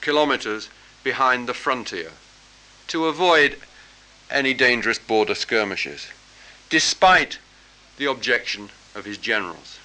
kilometers 0.00 0.68
behind 1.02 1.48
the 1.48 1.54
frontier 1.54 2.12
to 2.86 3.06
avoid 3.06 3.56
any 4.30 4.54
dangerous 4.54 4.98
border 4.98 5.34
skirmishes, 5.34 6.08
despite 6.68 7.38
the 7.96 8.04
objection 8.04 8.70
of 8.94 9.04
his 9.04 9.18
generals. 9.18 9.78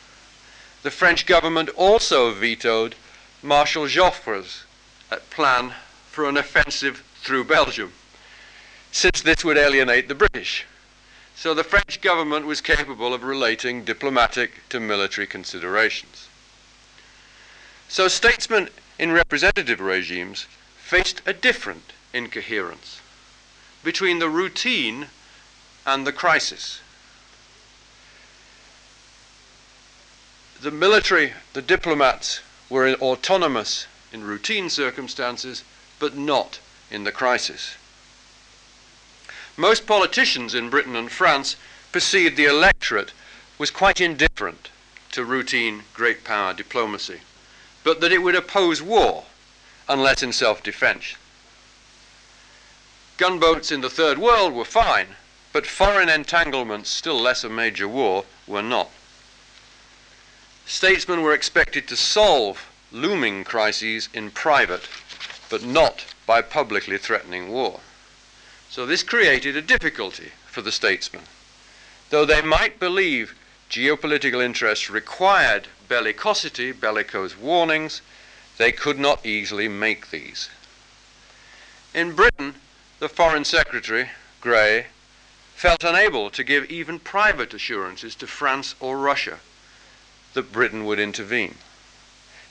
The 0.83 0.91
French 0.91 1.25
government 1.25 1.69
also 1.75 2.31
vetoed 2.31 2.95
Marshal 3.41 3.85
Joffre's 3.85 4.63
uh, 5.11 5.17
plan 5.29 5.73
for 6.09 6.27
an 6.27 6.37
offensive 6.37 7.03
through 7.21 7.45
Belgium 7.45 7.93
since 8.91 9.21
this 9.21 9.43
would 9.43 9.57
alienate 9.57 10.07
the 10.07 10.15
British. 10.15 10.65
So 11.35 11.53
the 11.53 11.63
French 11.63 12.01
government 12.01 12.45
was 12.45 12.61
capable 12.61 13.13
of 13.13 13.23
relating 13.23 13.83
diplomatic 13.83 14.67
to 14.69 14.79
military 14.79 15.27
considerations. 15.27 16.27
So 17.87 18.07
statesmen 18.07 18.69
in 18.97 19.11
representative 19.11 19.79
regimes 19.79 20.45
faced 20.77 21.21
a 21.25 21.33
different 21.33 21.93
incoherence 22.13 23.01
between 23.83 24.19
the 24.19 24.29
routine 24.29 25.07
and 25.85 26.07
the 26.07 26.13
crisis. 26.13 26.79
The 30.61 30.71
military, 30.71 31.33
the 31.51 31.61
diplomats, 31.61 32.39
were 32.69 32.93
autonomous 32.93 33.87
in 34.13 34.23
routine 34.23 34.69
circumstances, 34.69 35.63
but 35.99 36.15
not 36.15 36.59
in 36.89 37.03
the 37.03 37.11
crisis. 37.11 37.75
Most 39.57 39.85
politicians 39.85 40.55
in 40.55 40.71
Britain 40.71 40.95
and 40.95 41.11
France 41.11 41.55
perceived 41.91 42.37
the 42.37 42.45
electorate 42.45 43.11
was 43.59 43.69
quite 43.69 44.01
indifferent 44.01 44.69
to 45.11 45.23
routine 45.23 45.83
great 45.93 46.23
power 46.23 46.53
diplomacy, 46.53 47.21
but 47.83 48.01
that 48.01 48.11
it 48.11 48.23
would 48.23 48.35
oppose 48.35 48.81
war 48.81 49.25
unless 49.87 50.23
in 50.23 50.33
self 50.33 50.63
defense. 50.63 51.15
Gunboats 53.17 53.71
in 53.71 53.81
the 53.81 53.91
Third 53.91 54.17
World 54.17 54.53
were 54.53 54.65
fine, 54.65 55.15
but 55.51 55.67
foreign 55.67 56.09
entanglements, 56.09 56.89
still 56.89 57.21
less 57.21 57.43
a 57.43 57.49
major 57.49 57.87
war, 57.87 58.25
were 58.47 58.63
not. 58.63 58.89
Statesmen 60.65 61.21
were 61.21 61.33
expected 61.33 61.87
to 61.87 61.95
solve 61.95 62.71
looming 62.91 63.43
crises 63.43 64.09
in 64.15 64.31
private, 64.31 64.89
but 65.47 65.61
not 65.63 66.05
by 66.25 66.41
publicly 66.41 66.97
threatening 66.97 67.49
war. 67.49 67.81
So 68.73 68.87
this 68.87 69.03
created 69.03 69.55
a 69.55 69.61
difficulty 69.61 70.31
for 70.47 70.63
the 70.63 70.71
statesmen. 70.71 71.21
Though 72.09 72.25
they 72.25 72.41
might 72.41 72.79
believe 72.79 73.35
geopolitical 73.69 74.43
interests 74.43 74.89
required 74.89 75.67
bellicosity, 75.87 76.71
bellicose 76.71 77.37
warnings, 77.37 78.01
they 78.57 78.71
could 78.71 78.97
not 78.97 79.23
easily 79.23 79.67
make 79.67 80.09
these. 80.09 80.49
In 81.93 82.13
Britain, 82.13 82.55
the 82.97 83.09
Foreign 83.09 83.45
Secretary, 83.45 84.09
Grey, 84.41 84.87
felt 85.53 85.83
unable 85.83 86.31
to 86.31 86.43
give 86.43 86.71
even 86.71 86.97
private 86.97 87.53
assurances 87.53 88.15
to 88.15 88.25
France 88.25 88.73
or 88.79 88.97
Russia 88.97 89.37
that 90.33 90.51
Britain 90.51 90.83
would 90.85 90.97
intervene. 90.97 91.57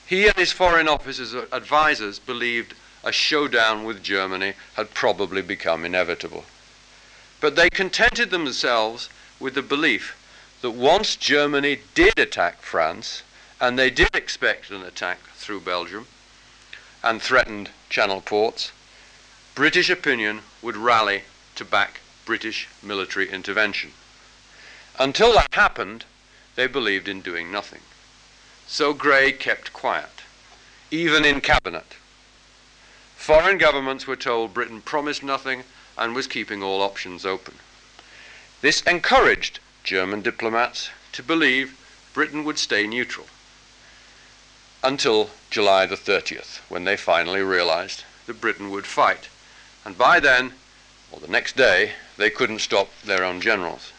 He 0.07 0.29
and 0.29 0.37
his 0.37 0.53
Foreign 0.53 0.87
Office's 0.87 1.35
advisers 1.53 2.21
believed 2.21 2.75
a 3.05 3.13
showdown 3.13 3.85
with 3.85 4.03
Germany 4.03 4.55
had 4.75 4.95
probably 4.95 5.43
become 5.43 5.85
inevitable. 5.85 6.45
But 7.41 7.57
they 7.57 7.69
contented 7.71 8.31
themselves 8.31 9.09
with 9.41 9.55
the 9.55 9.63
belief 9.63 10.17
that 10.61 10.71
once 10.71 11.17
Germany 11.17 11.81
did 11.95 12.19
attack 12.19 12.63
France, 12.63 13.23
and 13.61 13.79
they 13.79 13.91
did 13.91 14.15
expect 14.15 14.71
an 14.71 14.83
attack 14.83 15.19
through 15.35 15.61
Belgium, 15.61 16.07
and 17.03 17.21
threatened 17.21 17.71
Channel 17.91 18.21
ports, 18.21 18.71
British 19.55 19.91
opinion 19.91 20.43
would 20.63 20.77
rally 20.77 21.23
to 21.57 21.65
back 21.65 22.01
British 22.25 22.69
military 22.83 23.29
intervention. 23.29 23.93
Until 24.99 25.33
that 25.33 25.55
happened, 25.55 26.05
they 26.55 26.67
believed 26.67 27.09
in 27.09 27.21
doing 27.21 27.51
nothing. 27.51 27.81
So 28.67 28.95
Grey 28.95 29.33
kept 29.33 29.73
quiet, 29.73 30.23
even 30.91 31.25
in 31.25 31.41
cabinet. 31.41 31.97
Foreign 33.23 33.57
governments 33.57 34.05
were 34.05 34.17
told 34.17 34.53
Britain 34.53 34.81
promised 34.81 35.23
nothing 35.23 35.63
and 35.97 36.13
was 36.13 36.27
keeping 36.27 36.61
all 36.61 36.83
options 36.83 37.25
open. 37.25 37.55
This 38.63 38.83
encouraged 38.83 39.61
German 39.85 40.23
diplomats 40.23 40.91
to 41.13 41.23
believe 41.23 41.79
Britain 42.15 42.43
would 42.43 42.59
stay 42.59 42.85
neutral 42.85 43.29
until 44.83 45.31
July 45.51 45.87
the 45.87 45.95
30th, 45.95 46.59
when 46.69 46.83
they 46.83 46.97
finally 46.97 47.43
realized 47.43 48.03
that 48.27 48.41
Britain 48.41 48.73
would 48.73 48.87
fight. 48.87 49.29
And 49.85 49.97
by 49.97 50.19
then, 50.19 50.55
or 51.13 51.21
the 51.21 51.29
next 51.29 51.57
day, 51.57 51.93
they 52.17 52.29
couldn't 52.29 52.59
stop 52.59 52.89
their 53.05 53.23
own 53.23 53.41
generals. 53.41 53.93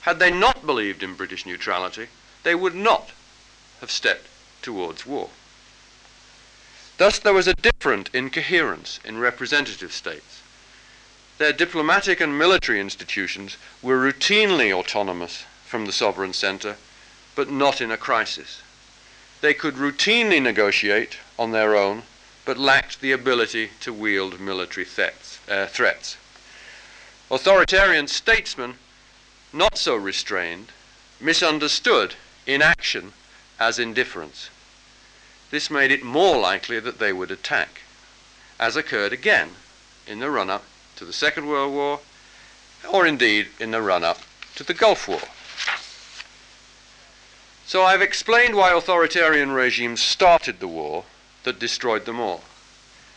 Had 0.00 0.18
they 0.18 0.32
not 0.32 0.66
believed 0.66 1.04
in 1.04 1.14
British 1.14 1.46
neutrality, 1.46 2.08
they 2.42 2.56
would 2.56 2.74
not 2.74 3.10
have 3.80 3.92
stepped 3.92 4.26
towards 4.60 5.06
war. 5.06 5.30
Thus, 7.00 7.18
there 7.18 7.32
was 7.32 7.48
a 7.48 7.54
different 7.54 8.10
incoherence 8.12 9.00
in 9.06 9.16
representative 9.16 9.90
states. 9.90 10.42
Their 11.38 11.54
diplomatic 11.54 12.20
and 12.20 12.38
military 12.38 12.78
institutions 12.78 13.56
were 13.80 13.96
routinely 13.96 14.70
autonomous 14.70 15.44
from 15.64 15.86
the 15.86 15.94
sovereign 15.94 16.34
center, 16.34 16.76
but 17.34 17.50
not 17.50 17.80
in 17.80 17.90
a 17.90 17.96
crisis. 17.96 18.60
They 19.40 19.54
could 19.54 19.76
routinely 19.76 20.42
negotiate 20.42 21.16
on 21.38 21.52
their 21.52 21.74
own, 21.74 22.02
but 22.44 22.58
lacked 22.58 23.00
the 23.00 23.12
ability 23.12 23.70
to 23.80 23.94
wield 23.94 24.38
military 24.38 24.84
threats. 24.84 25.38
Uh, 25.48 25.68
threats. 25.68 26.18
Authoritarian 27.30 28.08
statesmen, 28.08 28.74
not 29.54 29.78
so 29.78 29.96
restrained, 29.96 30.70
misunderstood 31.18 32.16
inaction 32.46 33.14
as 33.58 33.78
indifference. 33.78 34.50
This 35.50 35.70
made 35.70 35.90
it 35.90 36.02
more 36.02 36.38
likely 36.38 36.78
that 36.80 36.98
they 36.98 37.12
would 37.12 37.30
attack, 37.30 37.80
as 38.58 38.76
occurred 38.76 39.12
again 39.12 39.56
in 40.06 40.20
the 40.20 40.30
run 40.30 40.48
up 40.50 40.64
to 40.96 41.04
the 41.04 41.12
Second 41.12 41.46
World 41.46 41.72
War, 41.72 42.00
or 42.88 43.06
indeed 43.06 43.48
in 43.58 43.70
the 43.70 43.82
run 43.82 44.04
up 44.04 44.20
to 44.54 44.64
the 44.64 44.74
Gulf 44.74 45.08
War. 45.08 45.22
So 47.66 47.84
I've 47.84 48.02
explained 48.02 48.54
why 48.54 48.72
authoritarian 48.72 49.52
regimes 49.52 50.00
started 50.00 50.60
the 50.60 50.68
war 50.68 51.04
that 51.44 51.58
destroyed 51.58 52.04
them 52.04 52.20
all. 52.20 52.42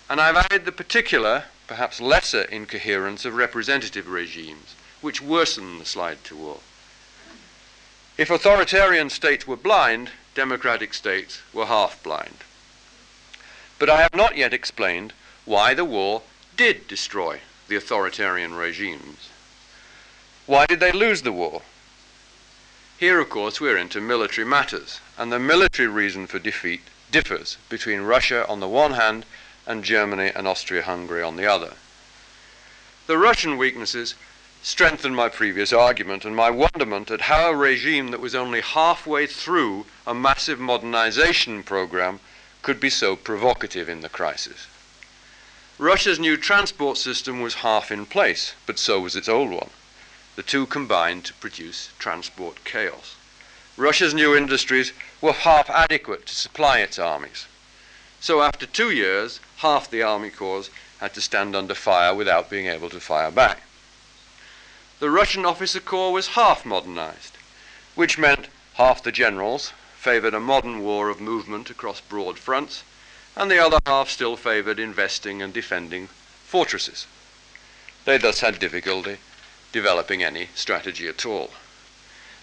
And 0.09 0.21
I've 0.21 0.38
added 0.38 0.65
the 0.65 0.71
particular, 0.71 1.45
perhaps 1.67 1.99
lesser 1.99 2.43
incoherence 2.43 3.25
of 3.25 3.36
representative 3.36 4.07
regimes, 4.07 4.75
which 5.01 5.21
worsen 5.21 5.79
the 5.79 5.86
slide 5.86 6.23
to 6.25 6.36
war. 6.36 6.59
If 8.17 8.29
authoritarian 8.29 9.09
states 9.09 9.47
were 9.47 9.55
blind, 9.55 10.11
democratic 10.36 10.93
states 10.93 11.41
were 11.53 11.65
half 11.65 12.01
blind. 12.03 12.38
But 13.79 13.89
I 13.89 14.01
have 14.01 14.15
not 14.15 14.38
yet 14.38 14.53
explained 14.53 15.13
why 15.45 15.73
the 15.73 15.86
war 15.86 16.21
did 16.55 16.88
destroy 16.88 17.41
the 17.67 17.75
authoritarian 17.75 18.53
regimes. 18.53 19.29
Why 20.45 20.65
did 20.65 20.79
they 20.79 20.91
lose 20.91 21.21
the 21.21 21.31
war? 21.31 21.61
Here, 22.97 23.19
of 23.19 23.29
course, 23.29 23.59
we're 23.59 23.77
into 23.77 23.99
military 23.99 24.45
matters, 24.45 24.99
and 25.17 25.31
the 25.31 25.39
military 25.39 25.88
reason 25.88 26.27
for 26.27 26.39
defeat 26.39 26.81
differs 27.11 27.57
between 27.69 28.01
Russia 28.01 28.47
on 28.47 28.59
the 28.59 28.67
one 28.67 28.93
hand 28.93 29.25
and 29.65 29.84
Germany 29.84 30.31
and 30.36 30.47
Austria-Hungary 30.47 31.21
on 31.21 31.36
the 31.36 31.45
other. 31.45 31.73
The 33.07 33.17
Russian 33.17 33.57
weaknesses 33.57 34.15
strengthened 34.64 35.14
my 35.14 35.28
previous 35.28 35.74
argument 35.74 36.24
and 36.24 36.34
my 36.34 36.49
wonderment 36.49 37.11
at 37.11 37.22
how 37.22 37.51
a 37.51 37.55
regime 37.55 38.11
that 38.11 38.22
was 38.22 38.34
only 38.34 38.61
halfway 38.61 39.28
through 39.28 39.86
a 40.07 40.14
massive 40.14 40.57
modernization 40.57 41.61
program 41.61 42.22
could 42.61 42.80
be 42.80 42.89
so 42.89 43.14
provocative 43.14 43.89
in 43.89 43.99
the 43.99 44.07
crisis. 44.07 44.68
Russia's 45.78 46.18
new 46.18 46.38
transport 46.38 46.97
system 46.97 47.41
was 47.41 47.55
half 47.55 47.91
in 47.91 48.05
place, 48.05 48.53
but 48.66 48.80
so 48.80 49.01
was 49.01 49.18
its 49.18 49.28
old 49.28 49.51
one. 49.51 49.70
The 50.38 50.43
two 50.43 50.66
combined 50.66 51.26
to 51.26 51.34
produce 51.34 51.89
transport 51.99 52.64
chaos. 52.64 53.16
Russia's 53.76 54.14
new 54.14 54.34
industries 54.34 54.93
were 55.20 55.34
half 55.34 55.70
adequate 55.70 56.26
to 56.28 56.36
supply 56.36 56.80
its 56.80 56.97
armies. 56.97 57.47
So 58.22 58.41
after 58.41 58.66
two 58.66 58.91
years, 58.91 59.41
half 59.57 59.91
the 59.91 60.03
army 60.03 60.30
corps 60.30 60.70
had 60.99 61.14
to 61.16 61.22
stand 61.22 61.53
under 61.53 61.76
fire 61.76 62.16
without 62.16 62.49
being 62.49 62.68
able 62.68 62.89
to 62.91 63.01
fire 63.01 63.30
back. 63.30 63.64
The 65.04 65.10
Russian 65.10 65.45
officer 65.45 65.82
corps 65.82 66.14
was 66.14 66.39
half 66.39 66.64
modernized, 66.64 67.38
which 67.93 68.18
meant 68.18 68.47
half 68.76 69.04
the 69.04 69.12
generals 69.12 69.74
favored 69.97 70.34
a 70.34 70.39
modern 70.39 70.80
war 70.80 71.10
of 71.10 71.20
movement 71.20 71.70
across 71.70 71.99
broad 71.99 72.39
fronts, 72.39 72.84
and 73.36 73.51
the 73.51 73.60
other 73.60 73.80
half 73.86 74.10
still 74.10 74.38
favored 74.38 74.80
investing 74.80 75.41
and 75.41 75.54
defending 75.54 76.08
fortresses. 76.45 77.06
They 78.06 78.18
thus 78.18 78.39
had 78.39 78.60
difficulty 78.60 79.18
developing 79.74 80.24
any 80.24 80.47
strategy 80.56 81.10
at 81.10 81.26
all. 81.26 81.51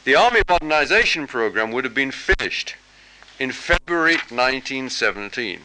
The 0.05 0.17
Army 0.17 0.43
modernization 0.47 1.27
program 1.27 1.71
would 1.71 1.85
have 1.85 1.95
been 1.95 2.13
finished 2.13 2.75
in 3.39 3.53
February 3.53 4.17
1917. 4.17 5.63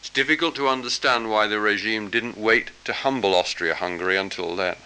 It's 0.00 0.08
difficult 0.08 0.54
to 0.54 0.70
understand 0.70 1.28
why 1.28 1.48
the 1.48 1.60
regime 1.60 2.08
didn't 2.08 2.38
wait 2.38 2.70
to 2.84 2.94
humble 2.94 3.34
Austria-Hungary 3.34 4.16
until 4.16 4.56
then. 4.56 4.76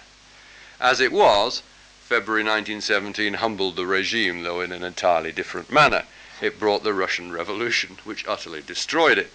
As 0.81 1.01
it 1.01 1.13
was, 1.13 1.63
February 2.05 2.43
1917 2.43 3.35
humbled 3.35 3.77
the 3.77 3.87
regime, 3.87 4.45
though 4.45 4.61
in 4.61 4.73
an 4.73 4.85
entirely 4.85 5.33
different 5.33 5.71
manner. 5.71 6.05
It 6.41 6.61
brought 6.61 6.85
the 6.85 6.95
Russian 6.95 7.33
Revolution, 7.33 7.99
which 8.05 8.27
utterly 8.27 8.63
destroyed 8.63 9.19
it. 9.19 9.33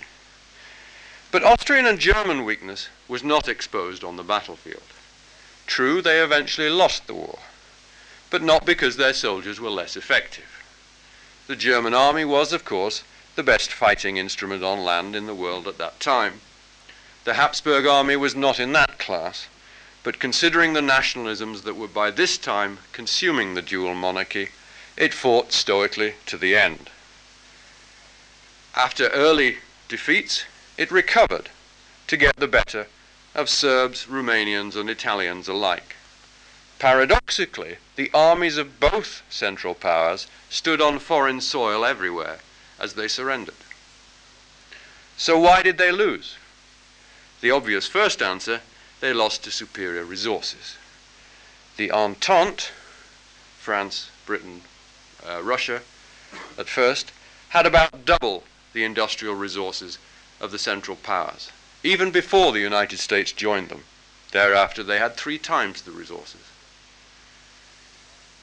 But 1.31 1.43
Austrian 1.43 1.85
and 1.85 1.99
German 1.99 2.45
weakness 2.45 2.87
was 3.07 3.23
not 3.23 3.49
exposed 3.49 4.03
on 4.03 4.15
the 4.15 4.23
battlefield. 4.23 4.83
True, 5.67 6.01
they 6.01 6.21
eventually 6.21 6.69
lost 6.69 7.07
the 7.07 7.13
war, 7.13 7.39
but 8.29 8.41
not 8.41 8.65
because 8.65 8.95
their 8.95 9.13
soldiers 9.13 9.59
were 9.59 9.69
less 9.69 9.97
effective. 9.97 10.63
The 11.47 11.55
German 11.55 11.93
army 11.93 12.23
was, 12.23 12.53
of 12.53 12.63
course, 12.63 13.03
the 13.35 13.43
best 13.43 13.71
fighting 13.71 14.17
instrument 14.17 14.63
on 14.63 14.83
land 14.83 15.15
in 15.15 15.25
the 15.25 15.35
world 15.35 15.67
at 15.67 15.77
that 15.77 15.99
time. 15.99 16.39
The 17.25 17.33
Habsburg 17.33 17.85
army 17.85 18.15
was 18.15 18.35
not 18.35 18.59
in 18.59 18.71
that 18.73 18.97
class, 18.97 19.47
but 20.03 20.19
considering 20.19 20.73
the 20.73 20.81
nationalisms 20.81 21.63
that 21.63 21.75
were 21.75 21.87
by 21.87 22.11
this 22.11 22.37
time 22.37 22.79
consuming 22.91 23.53
the 23.53 23.61
dual 23.61 23.93
monarchy, 23.93 24.49
it 24.97 25.13
fought 25.13 25.53
stoically 25.53 26.13
to 26.25 26.37
the 26.37 26.55
end. 26.55 26.89
After 28.75 29.07
early 29.09 29.57
defeats, 29.87 30.43
it 30.77 30.91
recovered 30.91 31.49
to 32.07 32.17
get 32.17 32.35
the 32.35 32.47
better 32.47 32.87
of 33.33 33.49
Serbs, 33.49 34.05
Romanians, 34.05 34.75
and 34.75 34.89
Italians 34.89 35.47
alike. 35.47 35.95
Paradoxically, 36.79 37.77
the 37.95 38.11
armies 38.13 38.57
of 38.57 38.79
both 38.79 39.21
Central 39.29 39.73
Powers 39.73 40.27
stood 40.49 40.81
on 40.81 40.99
foreign 40.99 41.39
soil 41.39 41.85
everywhere 41.85 42.39
as 42.79 42.93
they 42.93 43.07
surrendered. 43.07 43.55
So 45.15 45.39
why 45.39 45.61
did 45.61 45.77
they 45.77 45.91
lose? 45.91 46.35
The 47.41 47.51
obvious 47.51 47.87
first 47.87 48.21
answer 48.21 48.61
they 49.03 49.11
lost 49.11 49.43
to 49.43 49.51
superior 49.51 50.05
resources. 50.05 50.77
The 51.75 51.91
Entente, 51.91 52.71
France, 53.59 54.09
Britain, 54.25 54.61
uh, 55.27 55.43
Russia, 55.43 55.81
at 56.57 56.69
first, 56.69 57.11
had 57.49 57.65
about 57.65 58.05
double 58.05 58.45
the 58.71 58.85
industrial 58.85 59.35
resources 59.35 59.97
of 60.39 60.51
the 60.51 60.57
Central 60.57 60.95
Powers, 60.95 61.51
even 61.83 62.11
before 62.11 62.53
the 62.53 62.61
United 62.61 62.97
States 62.97 63.33
joined 63.33 63.67
them. 63.67 63.83
Thereafter, 64.31 64.83
they 64.83 64.99
had 64.99 65.17
three 65.17 65.37
times 65.37 65.81
the 65.81 65.91
resources. 65.91 66.39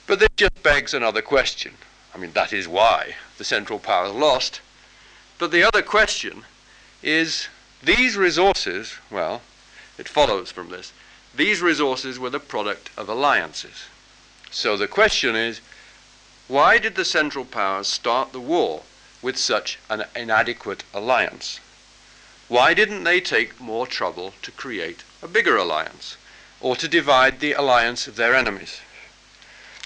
But 0.06 0.18
this 0.18 0.28
just 0.36 0.62
begs 0.62 0.92
another 0.92 1.22
question. 1.22 1.72
I 2.14 2.18
mean, 2.18 2.32
that 2.32 2.52
is 2.52 2.68
why 2.68 3.14
the 3.38 3.44
Central 3.44 3.78
Powers 3.78 4.12
lost. 4.12 4.60
But 5.38 5.52
the 5.52 5.62
other 5.62 5.80
question 5.80 6.44
is 7.02 7.48
these 7.82 8.14
resources, 8.14 8.96
well, 9.10 9.40
it 10.00 10.08
follows 10.08 10.50
from 10.50 10.70
this, 10.70 10.92
these 11.36 11.60
resources 11.60 12.18
were 12.18 12.30
the 12.30 12.40
product 12.40 12.90
of 12.96 13.08
alliances. 13.08 13.84
So 14.50 14.76
the 14.76 14.88
question 14.88 15.36
is 15.36 15.60
why 16.48 16.78
did 16.78 16.96
the 16.96 17.04
Central 17.04 17.44
Powers 17.44 17.86
start 17.86 18.32
the 18.32 18.40
war 18.40 18.82
with 19.22 19.36
such 19.36 19.78
an 19.88 20.04
inadequate 20.16 20.82
alliance? 20.92 21.60
Why 22.48 22.74
didn't 22.74 23.04
they 23.04 23.20
take 23.20 23.60
more 23.60 23.86
trouble 23.86 24.34
to 24.42 24.50
create 24.50 25.04
a 25.22 25.28
bigger 25.28 25.56
alliance 25.56 26.16
or 26.60 26.74
to 26.76 26.88
divide 26.88 27.38
the 27.38 27.52
alliance 27.52 28.08
of 28.08 28.16
their 28.16 28.34
enemies? 28.34 28.80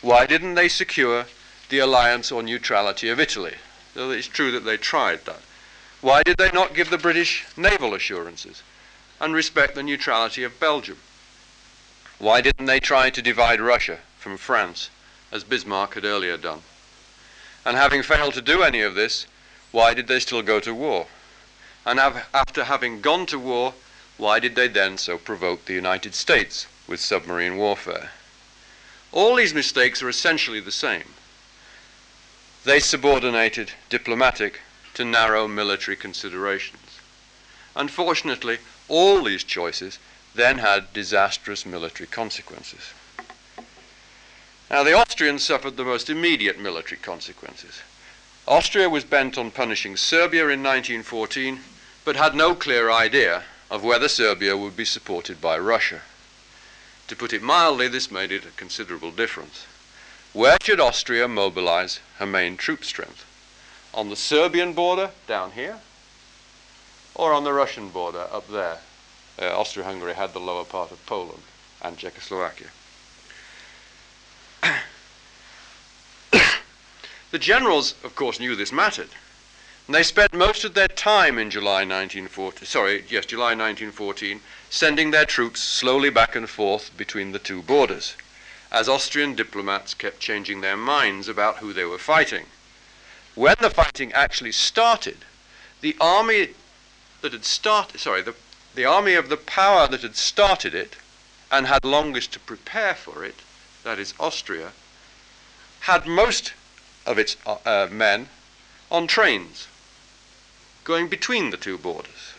Why 0.00 0.24
didn't 0.26 0.54
they 0.54 0.68
secure 0.68 1.26
the 1.68 1.80
alliance 1.80 2.30
or 2.32 2.42
neutrality 2.42 3.08
of 3.08 3.20
Italy? 3.20 3.56
Though 3.94 4.12
it's 4.12 4.28
true 4.28 4.52
that 4.52 4.64
they 4.64 4.76
tried 4.76 5.24
that. 5.26 5.42
Why 6.00 6.22
did 6.22 6.36
they 6.38 6.52
not 6.52 6.74
give 6.74 6.90
the 6.90 6.98
British 6.98 7.44
naval 7.56 7.94
assurances 7.94 8.62
and 9.24 9.34
respect 9.34 9.74
the 9.74 9.82
neutrality 9.82 10.44
of 10.44 10.60
Belgium? 10.60 10.98
Why 12.18 12.42
didn't 12.42 12.66
they 12.66 12.78
try 12.78 13.08
to 13.08 13.22
divide 13.22 13.58
Russia 13.58 14.00
from 14.18 14.36
France, 14.36 14.90
as 15.32 15.44
Bismarck 15.44 15.94
had 15.94 16.04
earlier 16.04 16.36
done? 16.36 16.60
And 17.64 17.74
having 17.74 18.02
failed 18.02 18.34
to 18.34 18.42
do 18.42 18.62
any 18.62 18.82
of 18.82 18.94
this, 18.94 19.26
why 19.72 19.94
did 19.94 20.08
they 20.08 20.20
still 20.20 20.42
go 20.42 20.60
to 20.60 20.74
war? 20.74 21.06
And 21.86 21.98
after 21.98 22.64
having 22.64 23.00
gone 23.00 23.24
to 23.26 23.38
war, 23.38 23.72
why 24.18 24.40
did 24.40 24.56
they 24.56 24.68
then 24.68 24.98
so 24.98 25.16
provoke 25.16 25.64
the 25.64 25.72
United 25.72 26.14
States 26.14 26.66
with 26.86 27.00
submarine 27.00 27.56
warfare? 27.56 28.10
All 29.10 29.36
these 29.36 29.54
mistakes 29.54 30.02
are 30.02 30.08
essentially 30.10 30.60
the 30.60 30.70
same. 30.70 31.14
They 32.64 32.78
subordinated 32.78 33.72
diplomatic 33.88 34.60
to 34.92 35.04
narrow 35.04 35.48
military 35.48 35.96
considerations. 35.96 37.00
Unfortunately, 37.74 38.58
all 38.88 39.22
these 39.22 39.44
choices 39.44 39.98
then 40.34 40.58
had 40.58 40.92
disastrous 40.92 41.64
military 41.64 42.06
consequences. 42.06 42.92
Now, 44.70 44.82
the 44.82 44.94
Austrians 44.94 45.44
suffered 45.44 45.76
the 45.76 45.84
most 45.84 46.10
immediate 46.10 46.58
military 46.58 47.00
consequences. 47.00 47.80
Austria 48.46 48.88
was 48.88 49.04
bent 49.04 49.38
on 49.38 49.50
punishing 49.50 49.96
Serbia 49.96 50.42
in 50.44 50.62
1914, 50.62 51.60
but 52.04 52.16
had 52.16 52.34
no 52.34 52.54
clear 52.54 52.90
idea 52.90 53.44
of 53.70 53.84
whether 53.84 54.08
Serbia 54.08 54.56
would 54.56 54.76
be 54.76 54.84
supported 54.84 55.40
by 55.40 55.58
Russia. 55.58 56.02
To 57.08 57.16
put 57.16 57.32
it 57.32 57.42
mildly, 57.42 57.88
this 57.88 58.10
made 58.10 58.32
it 58.32 58.44
a 58.44 58.50
considerable 58.50 59.10
difference. 59.10 59.66
Where 60.32 60.56
should 60.62 60.80
Austria 60.80 61.28
mobilize 61.28 62.00
her 62.18 62.26
main 62.26 62.56
troop 62.56 62.84
strength? 62.84 63.24
On 63.92 64.10
the 64.10 64.16
Serbian 64.16 64.72
border, 64.72 65.10
down 65.28 65.52
here, 65.52 65.80
or 67.14 67.32
on 67.32 67.44
the 67.44 67.52
Russian 67.52 67.88
border, 67.90 68.26
up 68.32 68.48
there? 68.48 68.78
Uh, 69.40 69.46
Austria 69.58 69.84
Hungary 69.84 70.14
had 70.14 70.32
the 70.32 70.40
lower 70.40 70.64
part 70.64 70.90
of 70.90 71.04
Poland 71.06 71.42
and 71.82 71.98
Czechoslovakia. 71.98 72.68
the 77.30 77.38
generals, 77.38 77.94
of 78.04 78.14
course, 78.14 78.40
knew 78.40 78.56
this 78.56 78.72
mattered. 78.72 79.10
And 79.86 79.94
they 79.94 80.02
spent 80.02 80.32
most 80.32 80.64
of 80.64 80.72
their 80.72 80.88
time 80.88 81.38
in 81.38 81.50
July 81.50 81.84
1914, 81.84 82.66
sorry, 82.66 83.04
yes, 83.10 83.26
July 83.26 83.54
1914, 83.54 84.40
sending 84.70 85.10
their 85.10 85.26
troops 85.26 85.60
slowly 85.60 86.08
back 86.08 86.34
and 86.34 86.48
forth 86.48 86.96
between 86.96 87.32
the 87.32 87.38
two 87.38 87.60
borders, 87.60 88.14
as 88.72 88.88
Austrian 88.88 89.34
diplomats 89.34 89.92
kept 89.92 90.20
changing 90.20 90.62
their 90.62 90.76
minds 90.76 91.28
about 91.28 91.58
who 91.58 91.74
they 91.74 91.84
were 91.84 91.98
fighting. 91.98 92.46
When 93.34 93.56
the 93.60 93.68
fighting 93.68 94.12
actually 94.14 94.52
started, 94.52 95.18
the 95.82 95.96
army 96.00 96.54
that 97.24 97.32
had 97.32 97.44
started, 97.46 97.98
sorry, 97.98 98.20
the, 98.20 98.34
the 98.74 98.84
army 98.84 99.14
of 99.14 99.30
the 99.30 99.36
power 99.38 99.88
that 99.88 100.02
had 100.02 100.14
started 100.14 100.74
it 100.74 100.96
and 101.50 101.66
had 101.66 101.82
longest 101.82 102.34
to 102.34 102.38
prepare 102.38 102.94
for 102.94 103.24
it, 103.24 103.36
that 103.82 103.98
is 103.98 104.12
Austria, 104.20 104.72
had 105.80 106.06
most 106.06 106.52
of 107.06 107.18
its 107.18 107.38
uh, 107.46 107.56
uh 107.64 107.88
men 107.90 108.28
on 108.90 109.06
trains 109.06 109.68
going 110.84 111.08
between 111.08 111.48
the 111.48 111.56
two 111.56 111.78
borders. 111.78 112.34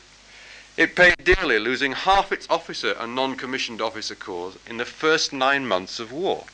It 0.77 0.95
paid 0.95 1.15
dearly, 1.23 1.57
losing 1.57 1.93
half 1.93 2.31
its 2.31 2.45
officer 2.47 2.95
and 2.99 3.15
non 3.15 3.37
commissioned 3.37 3.81
officer 3.81 4.13
corps 4.13 4.53
in 4.67 4.77
the 4.77 4.85
first 4.85 5.33
nine 5.33 5.65
months 5.65 5.99
of 5.99 6.11
war. 6.11 6.45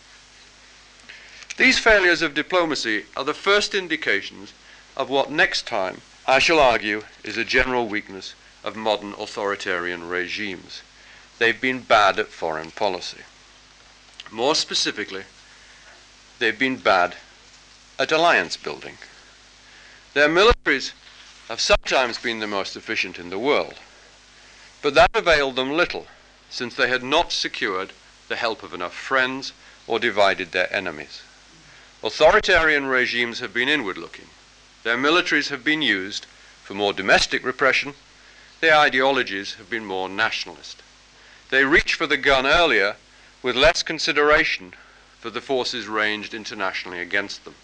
These 1.57 1.79
failures 1.79 2.21
of 2.21 2.33
diplomacy 2.33 3.07
are 3.17 3.25
the 3.25 3.33
first 3.33 3.75
indications 3.75 4.53
of 4.95 5.09
what 5.09 5.29
next 5.29 5.67
time 5.67 6.01
I 6.27 6.39
shall 6.39 6.59
argue 6.59 7.03
is 7.23 7.37
a 7.37 7.43
general 7.43 7.87
weakness 7.87 8.35
of 8.63 8.75
modern 8.75 9.13
authoritarian 9.13 10.07
regimes. 10.07 10.83
They've 11.39 11.59
been 11.59 11.79
bad 11.81 12.19
at 12.19 12.27
foreign 12.27 12.71
policy. 12.71 13.21
More 14.29 14.53
specifically, 14.53 15.23
they've 16.37 16.57
been 16.57 16.77
bad 16.77 17.15
at 17.97 18.11
alliance 18.11 18.55
building. 18.55 18.97
Their 20.13 20.29
militaries 20.29 20.91
have 21.47 21.59
sometimes 21.59 22.17
been 22.17 22.39
the 22.39 22.47
most 22.47 22.75
efficient 22.75 23.17
in 23.17 23.29
the 23.29 23.39
world. 23.39 23.75
But 24.81 24.93
that 24.93 25.09
availed 25.15 25.55
them 25.55 25.71
little, 25.71 26.07
since 26.49 26.75
they 26.75 26.87
had 26.87 27.03
not 27.03 27.31
secured 27.31 27.93
the 28.29 28.35
help 28.35 28.61
of 28.61 28.73
enough 28.73 28.93
friends 28.93 29.53
or 29.87 29.99
divided 29.99 30.51
their 30.51 30.71
enemies. 30.73 31.23
Authoritarian 32.03 32.85
regimes 32.85 33.39
have 33.39 33.53
been 33.53 33.69
inward 33.69 33.97
looking. 33.97 34.27
Their 34.83 34.97
militaries 34.97 35.49
have 35.49 35.63
been 35.63 35.81
used 35.81 36.25
for 36.63 36.73
more 36.73 36.93
domestic 36.93 37.45
repression. 37.45 37.93
Their 38.61 38.75
ideologies 38.75 39.55
have 39.55 39.69
been 39.69 39.85
more 39.85 40.09
nationalist. 40.09 40.81
They 41.49 41.65
reach 41.65 41.93
for 41.93 42.07
the 42.07 42.17
gun 42.17 42.47
earlier 42.47 42.95
with 43.43 43.55
less 43.55 43.83
consideration 43.83 44.73
for 45.19 45.29
the 45.29 45.41
forces 45.41 45.87
ranged 45.87 46.33
internationally 46.33 46.99
against 46.99 47.43
them. 47.45 47.55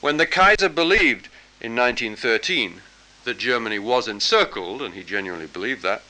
When 0.00 0.16
the 0.16 0.26
Kaiser 0.26 0.68
believed 0.68 1.28
in 1.60 1.76
1913 1.76 2.82
that 3.24 3.38
Germany 3.38 3.78
was 3.78 4.08
encircled, 4.08 4.82
and 4.82 4.94
he 4.94 5.04
genuinely 5.04 5.46
believed 5.46 5.82
that, 5.82 6.02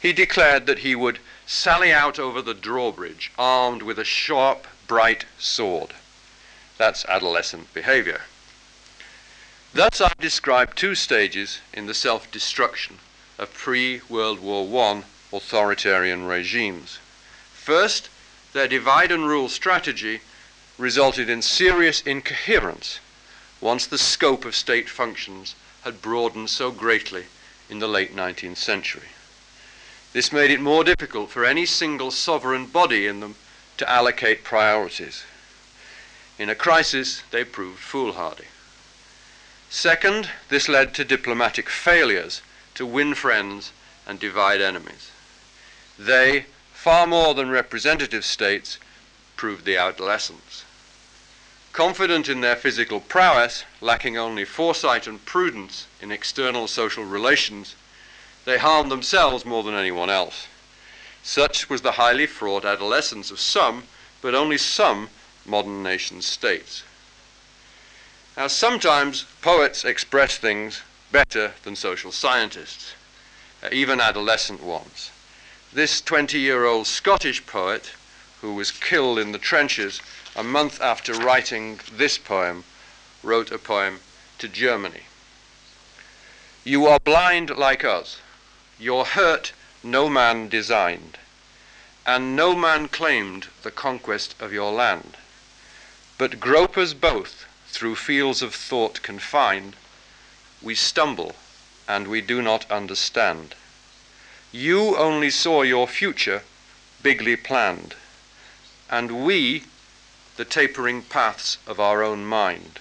he 0.00 0.12
declared 0.12 0.66
that 0.66 0.80
he 0.80 0.94
would 0.94 1.18
sally 1.46 1.92
out 1.92 2.18
over 2.18 2.40
the 2.40 2.54
drawbridge 2.54 3.32
armed 3.36 3.82
with 3.82 3.98
a 3.98 4.04
sharp, 4.04 4.66
bright 4.86 5.24
sword. 5.38 5.94
That's 6.78 7.04
adolescent 7.06 7.72
behavior. 7.74 8.22
Thus, 9.72 10.00
I've 10.00 10.18
described 10.18 10.76
two 10.76 10.96
stages 10.96 11.60
in 11.72 11.86
the 11.86 11.94
self 11.94 12.28
destruction 12.32 12.98
of 13.38 13.54
pre 13.54 14.00
World 14.08 14.40
War 14.40 14.66
I 14.84 15.04
authoritarian 15.32 16.26
regimes. 16.26 16.98
First, 17.54 18.08
their 18.52 18.66
divide 18.66 19.12
and 19.12 19.28
rule 19.28 19.48
strategy 19.48 20.22
resulted 20.76 21.30
in 21.30 21.40
serious 21.40 22.00
incoherence 22.00 22.98
once 23.60 23.86
the 23.86 23.98
scope 23.98 24.44
of 24.44 24.56
state 24.56 24.90
functions 24.90 25.54
had 25.82 26.02
broadened 26.02 26.50
so 26.50 26.72
greatly 26.72 27.26
in 27.68 27.78
the 27.78 27.86
late 27.86 28.16
19th 28.16 28.56
century. 28.56 29.10
This 30.12 30.32
made 30.32 30.50
it 30.50 30.60
more 30.60 30.82
difficult 30.82 31.30
for 31.30 31.44
any 31.44 31.64
single 31.64 32.10
sovereign 32.10 32.66
body 32.66 33.06
in 33.06 33.20
them 33.20 33.36
to 33.76 33.88
allocate 33.88 34.42
priorities. 34.42 35.22
In 36.40 36.50
a 36.50 36.56
crisis, 36.56 37.22
they 37.30 37.44
proved 37.44 37.78
foolhardy. 37.78 38.49
Second, 39.70 40.28
this 40.48 40.68
led 40.68 40.94
to 40.94 41.04
diplomatic 41.04 41.70
failures 41.70 42.42
to 42.74 42.84
win 42.84 43.14
friends 43.14 43.70
and 44.04 44.18
divide 44.18 44.60
enemies. 44.60 45.12
They, 45.96 46.46
far 46.74 47.06
more 47.06 47.34
than 47.34 47.50
representative 47.50 48.24
states, 48.24 48.78
proved 49.36 49.64
the 49.64 49.76
adolescents. 49.76 50.64
Confident 51.72 52.28
in 52.28 52.40
their 52.40 52.56
physical 52.56 52.98
prowess, 53.00 53.62
lacking 53.80 54.18
only 54.18 54.44
foresight 54.44 55.06
and 55.06 55.24
prudence 55.24 55.86
in 56.00 56.10
external 56.10 56.66
social 56.66 57.04
relations, 57.04 57.76
they 58.44 58.58
harmed 58.58 58.90
themselves 58.90 59.44
more 59.44 59.62
than 59.62 59.74
anyone 59.74 60.10
else. 60.10 60.48
Such 61.22 61.70
was 61.70 61.82
the 61.82 61.92
highly 61.92 62.26
fraught 62.26 62.64
adolescence 62.64 63.30
of 63.30 63.38
some, 63.38 63.84
but 64.20 64.34
only 64.34 64.58
some, 64.58 65.10
modern 65.46 65.84
nation 65.84 66.22
states. 66.22 66.82
Now, 68.36 68.46
sometimes 68.46 69.24
poets 69.42 69.84
express 69.84 70.38
things 70.38 70.82
better 71.10 71.54
than 71.64 71.74
social 71.74 72.12
scientists, 72.12 72.94
uh, 73.62 73.68
even 73.72 74.00
adolescent 74.00 74.62
ones. 74.62 75.10
This 75.72 76.00
20 76.00 76.38
year 76.38 76.64
old 76.64 76.86
Scottish 76.86 77.44
poet, 77.44 77.90
who 78.40 78.54
was 78.54 78.70
killed 78.70 79.18
in 79.18 79.32
the 79.32 79.38
trenches, 79.38 80.00
a 80.36 80.44
month 80.44 80.80
after 80.80 81.12
writing 81.12 81.80
this 81.92 82.18
poem, 82.18 82.64
wrote 83.22 83.50
a 83.50 83.58
poem 83.58 84.00
to 84.38 84.48
Germany. 84.48 85.02
You 86.64 86.86
are 86.86 87.00
blind 87.00 87.50
like 87.50 87.84
us. 87.84 88.18
Your 88.78 89.04
hurt 89.04 89.52
no 89.82 90.08
man 90.08 90.48
designed, 90.48 91.18
and 92.06 92.36
no 92.36 92.54
man 92.54 92.86
claimed 92.86 93.48
the 93.62 93.70
conquest 93.70 94.34
of 94.40 94.52
your 94.52 94.70
land. 94.70 95.16
But 96.16 96.38
gropers 96.38 96.94
both, 96.94 97.46
through 97.70 97.96
fields 97.96 98.42
of 98.42 98.54
thought 98.54 99.02
confined, 99.02 99.74
we 100.60 100.74
stumble 100.74 101.34
and 101.88 102.06
we 102.06 102.20
do 102.20 102.42
not 102.42 102.70
understand. 102.70 103.54
You 104.52 104.96
only 104.96 105.30
saw 105.30 105.62
your 105.62 105.88
future 105.88 106.42
bigly 107.02 107.36
planned, 107.36 107.94
and 108.90 109.24
we 109.24 109.64
the 110.36 110.44
tapering 110.44 111.02
paths 111.02 111.58
of 111.66 111.80
our 111.80 112.02
own 112.02 112.24
mind. 112.24 112.80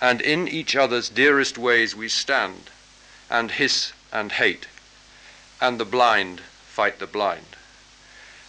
And 0.00 0.20
in 0.20 0.48
each 0.48 0.76
other's 0.76 1.08
dearest 1.08 1.56
ways 1.56 1.94
we 1.94 2.08
stand, 2.08 2.70
and 3.30 3.50
hiss 3.50 3.92
and 4.12 4.32
hate, 4.32 4.66
and 5.60 5.80
the 5.80 5.84
blind 5.84 6.40
fight 6.40 6.98
the 6.98 7.06
blind. 7.06 7.56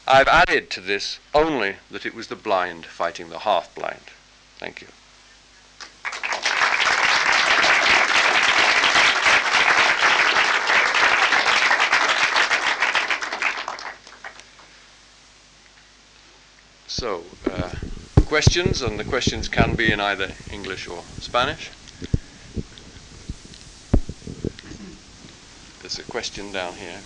I've 0.08 0.28
added 0.28 0.70
to 0.72 0.82
this 0.82 1.20
only 1.34 1.78
that 1.92 2.06
it 2.06 2.14
was 2.14 2.28
the 2.28 2.36
blind 2.36 2.86
fighting 2.86 3.30
the 3.30 3.40
half 3.40 3.74
blind. 3.76 4.12
Thank 4.58 4.82
you. 4.82 4.88
So, 17.00 17.22
uh, 17.52 17.70
questions, 18.26 18.82
and 18.82 19.00
the 19.00 19.04
questions 19.04 19.48
can 19.48 19.76
be 19.76 19.92
in 19.92 20.00
either 20.00 20.32
English 20.52 20.88
or 20.88 21.04
Spanish. 21.20 21.70
There's 25.82 26.00
a 26.00 26.04
question 26.10 26.52
down 26.52 26.74
here. 26.74 26.98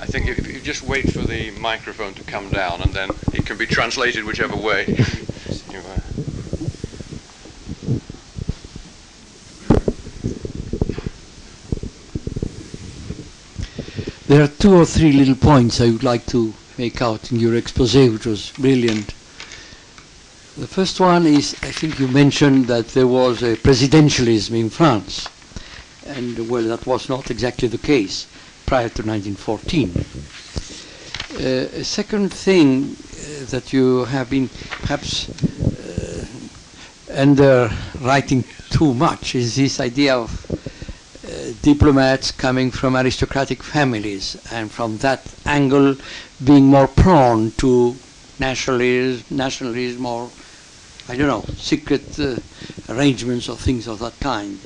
I 0.00 0.06
think 0.06 0.28
if 0.28 0.46
you 0.46 0.62
just 0.62 0.82
wait 0.82 1.12
for 1.12 1.24
the 1.24 1.50
microphone 1.60 2.14
to 2.14 2.24
come 2.24 2.48
down, 2.48 2.80
and 2.80 2.94
then 2.94 3.10
it 3.34 3.44
can 3.44 3.58
be 3.58 3.66
translated 3.66 4.24
whichever 4.24 4.56
way. 4.56 4.86
uh, 4.88 6.00
There 14.26 14.42
are 14.42 14.48
two 14.48 14.74
or 14.74 14.86
three 14.86 15.12
little 15.12 15.34
points 15.34 15.82
I 15.82 15.90
would 15.90 16.02
like 16.02 16.24
to 16.28 16.54
make 16.78 17.00
out 17.02 17.30
in 17.32 17.38
your 17.40 17.54
expose, 17.54 17.94
which 17.94 18.26
was 18.26 18.50
brilliant. 18.58 19.14
The 20.56 20.66
first 20.66 21.00
one 21.00 21.26
is, 21.26 21.54
I 21.62 21.70
think 21.70 21.98
you 21.98 22.08
mentioned 22.08 22.66
that 22.66 22.88
there 22.88 23.06
was 23.06 23.42
a 23.42 23.56
presidentialism 23.56 24.58
in 24.58 24.70
France, 24.70 25.28
and 26.06 26.48
well, 26.48 26.62
that 26.64 26.86
was 26.86 27.08
not 27.08 27.30
exactly 27.30 27.68
the 27.68 27.78
case 27.78 28.26
prior 28.64 28.88
to 28.88 29.02
1914. 29.02 29.90
Uh, 31.34 31.68
a 31.80 31.84
second 31.84 32.32
thing 32.32 32.96
uh, 32.96 33.44
that 33.50 33.72
you 33.72 34.04
have 34.06 34.30
been 34.30 34.48
perhaps 34.80 35.28
uh, 35.28 36.24
under 37.12 37.70
writing 38.00 38.42
too 38.70 38.94
much 38.94 39.34
is 39.34 39.56
this 39.56 39.78
idea 39.80 40.16
of 40.16 40.30
uh, 41.26 41.52
diplomats 41.62 42.30
coming 42.30 42.70
from 42.70 42.96
aristocratic 42.96 43.62
families 43.62 44.36
and 44.52 44.70
from 44.70 44.96
that 44.98 45.22
angle 45.44 45.96
being 46.44 46.66
more 46.66 46.88
prone 46.88 47.50
to 47.52 47.96
nationalism, 48.38 49.24
nationalism 49.36 50.06
or 50.06 50.30
I 51.08 51.16
don't 51.16 51.28
know, 51.28 51.44
secret 51.56 52.18
uh, 52.18 52.36
arrangements 52.88 53.48
or 53.48 53.56
things 53.56 53.86
of 53.86 54.00
that 54.00 54.18
kind. 54.18 54.58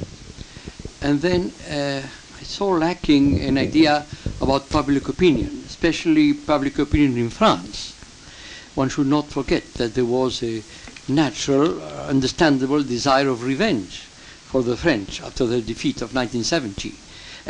And 1.02 1.20
then 1.20 1.52
uh, 1.70 2.00
I 2.40 2.42
saw 2.42 2.68
lacking 2.70 3.40
an 3.40 3.58
idea 3.58 4.06
about 4.40 4.70
public 4.70 5.08
opinion, 5.08 5.64
especially 5.66 6.32
public 6.32 6.78
opinion 6.78 7.18
in 7.18 7.30
France. 7.30 7.94
One 8.74 8.88
should 8.88 9.06
not 9.06 9.26
forget 9.26 9.74
that 9.74 9.94
there 9.94 10.06
was 10.06 10.42
a 10.42 10.62
natural, 11.08 11.82
understandable 11.82 12.82
desire 12.82 13.28
of 13.28 13.44
revenge 13.44 14.00
for 14.46 14.62
the 14.62 14.76
French 14.76 15.20
after 15.22 15.44
the 15.44 15.60
defeat 15.60 15.96
of 15.96 16.14
1970. 16.14 16.94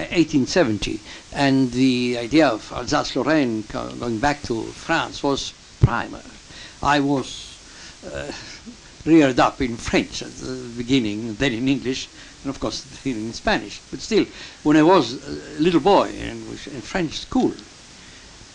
1870 0.00 1.00
and 1.32 1.72
the 1.72 2.18
idea 2.18 2.48
of 2.48 2.72
Alsace-Lorraine 2.72 3.62
going 3.72 4.18
back 4.18 4.42
to 4.42 4.62
France 4.64 5.22
was 5.22 5.52
primer. 5.80 6.22
I 6.82 7.00
was 7.00 7.58
uh, 8.12 8.30
reared 9.04 9.40
up 9.40 9.60
in 9.60 9.76
French 9.76 10.22
at 10.22 10.32
the 10.32 10.70
beginning, 10.76 11.34
then 11.34 11.52
in 11.52 11.68
English, 11.68 12.08
and 12.42 12.50
of 12.50 12.60
course 12.60 12.84
in 13.04 13.32
Spanish. 13.32 13.80
But 13.90 14.00
still, 14.00 14.26
when 14.62 14.76
I 14.76 14.82
was 14.82 15.12
a 15.26 15.60
little 15.60 15.80
boy 15.80 16.08
in, 16.10 16.36
in 16.36 16.80
French 16.80 17.18
school, 17.18 17.54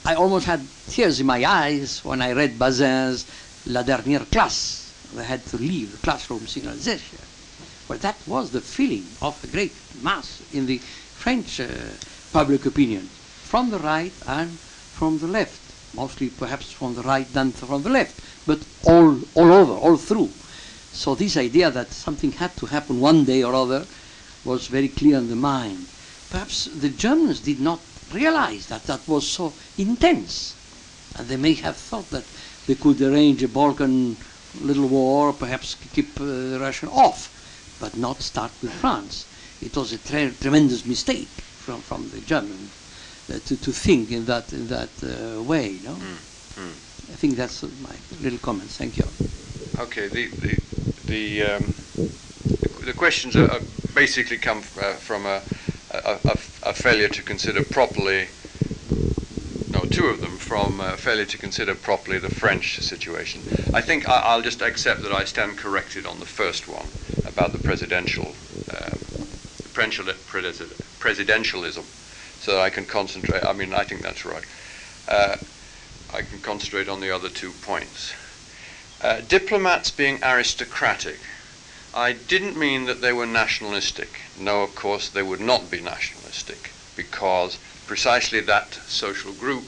I 0.05 0.15
almost 0.15 0.45
had 0.45 0.61
tears 0.87 1.19
in 1.19 1.25
my 1.25 1.43
eyes 1.43 2.03
when 2.05 2.21
I 2.21 2.33
read 2.33 2.59
Bazin's 2.59 3.25
La 3.65 3.83
Dernière 3.83 4.29
Classe. 4.31 4.93
I 5.17 5.23
had 5.23 5.45
to 5.47 5.57
leave 5.57 5.91
the 5.91 5.97
classrooms 5.97 6.57
in 6.57 6.67
Alsace. 6.67 7.01
Well, 7.87 7.99
that 7.99 8.17
was 8.27 8.51
the 8.51 8.61
feeling 8.61 9.05
of 9.21 9.41
a 9.43 9.47
great 9.47 9.73
mass 10.01 10.41
in 10.53 10.65
the 10.65 10.81
French 11.25 11.59
uh, 11.59 11.65
public 12.31 12.67
opinion, 12.67 13.01
from 13.01 13.71
the 13.71 13.79
right 13.79 14.13
and 14.27 14.51
from 14.93 15.17
the 15.17 15.25
left, 15.25 15.59
mostly 15.95 16.29
perhaps 16.29 16.71
from 16.71 16.93
the 16.93 17.01
right 17.01 17.33
than 17.33 17.51
from 17.51 17.81
the 17.81 17.89
left, 17.89 18.13
but 18.45 18.59
all, 18.83 19.17
all 19.33 19.51
over, 19.51 19.73
all 19.73 19.97
through. 19.97 20.29
So 20.93 21.15
this 21.15 21.35
idea 21.35 21.71
that 21.71 21.91
something 21.91 22.31
had 22.33 22.55
to 22.57 22.67
happen 22.67 22.99
one 22.99 23.25
day 23.25 23.41
or 23.41 23.55
other 23.55 23.87
was 24.45 24.67
very 24.67 24.87
clear 24.87 25.17
in 25.17 25.27
the 25.27 25.35
mind. 25.35 25.87
Perhaps 26.29 26.65
the 26.65 26.89
Germans 26.89 27.39
did 27.39 27.59
not 27.59 27.79
realize 28.13 28.67
that 28.67 28.83
that 28.83 29.07
was 29.07 29.27
so 29.27 29.51
intense. 29.79 30.53
And 31.17 31.27
they 31.27 31.37
may 31.37 31.55
have 31.55 31.75
thought 31.75 32.11
that 32.11 32.25
they 32.67 32.75
could 32.75 33.01
arrange 33.01 33.41
a 33.41 33.47
Balkan 33.47 34.15
little 34.61 34.87
war, 34.87 35.33
perhaps 35.33 35.73
keep 35.91 36.21
uh, 36.21 36.59
Russia 36.59 36.87
off, 36.91 37.31
but 37.79 37.97
not 37.97 38.21
start 38.21 38.51
with 38.61 38.73
France 38.73 39.25
it 39.61 39.75
was 39.75 39.93
a 39.93 39.97
tre 39.97 40.31
tremendous 40.39 40.85
mistake 40.85 41.27
from, 41.27 41.81
from 41.81 42.09
the 42.09 42.21
German 42.21 42.69
uh, 43.29 43.39
to, 43.45 43.57
to 43.57 43.71
think 43.71 44.11
in 44.11 44.25
that, 44.25 44.53
in 44.53 44.67
that 44.67 44.89
uh, 45.03 45.41
way. 45.41 45.79
No? 45.83 45.93
Mm. 45.93 46.35
Mm. 46.55 46.85
I 47.11 47.17
think 47.17 47.35
that's 47.35 47.63
my 47.63 47.95
little 48.21 48.39
comments. 48.39 48.77
Thank 48.77 48.97
you. 48.97 49.05
Okay, 49.79 50.07
the, 50.07 50.27
the, 50.27 50.57
the, 51.05 51.43
um, 51.43 51.73
the 52.85 52.93
questions 52.93 53.35
are, 53.35 53.51
are 53.51 53.59
basically 53.93 54.37
come 54.37 54.59
uh, 54.59 54.93
from 54.93 55.25
a, 55.25 55.41
a, 55.91 56.19
a, 56.23 56.37
a, 56.63 56.73
failure 56.73 57.07
to 57.09 57.21
consider 57.21 57.63
properly, 57.63 58.27
no, 59.71 59.81
two 59.89 60.05
of 60.05 60.21
them 60.21 60.37
from 60.37 60.79
a 60.79 60.97
failure 60.97 61.25
to 61.25 61.37
consider 61.37 61.75
properly 61.75 62.19
the 62.19 62.29
French 62.29 62.79
situation. 62.79 63.41
I 63.73 63.81
think 63.81 64.07
I, 64.07 64.35
will 64.35 64.43
just 64.43 64.61
accept 64.61 65.01
that 65.03 65.11
I 65.11 65.25
stand 65.25 65.57
corrected 65.57 66.05
on 66.05 66.19
the 66.19 66.25
first 66.25 66.67
one 66.67 66.87
about 67.25 67.51
the 67.51 67.59
presidential 67.59 68.35
presidentialism 69.75 71.83
so 72.39 72.61
I 72.61 72.69
can 72.69 72.85
concentrate. 72.85 73.43
I 73.43 73.53
mean, 73.53 73.73
I 73.73 73.83
think 73.83 74.01
that's 74.01 74.25
right. 74.25 74.43
Uh, 75.07 75.35
I 76.13 76.21
can 76.21 76.39
concentrate 76.41 76.87
on 76.87 77.01
the 77.01 77.13
other 77.13 77.29
two 77.29 77.51
points. 77.63 78.13
Uh, 79.01 79.21
diplomats 79.21 79.91
being 79.91 80.19
aristocratic. 80.23 81.19
I 81.93 82.13
didn't 82.13 82.57
mean 82.57 82.85
that 82.85 83.01
they 83.01 83.13
were 83.13 83.25
nationalistic. 83.25 84.09
No, 84.39 84.63
of 84.63 84.75
course, 84.75 85.09
they 85.09 85.23
would 85.23 85.39
not 85.39 85.71
be 85.71 85.81
nationalistic 85.81 86.71
because 86.95 87.57
precisely 87.87 88.41
that 88.41 88.79
social 88.87 89.33
group 89.33 89.63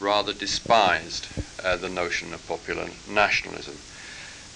rather 0.00 0.32
despised 0.32 1.26
uh, 1.62 1.76
the 1.76 1.88
notion 1.88 2.32
of 2.32 2.46
popular 2.46 2.88
nationalism. 3.08 3.76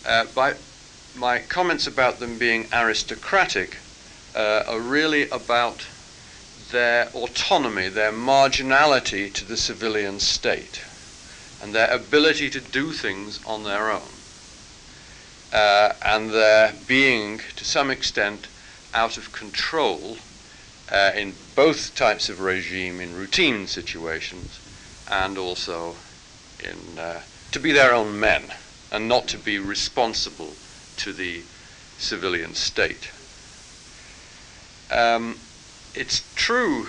Uh, 0.06 0.24
by 0.34 0.54
my 1.14 1.38
comments 1.38 1.86
about 1.86 2.18
them 2.18 2.38
being 2.38 2.66
aristocratic 2.72 3.76
uh, 4.34 4.62
are 4.66 4.80
really 4.80 5.28
about 5.30 5.86
their 6.70 7.08
autonomy, 7.08 7.88
their 7.88 8.12
marginality 8.12 9.32
to 9.32 9.44
the 9.44 9.56
civilian 9.56 10.18
state, 10.18 10.82
and 11.60 11.74
their 11.74 11.90
ability 11.90 12.50
to 12.50 12.60
do 12.60 12.92
things 12.92 13.40
on 13.46 13.64
their 13.64 13.90
own, 13.90 14.08
uh, 15.52 15.92
and 16.02 16.30
their 16.30 16.72
being, 16.86 17.40
to 17.56 17.64
some 17.64 17.90
extent, 17.90 18.48
out 18.94 19.16
of 19.16 19.32
control 19.32 20.16
uh, 20.90 21.12
in 21.14 21.34
both 21.54 21.94
types 21.94 22.28
of 22.28 22.40
regime, 22.40 23.00
in 23.00 23.14
routine 23.14 23.66
situations, 23.66 24.58
and 25.10 25.38
also 25.38 25.94
in 26.62 26.98
uh, 26.98 27.20
to 27.50 27.60
be 27.60 27.72
their 27.72 27.94
own 27.94 28.18
men, 28.18 28.42
and 28.90 29.08
not 29.08 29.28
to 29.28 29.38
be 29.38 29.58
responsible 29.58 30.52
to 30.96 31.12
the 31.12 31.42
civilian 31.98 32.54
state. 32.54 33.11
Um, 34.92 35.38
it's 35.94 36.22
true. 36.34 36.88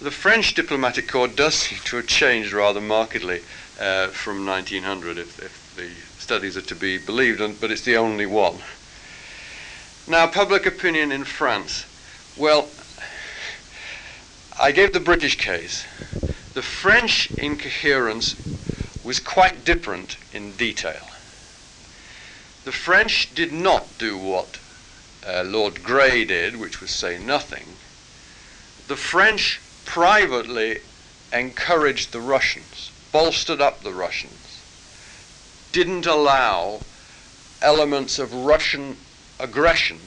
The 0.00 0.12
French 0.12 0.54
diplomatic 0.54 1.08
corps 1.08 1.28
does 1.28 1.54
seem 1.62 1.78
to 1.84 1.96
have 1.96 2.06
changed 2.06 2.52
rather 2.52 2.80
markedly 2.80 3.42
uh, 3.80 4.08
from 4.08 4.46
1900, 4.46 5.18
if, 5.18 5.42
if, 5.42 5.64
the 5.76 5.90
studies 6.20 6.56
are 6.56 6.62
to 6.62 6.74
be 6.74 6.98
believed, 6.98 7.40
and, 7.40 7.60
but 7.60 7.70
it's 7.70 7.82
the 7.82 7.96
only 7.96 8.26
one. 8.26 8.56
Now, 10.06 10.26
public 10.26 10.66
opinion 10.66 11.12
in 11.12 11.24
France. 11.24 11.86
Well, 12.36 12.68
I 14.58 14.72
gave 14.72 14.92
the 14.92 15.00
British 15.00 15.36
case. 15.36 15.86
The 16.54 16.62
French 16.62 17.32
incoherence 17.36 18.34
was 19.04 19.20
quite 19.20 19.64
different 19.64 20.16
in 20.32 20.52
detail. 20.52 21.06
The 22.64 22.72
French 22.72 23.34
did 23.34 23.52
not 23.52 23.86
do 23.98 24.18
what 24.18 24.58
uh, 25.28 25.44
Lord 25.44 25.82
Grey 25.82 26.24
did, 26.24 26.56
which 26.56 26.80
was 26.80 26.90
say 26.90 27.18
nothing. 27.18 27.76
The 28.88 28.96
French 28.96 29.60
privately 29.84 30.78
encouraged 31.32 32.12
the 32.12 32.20
Russians, 32.20 32.90
bolstered 33.12 33.60
up 33.60 33.82
the 33.82 33.92
Russians, 33.92 34.62
didn't 35.72 36.06
allow 36.06 36.80
elements 37.60 38.18
of 38.18 38.32
Russian 38.32 38.96
aggression 39.38 39.98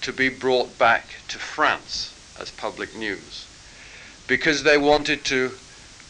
to 0.00 0.12
be 0.12 0.28
brought 0.28 0.78
back 0.78 1.16
to 1.28 1.38
France 1.38 2.14
as 2.40 2.50
public 2.50 2.96
news 2.96 3.46
because 4.26 4.62
they 4.62 4.78
wanted 4.78 5.24
to 5.24 5.52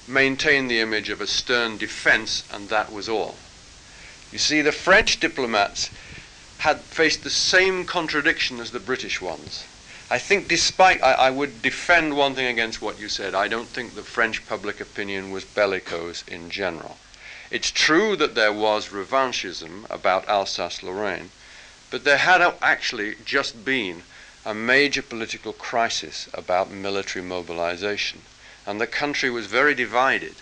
maintain 0.06 0.68
the 0.68 0.78
image 0.78 1.08
of 1.08 1.20
a 1.20 1.26
stern 1.26 1.76
defense, 1.76 2.44
and 2.52 2.68
that 2.68 2.92
was 2.92 3.08
all. 3.08 3.36
You 4.30 4.38
see, 4.38 4.60
the 4.60 4.72
French 4.72 5.18
diplomats 5.20 5.90
had 6.62 6.80
faced 6.80 7.24
the 7.24 7.30
same 7.30 7.84
contradiction 7.84 8.60
as 8.60 8.70
the 8.70 8.78
British 8.78 9.20
ones. 9.20 9.64
I 10.08 10.18
think, 10.18 10.46
despite, 10.46 11.02
I, 11.02 11.12
I, 11.14 11.30
would 11.30 11.60
defend 11.60 12.16
one 12.16 12.36
thing 12.36 12.46
against 12.46 12.80
what 12.80 13.00
you 13.00 13.08
said. 13.08 13.34
I 13.34 13.48
don't 13.48 13.66
think 13.66 13.96
the 13.96 14.04
French 14.04 14.46
public 14.46 14.80
opinion 14.80 15.32
was 15.32 15.44
bellicose 15.44 16.22
in 16.28 16.50
general. 16.50 16.98
It's 17.50 17.72
true 17.72 18.14
that 18.14 18.36
there 18.36 18.52
was 18.52 18.90
revanchism 18.90 19.90
about 19.90 20.28
Alsace 20.28 20.84
Lorraine, 20.84 21.30
but 21.90 22.04
there 22.04 22.18
had 22.18 22.40
actually 22.62 23.16
just 23.24 23.64
been 23.64 24.04
a 24.46 24.54
major 24.54 25.02
political 25.02 25.52
crisis 25.52 26.28
about 26.32 26.70
military 26.70 27.24
mobilization. 27.24 28.22
And 28.64 28.80
the 28.80 28.86
country 28.86 29.30
was 29.30 29.46
very 29.46 29.74
divided 29.74 30.36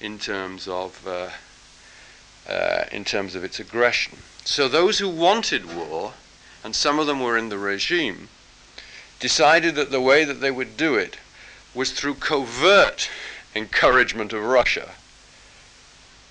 in 0.00 0.20
terms 0.20 0.68
of, 0.68 1.04
uh, 1.08 1.30
uh, 2.48 2.84
in 2.92 3.04
terms 3.04 3.34
of 3.34 3.44
its 3.44 3.58
aggression. 3.58 4.18
So 4.44 4.68
those 4.68 4.98
who 4.98 5.08
wanted 5.08 5.74
war, 5.74 6.14
and 6.62 6.74
some 6.74 6.98
of 6.98 7.06
them 7.06 7.20
were 7.20 7.36
in 7.36 7.48
the 7.48 7.58
regime, 7.58 8.28
decided 9.18 9.74
that 9.74 9.90
the 9.90 10.00
way 10.00 10.24
that 10.24 10.40
they 10.40 10.50
would 10.50 10.76
do 10.76 10.94
it 10.94 11.16
was 11.74 11.92
through 11.92 12.14
covert 12.14 13.10
encouragement 13.54 14.32
of 14.32 14.42
Russia 14.42 14.92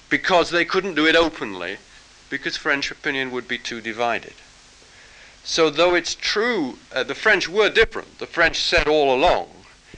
because 0.09 0.51
they 0.51 0.65
couldn't 0.65 0.95
do 0.95 1.07
it 1.07 1.15
openly 1.15 1.77
because 2.29 2.57
French 2.57 2.91
opinion 2.91 3.31
would 3.31 3.47
be 3.47 3.57
too 3.57 3.81
divided. 3.81 4.33
So, 5.43 5.69
though 5.69 5.93
it's 5.93 6.15
true, 6.15 6.79
uh, 6.93 7.03
the 7.03 7.15
French 7.15 7.47
were 7.47 7.69
different. 7.69 8.17
The 8.19 8.27
French 8.27 8.57
said 8.57 8.87
all 8.87 9.13
along, 9.13 9.54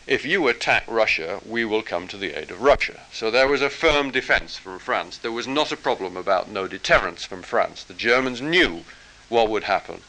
if 0.07 0.25
you 0.25 0.47
attack 0.47 0.85
Russia, 0.87 1.41
we 1.45 1.65
will 1.65 1.81
come 1.81 2.07
to 2.07 2.17
the 2.17 2.39
aid 2.39 2.49
of 2.49 2.61
Russia. 2.61 3.01
So 3.11 3.29
there 3.29 3.47
was 3.47 3.61
a 3.61 3.69
firm 3.69 4.09
defense 4.09 4.57
from 4.57 4.79
France. 4.79 5.17
There 5.17 5.33
was 5.33 5.47
not 5.47 5.73
a 5.73 5.77
problem 5.77 6.15
about 6.15 6.49
no 6.49 6.65
deterrence 6.67 7.25
from 7.25 7.41
France. 7.41 7.83
The 7.83 7.93
Germans 7.93 8.41
knew 8.41 8.85
what 9.27 9.49
would 9.49 9.65
happen. 9.65 10.01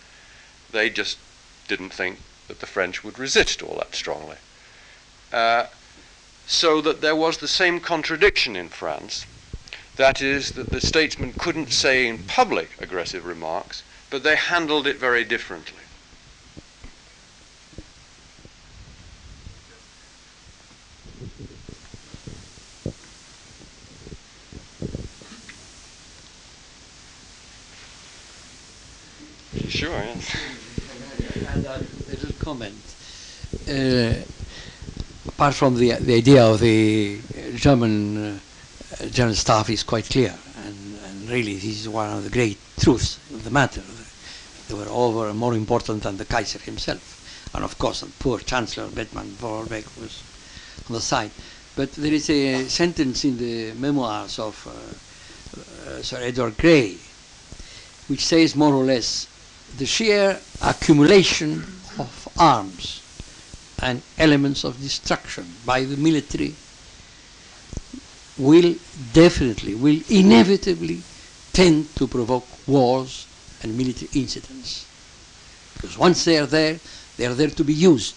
They 0.71 0.89
just 0.89 1.19
didn't 1.67 1.93
think 1.93 2.21
that 2.47 2.61
the 2.61 2.67
French 2.67 3.03
would 3.03 3.19
resist 3.19 3.61
all 3.61 3.77
that 3.77 3.95
strongly. 3.95 4.37
Uh, 5.33 5.67
so 6.47 6.81
that 6.81 7.01
there 7.01 7.17
was 7.17 7.39
the 7.39 7.49
same 7.49 7.81
contradiction 7.81 8.55
in 8.55 8.69
France. 8.69 9.27
That 9.97 10.23
is, 10.23 10.53
that 10.53 10.71
the 10.71 10.81
statesmen 10.81 11.33
couldn't 11.33 11.73
say 11.73 12.07
in 12.07 12.19
public 12.19 12.71
aggressive 12.81 13.27
remarks, 13.27 13.83
but 14.11 14.23
they 14.23 14.37
handled 14.37 14.87
it 14.87 14.97
very 14.97 15.25
differently. 15.25 15.83
Sure, 29.69 29.91
yes. 29.91 30.35
And 31.55 31.67
a 31.67 31.85
little 32.09 32.33
comment. 32.39 32.75
Uh, 33.69 34.15
apart 35.29 35.55
from 35.55 35.77
the 35.77 35.93
the 36.01 36.15
idea 36.15 36.43
of 36.43 36.61
the 36.61 37.21
German 37.55 38.17
uh, 38.17 39.07
German 39.11 39.35
staff 39.35 39.69
is 39.69 39.83
quite 39.83 40.09
clear, 40.09 40.35
and, 40.65 40.99
and 41.05 41.29
really 41.29 41.55
this 41.55 41.81
is 41.83 41.89
one 41.89 42.11
of 42.11 42.25
the 42.25 42.31
great 42.31 42.57
truths 42.81 43.19
of 43.35 43.45
the 43.45 43.51
matter. 43.51 43.83
They 44.69 44.75
were 44.75 44.89
over 44.89 45.35
more 45.35 45.55
important 45.55 46.03
than 46.03 46.17
the 46.17 46.25
Kaiser 46.25 46.61
himself. 46.61 47.51
And 47.55 47.63
of 47.63 47.79
course, 47.79 48.01
the 48.01 48.07
poor 48.07 48.39
Chancellor 48.39 48.89
Bethmann 48.89 49.37
Hollweg 49.41 49.85
was 50.01 50.23
on 50.89 50.95
the 50.95 51.01
side. 51.01 51.31
But 51.77 51.93
there 51.93 52.13
is 52.13 52.31
a 52.31 52.69
sentence 52.69 53.25
in 53.25 53.37
the 53.37 53.73
memoirs 53.75 54.39
of 54.39 54.67
uh, 54.67 55.91
uh, 55.91 56.03
Sir 56.03 56.19
Edward 56.23 56.57
Grey, 56.57 56.97
which 58.09 58.25
says 58.25 58.57
more 58.57 58.73
or 58.75 58.85
less 58.85 59.27
the 59.77 59.87
sheer 59.87 60.41
accumulation 60.63 61.65
of 61.99 62.29
arms 62.39 63.03
and 63.81 64.03
elements 64.19 64.65
of 64.65 64.81
destruction 64.81 65.47
by 65.65 65.85
the 65.85 65.97
military 65.97 66.55
will 68.39 68.75
definitely, 69.13 69.75
will 69.75 70.01
inevitably 70.09 71.03
tend 71.53 71.95
to 71.97 72.07
provoke 72.07 72.47
wars 72.67 73.27
and 73.63 73.77
military 73.77 74.11
incidents. 74.15 74.87
Because 75.75 75.99
once 75.99 76.25
they 76.25 76.39
are 76.39 76.47
there, 76.47 76.79
they 77.17 77.27
are 77.27 77.35
there 77.35 77.51
to 77.51 77.65
be 77.65 77.75
used. 77.75 78.15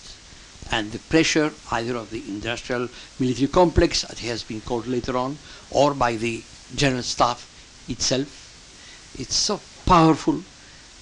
And 0.71 0.91
the 0.91 0.99
pressure 0.99 1.51
either 1.71 1.95
of 1.95 2.11
the 2.11 2.23
industrial 2.27 2.87
military 3.19 3.47
complex, 3.47 4.03
as 4.03 4.11
it 4.11 4.27
has 4.27 4.43
been 4.43 4.61
called 4.61 4.87
later 4.87 5.17
on, 5.17 5.37
or 5.69 5.93
by 5.93 6.15
the 6.15 6.43
general 6.75 7.03
staff 7.03 7.47
itself, 7.89 9.15
it's 9.19 9.35
so 9.35 9.59
powerful 9.85 10.43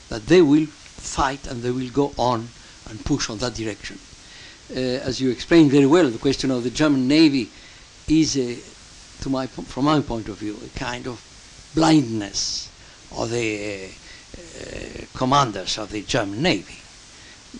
that 0.09 0.27
they 0.27 0.41
will 0.41 0.65
fight 0.65 1.47
and 1.47 1.61
they 1.61 1.71
will 1.71 1.89
go 1.89 2.13
on 2.17 2.49
and 2.89 3.05
push 3.05 3.29
on 3.29 3.37
that 3.39 3.53
direction. 3.53 3.99
Uh, 4.71 4.79
as 4.79 5.19
you 5.19 5.29
explained 5.31 5.71
very 5.71 5.85
well, 5.85 6.09
the 6.09 6.17
question 6.17 6.51
of 6.51 6.63
the 6.63 6.69
German 6.69 7.07
Navy 7.07 7.49
is, 8.07 8.37
a, 8.37 8.57
to 9.21 9.29
my, 9.29 9.47
from 9.47 9.85
my 9.85 10.01
point 10.01 10.27
of 10.29 10.37
view, 10.37 10.57
a 10.63 10.79
kind 10.79 11.07
of 11.07 11.23
blindness 11.73 12.69
of 13.15 13.29
the 13.29 13.85
uh, 13.85 15.05
commanders 15.15 15.77
of 15.77 15.91
the 15.91 16.01
German 16.01 16.41
Navy. 16.41 16.77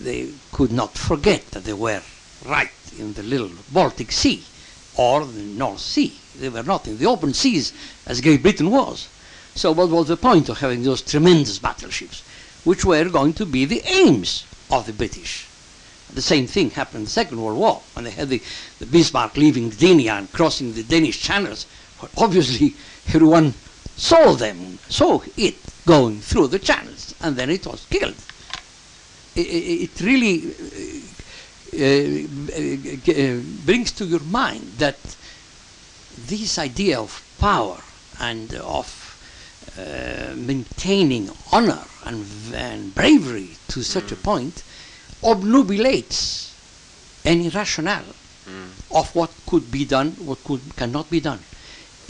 They 0.00 0.30
could 0.52 0.72
not 0.72 0.96
forget 0.96 1.50
that 1.50 1.64
they 1.64 1.72
were 1.72 2.02
right 2.46 2.70
in 2.98 3.14
the 3.14 3.22
little 3.22 3.50
Baltic 3.72 4.12
Sea 4.12 4.44
or 4.96 5.24
the 5.24 5.42
North 5.42 5.80
Sea. 5.80 6.16
They 6.38 6.48
were 6.48 6.62
not 6.62 6.86
in 6.86 6.98
the 6.98 7.06
open 7.06 7.34
seas 7.34 7.72
as 8.06 8.20
Great 8.20 8.42
Britain 8.42 8.70
was. 8.70 9.08
So 9.54 9.72
what 9.72 9.90
was 9.90 10.08
the 10.08 10.16
point 10.16 10.48
of 10.48 10.58
having 10.58 10.82
those 10.82 11.02
tremendous 11.02 11.58
battleships, 11.58 12.22
which 12.64 12.84
were 12.84 13.08
going 13.08 13.32
to 13.34 13.46
be 13.46 13.64
the 13.64 13.82
aims 13.86 14.44
of 14.70 14.86
the 14.86 14.92
British? 14.92 15.46
The 16.12 16.22
same 16.22 16.46
thing 16.46 16.70
happened 16.70 17.00
in 17.00 17.04
the 17.04 17.10
Second 17.10 17.40
World 17.40 17.58
War 17.58 17.82
when 17.94 18.04
they 18.04 18.10
had 18.10 18.28
the, 18.28 18.42
the 18.78 18.86
Bismarck 18.86 19.36
leaving 19.36 19.70
Gdynia 19.70 20.18
and 20.18 20.32
crossing 20.32 20.72
the 20.72 20.82
Danish 20.82 21.20
channels. 21.22 21.66
Well, 22.00 22.10
obviously, 22.18 22.74
everyone 23.08 23.54
saw 23.96 24.32
them, 24.32 24.78
saw 24.88 25.20
it 25.36 25.56
going 25.86 26.20
through 26.20 26.48
the 26.48 26.58
channels, 26.58 27.14
and 27.20 27.36
then 27.36 27.50
it 27.50 27.66
was 27.66 27.86
killed. 27.88 28.14
It, 29.36 29.40
it, 29.40 30.00
really 30.00 30.52
uh, 31.72 32.26
uh, 33.12 33.40
brings 33.64 33.92
to 33.92 34.04
your 34.04 34.20
mind 34.20 34.72
that 34.78 34.98
this 36.26 36.58
idea 36.58 36.98
of 36.98 37.22
power 37.38 37.78
and 38.18 38.52
of 38.56 38.88
uh, 39.78 40.34
maintaining 40.34 41.30
honor 41.52 41.84
and, 42.04 42.26
and, 42.54 42.94
bravery 42.94 43.50
to 43.68 43.82
such 43.82 44.06
mm. 44.06 44.12
a 44.12 44.16
point 44.16 44.62
obnubilates 45.22 46.52
any 47.24 47.48
rationale 47.48 48.14
mm. 48.46 48.96
of 48.96 49.14
what 49.14 49.30
could 49.46 49.70
be 49.70 49.84
done, 49.84 50.12
what 50.12 50.42
could 50.44 50.60
cannot 50.76 51.10
be 51.10 51.20
done 51.20 51.40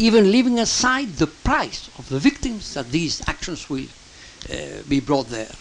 even 0.01 0.33
leaving 0.33 0.59
aside 0.59 1.09
the 1.17 1.27
price 1.27 1.91
of 1.99 2.09
the 2.09 2.19
victims 2.19 2.73
that 2.73 2.91
these 2.91 3.21
actions 3.29 3.69
will 3.69 3.85
uh, 4.51 4.57
be 4.89 4.99
brought 4.99 5.29
there. 5.29 5.53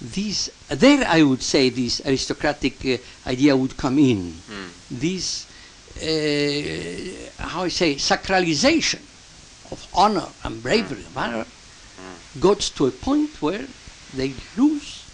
These, 0.00 0.50
there 0.68 1.06
I 1.06 1.22
would 1.22 1.42
say 1.42 1.68
this 1.68 2.00
aristocratic 2.06 2.76
uh, 2.86 3.28
idea 3.28 3.54
would 3.54 3.76
come 3.76 3.98
in. 3.98 4.32
Mm. 4.32 4.70
This, 4.90 5.46
uh, 6.00 7.42
how 7.42 7.64
I 7.64 7.68
say, 7.68 7.96
sacralization 7.96 9.02
of 9.70 9.86
honor 9.94 10.28
and 10.44 10.62
bravery, 10.62 11.02
mm. 11.02 11.16
honor, 11.16 11.44
mm. 12.34 12.40
goes 12.40 12.70
to 12.70 12.86
a 12.86 12.90
point 12.90 13.40
where 13.42 13.66
they 14.14 14.34
lose 14.56 15.04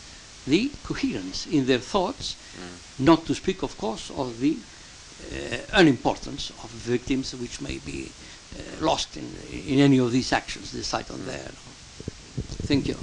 the 0.47 0.71
coherence 0.85 1.47
in 1.47 1.67
their 1.67 1.79
thoughts, 1.79 2.37
mm. 2.57 3.05
not 3.05 3.27
to 3.27 3.35
speak, 3.35 3.63
of 3.63 3.77
course, 3.79 4.11
of 4.11 4.41
the 4.41 4.57
uh, 5.33 5.59
unimportance 5.75 6.51
of 6.51 6.71
victims 6.71 7.35
which 7.35 7.61
may 7.61 7.79
be 7.79 8.11
uh, 8.57 8.85
lost 8.85 9.17
in, 9.17 9.35
in 9.53 9.79
any 9.79 9.99
of 9.99 10.13
these 10.13 10.33
actions, 10.33 10.73
this 10.73 10.89
site 10.89 11.11
on 11.11 11.27
there. 11.27 11.51
Thank 12.67 12.89
you. 12.89 12.97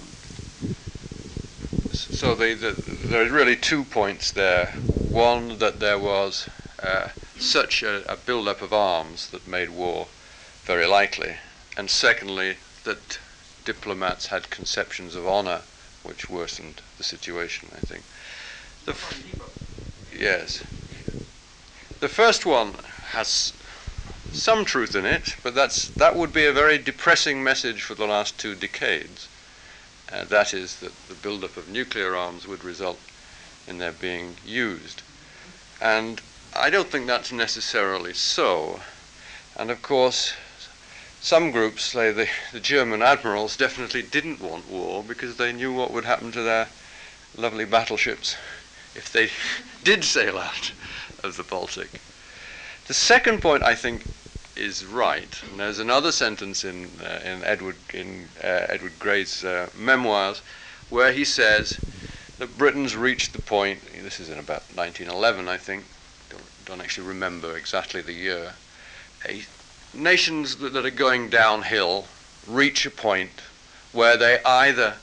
So 1.93 2.35
the, 2.35 2.53
the, 2.53 3.07
there 3.07 3.25
are 3.25 3.29
really 3.29 3.55
two 3.55 3.83
points 3.83 4.31
there. 4.31 4.67
One, 5.09 5.59
that 5.59 5.79
there 5.79 5.99
was 5.99 6.49
uh, 6.81 7.09
such 7.37 7.83
a, 7.83 8.11
a 8.11 8.15
build-up 8.17 8.61
of 8.61 8.73
arms 8.73 9.29
that 9.29 9.47
made 9.47 9.69
war 9.69 10.07
very 10.63 10.87
likely. 10.87 11.35
And 11.77 11.89
secondly, 11.89 12.57
that 12.83 13.19
diplomats 13.67 14.27
had 14.27 14.49
conceptions 14.49 15.13
of 15.13 15.27
honor 15.27 15.61
which 16.01 16.29
worsened 16.29 16.81
the 16.97 17.03
situation, 17.03 17.67
I 17.75 17.81
think. 17.81 18.03
The 18.85 18.95
yes. 20.17 20.63
The 21.99 22.07
first 22.07 22.45
one 22.45 22.75
has 23.09 23.51
some 24.31 24.63
truth 24.63 24.95
in 24.95 25.05
it, 25.05 25.35
but 25.43 25.53
that's, 25.53 25.89
that 25.89 26.15
would 26.15 26.31
be 26.31 26.45
a 26.45 26.53
very 26.53 26.77
depressing 26.77 27.43
message 27.43 27.81
for 27.81 27.93
the 27.93 28.07
last 28.07 28.37
two 28.39 28.55
decades. 28.55 29.27
Uh, 30.09 30.23
that 30.23 30.53
is, 30.53 30.79
that 30.79 30.93
the 31.09 31.15
buildup 31.15 31.57
of 31.57 31.67
nuclear 31.67 32.15
arms 32.15 32.47
would 32.47 32.63
result 32.63 32.99
in 33.67 33.79
their 33.79 33.91
being 33.91 34.35
used. 34.45 35.01
And 35.81 36.21
I 36.55 36.69
don't 36.69 36.87
think 36.87 37.05
that's 37.05 37.33
necessarily 37.33 38.13
so. 38.13 38.79
And 39.57 39.69
of 39.69 39.81
course, 39.81 40.33
some 41.21 41.51
groups, 41.51 41.93
like 41.95 42.15
the, 42.15 42.27
the 42.51 42.59
German 42.59 43.01
admirals, 43.01 43.57
definitely 43.57 44.01
didn't 44.01 44.41
want 44.41 44.69
war 44.69 45.03
because 45.03 45.37
they 45.37 45.51
knew 45.51 45.73
what 45.73 45.91
would 45.91 46.05
happen 46.05 46.31
to 46.31 46.41
their 46.41 46.67
lovely 47.35 47.65
battleships 47.65 48.35
if 48.95 49.11
they 49.11 49.29
did 49.83 50.03
sail 50.03 50.37
out 50.37 50.71
of 51.23 51.37
the 51.37 51.43
Baltic. 51.43 51.99
The 52.87 52.93
second 52.93 53.41
point, 53.41 53.63
I 53.63 53.75
think, 53.75 54.05
is 54.55 54.85
right. 54.85 55.41
And 55.49 55.59
there's 55.59 55.79
another 55.79 56.11
sentence 56.11 56.63
in, 56.63 56.89
uh, 57.03 57.19
in 57.23 57.43
Edward, 57.43 57.75
in, 57.93 58.29
uh, 58.43 58.65
Edward 58.69 58.93
Grey's 58.99 59.43
uh, 59.43 59.69
memoirs 59.77 60.41
where 60.89 61.11
he 61.11 61.25
says 61.25 61.77
that 62.39 62.57
Britain's 62.57 62.95
reached 62.95 63.33
the 63.33 63.39
point, 63.39 63.81
this 64.03 64.19
is 64.19 64.29
in 64.29 64.39
about 64.39 64.63
1911, 64.75 65.47
I 65.47 65.57
think, 65.57 65.85
don't, 66.29 66.43
don't 66.65 66.81
actually 66.81 67.07
remember 67.07 67.57
exactly 67.57 68.01
the 68.01 68.13
year, 68.13 68.53
nations 69.93 70.57
that, 70.57 70.73
that 70.73 70.85
are 70.85 70.91
going 70.91 71.29
downhill 71.29 72.07
reach 72.47 72.85
a 72.85 72.91
point 72.91 73.41
where 73.91 74.17
they 74.17 74.39
either 74.43 74.95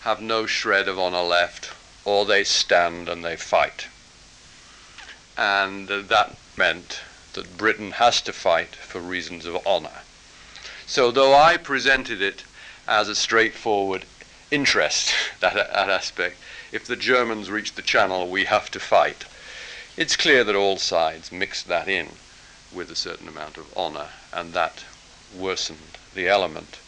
have 0.00 0.20
no 0.20 0.46
shred 0.46 0.88
of 0.88 0.98
honor 0.98 1.22
left 1.22 1.72
or 2.04 2.24
they 2.24 2.44
stand 2.44 3.08
and 3.08 3.24
they 3.24 3.36
fight. 3.36 3.88
And 5.36 5.90
uh, 5.90 6.02
that 6.02 6.36
meant 6.56 7.00
that 7.34 7.58
Britain 7.58 7.92
has 7.92 8.22
to 8.22 8.32
fight 8.32 8.74
for 8.76 9.00
reasons 9.00 9.44
of 9.44 9.66
honor. 9.66 10.02
So, 10.86 11.10
though 11.10 11.34
I 11.34 11.56
presented 11.56 12.22
it 12.22 12.44
as 12.86 13.08
a 13.08 13.14
straightforward 13.14 14.04
interest, 14.50 15.12
that, 15.40 15.54
that 15.54 15.90
aspect, 15.90 16.36
if 16.72 16.86
the 16.86 16.96
Germans 16.96 17.50
reach 17.50 17.74
the 17.74 17.82
Channel, 17.82 18.28
we 18.28 18.44
have 18.44 18.70
to 18.70 18.80
fight, 18.80 19.24
it's 19.96 20.16
clear 20.16 20.44
that 20.44 20.54
all 20.54 20.76
sides 20.76 21.32
mixed 21.32 21.68
that 21.68 21.88
in 21.88 22.08
with 22.72 22.90
a 22.90 22.96
certain 22.96 23.28
amount 23.28 23.56
of 23.56 23.66
honor, 23.76 24.08
and 24.36 24.52
that 24.52 24.84
worsened 25.36 25.98
the 26.14 26.28
element. 26.28 26.78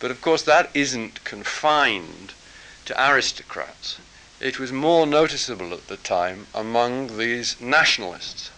But 0.00 0.10
of 0.10 0.20
course, 0.20 0.42
that 0.42 0.70
isn't 0.74 1.22
confined 1.22 2.32
to 2.86 3.10
aristocrats. 3.10 3.98
It 4.40 4.58
was 4.58 4.72
more 4.72 5.06
noticeable 5.06 5.72
at 5.72 5.86
the 5.86 5.96
time 5.96 6.48
among 6.54 7.18
these 7.18 7.60
nationalists 7.60 8.50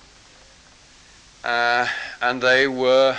uh, 1.46 1.86
and 2.20 2.42
they 2.42 2.66
were 2.66 3.16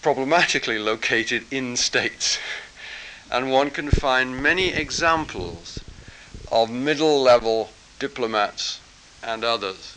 problematically 0.00 0.78
located 0.78 1.44
in 1.50 1.76
states. 1.76 2.38
And 3.30 3.50
one 3.50 3.70
can 3.70 3.88
find 3.88 4.42
many 4.42 4.74
examples 4.74 5.80
of 6.50 6.68
middle 6.70 7.22
level 7.22 7.70
diplomats 7.98 8.80
and 9.22 9.42
others 9.42 9.96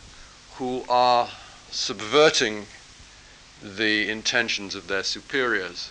who 0.54 0.84
are 0.88 1.28
subverting 1.70 2.66
the 3.62 4.08
intentions 4.08 4.74
of 4.74 4.88
their 4.88 5.02
superiors 5.02 5.90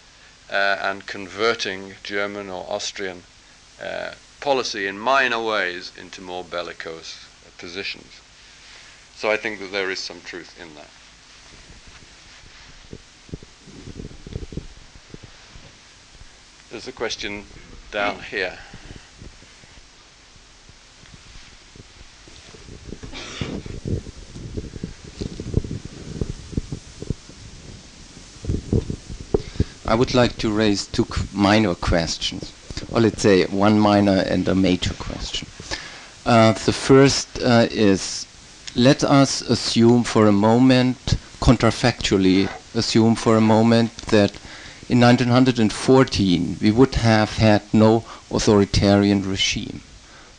uh, 0.51 0.77
and 0.81 1.05
converting 1.05 1.95
German 2.03 2.49
or 2.49 2.65
Austrian 2.69 3.23
uh, 3.81 4.11
policy 4.39 4.87
in 4.87 4.97
minor 4.99 5.41
ways 5.41 5.91
into 5.97 6.21
more 6.21 6.43
bellicose 6.43 7.27
positions. 7.57 8.21
So 9.15 9.31
I 9.31 9.37
think 9.37 9.59
that 9.59 9.71
there 9.71 9.89
is 9.89 9.99
some 9.99 10.21
truth 10.21 10.59
in 10.61 10.75
that. 10.75 10.89
There's 16.69 16.87
a 16.87 16.91
question 16.91 17.45
down 17.91 18.19
here. 18.19 18.59
I 29.87 29.93
would 29.93 30.15
like 30.15 30.37
to 30.37 30.51
raise 30.51 30.87
two 30.87 31.05
minor 31.31 31.75
questions, 31.75 32.51
or 32.91 33.01
let's 33.01 33.21
say 33.21 33.45
one 33.45 33.79
minor 33.79 34.17
and 34.17 34.47
a 34.47 34.55
major 34.55 34.93
question. 34.95 35.47
Uh, 36.25 36.53
the 36.53 36.73
first 36.73 37.27
uh, 37.43 37.67
is 37.69 38.25
let 38.75 39.03
us 39.03 39.41
assume 39.41 40.03
for 40.03 40.25
a 40.25 40.31
moment, 40.31 41.17
contrafactually 41.39 42.49
assume 42.73 43.15
for 43.15 43.37
a 43.37 43.41
moment, 43.41 43.95
that 44.07 44.31
in 44.89 44.99
1914 44.99 46.57
we 46.61 46.71
would 46.71 46.95
have 46.95 47.37
had 47.37 47.61
no 47.71 48.03
authoritarian 48.31 49.21
regime. 49.21 49.81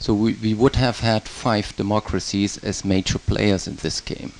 So 0.00 0.12
we, 0.12 0.34
we 0.34 0.54
would 0.54 0.74
have 0.76 1.00
had 1.00 1.28
five 1.28 1.74
democracies 1.76 2.58
as 2.58 2.84
major 2.84 3.18
players 3.18 3.68
in 3.68 3.76
this 3.76 4.00
game. 4.00 4.32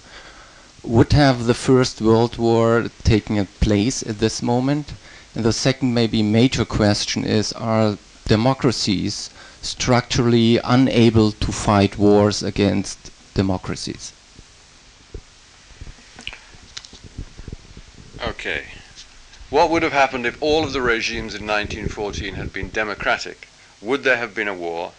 Would 0.88 1.14
have 1.14 1.46
the 1.46 1.54
First 1.54 2.00
World 2.00 2.38
War 2.38 2.86
taken 3.02 3.44
place 3.60 4.04
at 4.04 4.20
this 4.20 4.40
moment? 4.40 4.92
And 5.34 5.44
the 5.44 5.52
second 5.52 5.92
maybe 5.92 6.22
major 6.22 6.64
question 6.64 7.24
is 7.24 7.52
are 7.54 7.98
democracies 8.28 9.28
structurally 9.62 10.60
unable 10.62 11.32
to 11.32 11.50
fight 11.50 11.98
wars 11.98 12.40
against 12.40 13.10
democracies? 13.34 14.12
Okay. 18.22 18.66
What 19.50 19.70
would 19.70 19.82
have 19.82 19.92
happened 19.92 20.24
if 20.24 20.40
all 20.40 20.62
of 20.62 20.72
the 20.72 20.82
regimes 20.82 21.34
in 21.34 21.44
1914 21.48 22.34
had 22.34 22.52
been 22.52 22.70
democratic? 22.70 23.48
Would 23.82 24.04
there 24.04 24.18
have 24.18 24.36
been 24.36 24.48
a 24.48 24.54
war? 24.54 24.92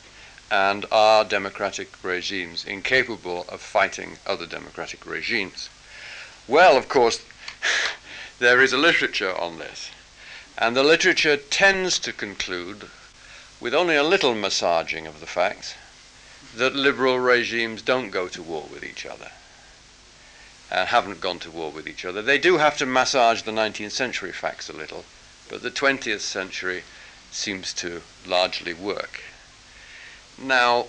And 0.51 0.85
are 0.91 1.23
democratic 1.23 1.91
regimes 2.03 2.65
incapable 2.65 3.45
of 3.47 3.61
fighting 3.61 4.17
other 4.27 4.45
democratic 4.45 5.05
regimes? 5.05 5.69
Well, 6.47 6.77
of 6.77 6.87
course, 6.87 7.23
there 8.39 8.61
is 8.61 8.73
a 8.73 8.77
literature 8.77 9.35
on 9.35 9.59
this. 9.59 9.91
And 10.57 10.75
the 10.75 10.83
literature 10.83 11.37
tends 11.37 11.99
to 11.99 12.13
conclude, 12.13 12.89
with 13.59 13.73
only 13.73 13.95
a 13.95 14.03
little 14.03 14.33
massaging 14.33 15.05
of 15.05 15.19
the 15.19 15.27
facts, 15.27 15.75
that 16.55 16.75
liberal 16.75 17.19
regimes 17.19 17.81
don't 17.81 18.09
go 18.09 18.27
to 18.29 18.41
war 18.41 18.65
with 18.71 18.83
each 18.83 19.05
other 19.05 19.31
and 20.71 20.89
haven't 20.89 21.21
gone 21.21 21.39
to 21.39 21.51
war 21.51 21.71
with 21.71 21.87
each 21.87 22.03
other. 22.03 22.21
They 22.21 22.37
do 22.37 22.57
have 22.57 22.77
to 22.77 22.85
massage 22.85 23.41
the 23.41 23.51
19th 23.51 23.91
century 23.91 24.31
facts 24.31 24.69
a 24.69 24.73
little, 24.73 25.05
but 25.49 25.61
the 25.61 25.71
20th 25.71 26.21
century 26.21 26.83
seems 27.31 27.73
to 27.75 28.01
largely 28.25 28.73
work. 28.73 29.21
Now, 30.37 30.87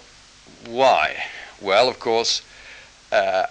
why? 0.66 1.24
Well, 1.60 1.88
of 1.88 2.00
course, 2.00 2.42
uh, 3.12 3.46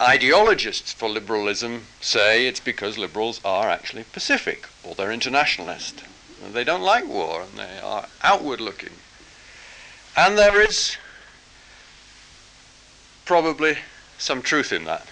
ideologists 0.00 0.92
for 0.92 1.08
liberalism 1.08 1.86
say 2.00 2.46
it's 2.46 2.60
because 2.60 2.98
liberals 2.98 3.40
are 3.44 3.68
actually 3.68 4.04
pacific 4.04 4.66
or 4.82 4.94
they're 4.94 5.12
internationalist. 5.12 6.02
And 6.44 6.54
they 6.54 6.64
don't 6.64 6.82
like 6.82 7.06
war 7.06 7.42
and 7.42 7.58
they 7.58 7.78
are 7.78 8.08
outward 8.22 8.60
looking. 8.60 8.92
And 10.16 10.38
there 10.38 10.60
is 10.60 10.96
probably 13.24 13.78
some 14.18 14.42
truth 14.42 14.72
in 14.72 14.84
that. 14.84 15.06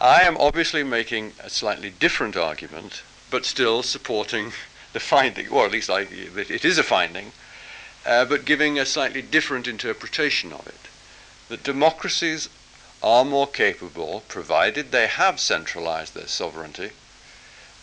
I 0.00 0.22
am 0.22 0.36
obviously 0.36 0.84
making 0.84 1.32
a 1.42 1.50
slightly 1.50 1.90
different 1.90 2.36
argument, 2.36 3.02
but 3.30 3.44
still 3.44 3.82
supporting 3.82 4.52
the 4.92 5.00
finding, 5.00 5.48
or 5.48 5.66
at 5.66 5.72
least 5.72 5.90
I, 5.90 6.02
it 6.02 6.64
is 6.64 6.78
a 6.78 6.82
finding, 6.82 7.32
uh, 8.06 8.24
but 8.24 8.44
giving 8.44 8.78
a 8.78 8.86
slightly 8.86 9.22
different 9.22 9.66
interpretation 9.66 10.52
of 10.52 10.66
it. 10.66 10.88
That 11.48 11.64
democracies 11.64 12.48
are 13.02 13.24
more 13.24 13.46
capable, 13.46 14.24
provided 14.28 14.90
they 14.90 15.06
have 15.06 15.38
centralized 15.38 16.14
their 16.14 16.26
sovereignty, 16.26 16.90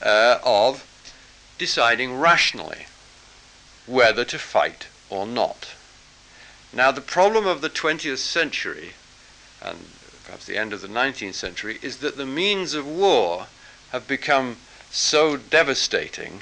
uh, 0.02 0.40
of 0.44 0.86
deciding 1.58 2.20
rationally 2.20 2.88
whether 3.86 4.26
to 4.26 4.40
fight 4.40 4.88
or 5.10 5.26
not. 5.26 5.70
Now, 6.74 6.92
the 6.92 7.02
problem 7.02 7.48
of 7.48 7.62
the 7.62 7.70
20th 7.70 8.18
century, 8.18 8.94
and 9.62 9.90
perhaps 10.26 10.46
the 10.46 10.58
end 10.58 10.74
of 10.74 10.82
the 10.82 10.88
19th 10.88 11.36
century, 11.36 11.80
is 11.82 11.98
that 11.98 12.18
the 12.18 12.26
means 12.26 12.74
of 12.74 12.86
war 12.86 13.48
have 13.92 14.08
become 14.08 14.58
so 14.92 15.38
devastating 15.38 16.42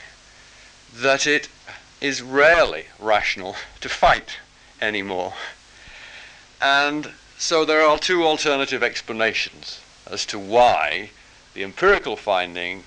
that 0.93 1.27
it 1.27 1.49
is 2.01 2.21
rarely 2.21 2.87
rational 2.97 3.55
to 3.81 3.89
fight 3.89 4.37
anymore. 4.81 5.33
And 6.61 7.11
so 7.43 7.65
there 7.65 7.81
are 7.81 7.99
two 7.99 8.23
alternative 8.23 8.81
explanations 8.81 9.81
as 10.09 10.25
to 10.25 10.39
why 10.39 11.09
the 11.53 11.61
empirical 11.61 12.15
finding 12.15 12.85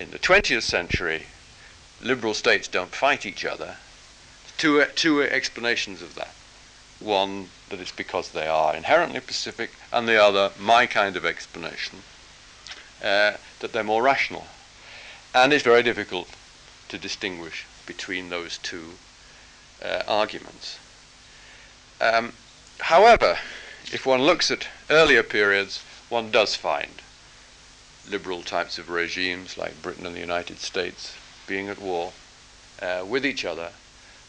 in 0.00 0.10
the 0.10 0.18
20th 0.18 0.64
century 0.64 1.26
liberal 2.02 2.34
states 2.34 2.66
don't 2.66 2.92
fight 2.92 3.24
each 3.24 3.44
other, 3.44 3.76
two, 4.58 4.84
two 4.96 5.22
explanations 5.22 6.02
of 6.02 6.16
that. 6.16 6.34
One, 6.98 7.50
that 7.68 7.78
it's 7.78 7.92
because 7.92 8.30
they 8.30 8.48
are 8.48 8.74
inherently 8.74 9.20
pacific, 9.20 9.70
and 9.92 10.08
the 10.08 10.20
other, 10.20 10.50
my 10.58 10.86
kind 10.86 11.16
of 11.16 11.24
explanation, 11.24 12.00
uh, 13.00 13.34
that 13.60 13.72
they're 13.72 13.84
more 13.84 14.02
rational. 14.02 14.46
And 15.32 15.52
it's 15.52 15.62
very 15.62 15.84
difficult 15.84 16.28
to 16.88 16.98
distinguish 16.98 17.64
between 17.86 18.30
those 18.30 18.58
two 18.58 18.94
uh, 19.84 20.02
arguments. 20.08 20.80
Um, 22.00 22.32
however, 22.80 23.38
if 23.92 24.06
one 24.06 24.22
looks 24.22 24.50
at 24.50 24.68
earlier 24.90 25.22
periods, 25.22 25.82
one 26.08 26.30
does 26.30 26.54
find 26.54 27.02
liberal 28.08 28.42
types 28.42 28.78
of 28.78 28.90
regimes 28.90 29.56
like 29.56 29.82
Britain 29.82 30.06
and 30.06 30.14
the 30.14 30.20
United 30.20 30.58
States 30.58 31.16
being 31.46 31.68
at 31.68 31.80
war 31.80 32.12
uh, 32.80 33.04
with 33.06 33.24
each 33.24 33.44
other 33.44 33.70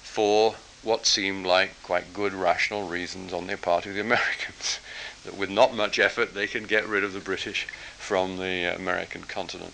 for 0.02 0.56
what 0.82 1.06
seemed 1.06 1.45
like 1.45 1.72
quite 1.84 2.14
good 2.14 2.34
rational 2.34 2.88
reasons 2.88 3.34
on 3.34 3.48
the 3.48 3.57
part 3.57 3.86
of 3.86 3.94
the 3.94 4.02
Americans. 4.10 4.80
that 5.23 5.36
with 5.36 5.49
not 5.49 5.73
much 5.73 5.99
effort 5.99 6.34
they 6.34 6.48
can 6.48 6.64
get 6.64 6.88
rid 6.88 7.03
of 7.03 7.14
the 7.14 7.19
British 7.19 7.68
from 7.98 8.38
the 8.38 8.76
American 8.76 9.23
continent. 9.23 9.73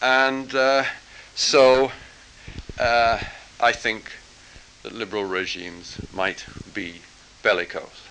And 0.00 0.54
uh, 0.54 0.84
so 1.34 1.92
uh, 2.78 3.20
I 3.60 3.72
think 3.72 4.12
that 4.82 4.92
liberal 4.92 5.24
regimes 5.24 5.98
might 6.12 6.46
be 6.72 7.02
bellicose. 7.42 8.05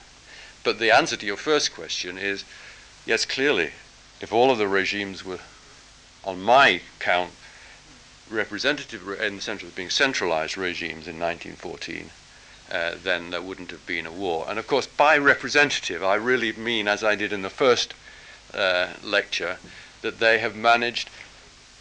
But 0.66 0.80
the 0.80 0.90
answer 0.90 1.16
to 1.16 1.26
your 1.28 1.38
first 1.38 1.76
question 1.76 2.18
is 2.18 2.44
yes, 3.06 3.24
clearly, 3.24 3.70
if 4.20 4.34
all 4.34 4.50
of 4.50 4.58
the 4.58 4.68
regimes 4.68 5.24
were, 5.24 5.40
on 6.24 6.42
my 6.42 6.82
count, 6.98 7.34
representative 8.32 9.08
in 9.22 9.36
the 9.36 9.42
sense 9.44 9.62
of 9.62 9.76
being 9.76 9.92
centralized 9.92 10.58
regimes 10.58 11.08
in 11.08 11.20
1914, 11.20 12.10
uh, 12.72 12.96
then 13.04 13.30
there 13.30 13.44
wouldn't 13.44 13.70
have 13.70 13.86
been 13.86 14.08
a 14.08 14.12
war. 14.12 14.48
And 14.50 14.58
of 14.58 14.66
course, 14.66 14.88
by 14.88 15.20
representative, 15.20 16.04
I 16.04 16.16
really 16.16 16.52
mean, 16.54 16.88
as 16.88 17.04
I 17.04 17.14
did 17.14 17.32
in 17.32 17.44
the 17.44 17.52
first 17.52 17.94
uh, 18.52 18.94
lecture, 19.04 19.58
that 20.02 20.18
they 20.20 20.40
have 20.40 20.56
managed 20.56 21.12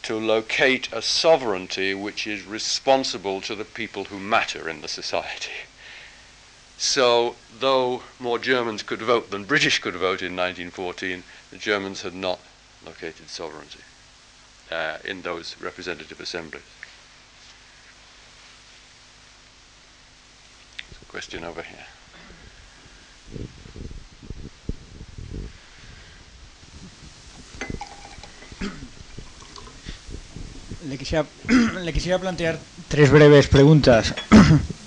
to 0.02 0.16
locate 0.16 0.92
a 0.92 1.00
sovereignty 1.00 1.94
which 1.94 2.26
is 2.26 2.44
responsible 2.44 3.40
to 3.40 3.54
the 3.54 3.64
people 3.64 4.04
who 4.04 4.18
matter 4.18 4.68
in 4.68 4.82
the 4.82 4.88
society. 4.88 5.52
So, 6.76 7.36
though 7.60 8.02
more 8.18 8.38
Germans 8.38 8.82
could 8.82 9.00
vote 9.00 9.30
than 9.30 9.44
British 9.44 9.78
could 9.78 9.94
vote 9.94 10.22
in 10.22 10.36
1914, 10.36 11.22
the 11.50 11.58
Germans 11.58 12.02
had 12.02 12.14
not 12.14 12.40
located 12.84 13.30
sovereignty 13.30 13.80
uh, 14.70 14.98
in 15.04 15.22
those 15.22 15.56
representative 15.60 16.20
assemblies. 16.20 16.62
There's 20.90 21.02
a 21.02 21.10
question 21.10 21.44
over 21.44 21.62
here. 21.62 21.86
Le 30.86 30.96
quisiera, 30.98 31.26
le 31.82 31.92
quisiera 31.92 32.18
plantear 32.18 32.58
tres 32.88 33.10
breves 33.10 33.48
preguntas. 33.48 34.12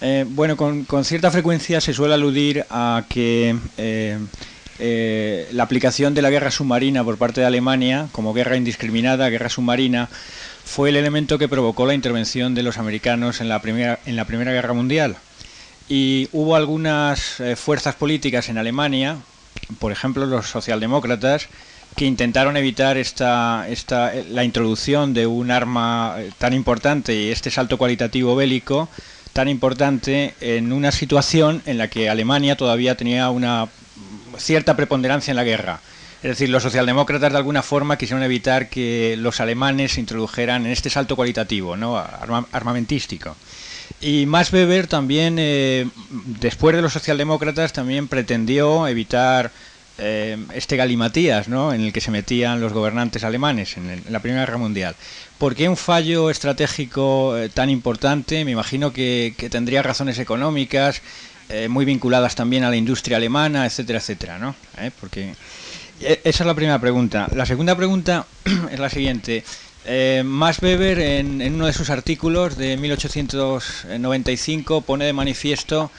eh, 0.00 0.26
bueno, 0.28 0.56
con, 0.56 0.86
cierta 1.04 1.30
frecuencia 1.30 1.80
se 1.80 1.94
suele 1.94 2.14
aludir 2.14 2.66
a 2.68 3.04
que 3.08 3.56
eh, 3.78 4.18
eh, 4.78 5.48
la 5.52 5.62
aplicación 5.62 6.14
de 6.14 6.22
la 6.22 6.30
guerra 6.30 6.50
submarina 6.50 7.02
por 7.02 7.16
parte 7.16 7.40
de 7.40 7.46
Alemania, 7.46 8.08
como 8.12 8.34
guerra 8.34 8.56
indiscriminada, 8.56 9.28
guerra 9.30 9.48
submarina, 9.48 10.08
fue 10.64 10.90
el 10.90 10.96
elemento 10.96 11.38
que 11.38 11.48
provocó 11.48 11.86
la 11.86 11.94
intervención 11.94 12.54
de 12.54 12.62
los 12.62 12.76
americanos 12.76 13.40
en 13.40 13.48
la 13.48 13.62
Primera, 13.62 13.98
en 14.04 14.16
la 14.16 14.26
primera 14.26 14.52
Guerra 14.52 14.74
Mundial. 14.74 15.16
Y 15.88 16.28
hubo 16.32 16.56
algunas 16.56 17.40
fuerzas 17.54 17.94
políticas 17.94 18.48
en 18.48 18.58
Alemania, 18.58 19.18
por 19.78 19.92
ejemplo 19.92 20.26
los 20.26 20.46
socialdemócratas, 20.46 21.48
que 21.94 22.04
intentaron 22.04 22.56
evitar 22.56 22.98
esta, 22.98 23.66
esta, 23.68 24.12
la 24.28 24.42
introducción 24.42 25.14
de 25.14 25.28
un 25.28 25.52
arma 25.52 26.16
tan 26.38 26.52
importante 26.52 27.14
y 27.14 27.30
este 27.30 27.52
salto 27.52 27.78
cualitativo 27.78 28.34
bélico 28.34 28.88
tan 29.36 29.48
importante 29.50 30.32
en 30.40 30.72
una 30.72 30.90
situación 30.90 31.60
en 31.66 31.76
la 31.76 31.88
que 31.88 32.08
Alemania 32.08 32.56
todavía 32.56 32.94
tenía 32.94 33.28
una 33.28 33.68
cierta 34.38 34.76
preponderancia 34.76 35.30
en 35.30 35.36
la 35.36 35.44
guerra. 35.44 35.80
Es 36.22 36.30
decir, 36.30 36.48
los 36.48 36.62
socialdemócratas 36.62 37.32
de 37.32 37.36
alguna 37.36 37.62
forma 37.62 37.98
quisieron 37.98 38.24
evitar 38.24 38.70
que 38.70 39.14
los 39.18 39.38
alemanes 39.38 39.92
se 39.92 40.00
introdujeran 40.00 40.64
en 40.64 40.72
este 40.72 40.88
salto 40.88 41.16
cualitativo, 41.16 41.76
¿no? 41.76 42.02
armamentístico. 42.50 43.36
Y 44.00 44.24
Max 44.24 44.50
Weber 44.54 44.86
también, 44.86 45.36
eh, 45.38 45.86
después 46.40 46.74
de 46.74 46.80
los 46.80 46.94
socialdemócratas, 46.94 47.74
también 47.74 48.08
pretendió 48.08 48.88
evitar 48.88 49.50
eh, 49.98 50.36
este 50.52 50.76
galimatías 50.76 51.48
¿no? 51.48 51.72
en 51.72 51.80
el 51.80 51.90
que 51.90 52.02
se 52.02 52.10
metían 52.10 52.60
los 52.60 52.74
gobernantes 52.74 53.24
alemanes 53.24 53.78
en, 53.78 54.02
la 54.10 54.20
Primera 54.20 54.42
Guerra 54.42 54.58
Mundial. 54.58 54.94
¿Por 55.38 55.54
qué 55.54 55.70
un 55.70 55.76
fallo 55.76 56.28
estratégico 56.28 57.38
eh, 57.38 57.48
tan 57.48 57.70
importante? 57.70 58.44
Me 58.44 58.50
imagino 58.50 58.92
que, 58.92 59.34
tendría 59.50 59.82
razones 59.82 60.18
económicas, 60.18 61.00
eh, 61.48 61.68
muy 61.68 61.86
vinculadas 61.86 62.34
también 62.34 62.64
a 62.64 62.70
la 62.70 62.76
industria 62.76 63.16
alemana, 63.16 63.64
etcétera, 63.64 64.00
etcétera, 64.00 64.38
¿no? 64.38 64.54
Porque 65.00 65.34
esa 66.00 66.18
es 66.24 66.46
la 66.46 66.54
primera 66.54 66.78
pregunta. 66.78 67.28
La 67.34 67.46
segunda 67.46 67.74
pregunta 67.74 68.26
es 68.70 68.78
la 68.78 68.90
siguiente. 68.90 69.44
Max 70.24 70.58
Weber, 70.60 70.98
en, 70.98 71.40
en, 71.40 71.54
uno 71.54 71.66
de 71.66 71.72
sus 71.72 71.90
artículos 71.90 72.58
de 72.58 72.76
1895, 72.76 74.80
pone 74.80 75.04
de 75.04 75.12
manifiesto 75.12 75.92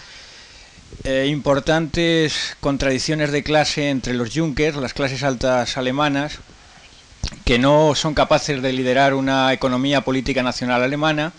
eh, 1.03 1.27
importantes 1.29 2.57
contradicciones 2.59 3.31
de 3.31 3.43
clase 3.43 3.89
entre 3.89 4.13
los 4.13 4.29
Junkers, 4.33 4.75
las 4.77 4.93
clases 4.93 5.23
altas 5.23 5.77
alemanas, 5.77 6.39
que 7.45 7.59
no 7.59 7.95
son 7.95 8.13
capaces 8.13 8.61
de 8.61 8.73
liderar 8.73 9.13
una 9.13 9.53
economía 9.53 10.01
política 10.01 10.43
nacional 10.43 10.83
alemana 10.83 11.31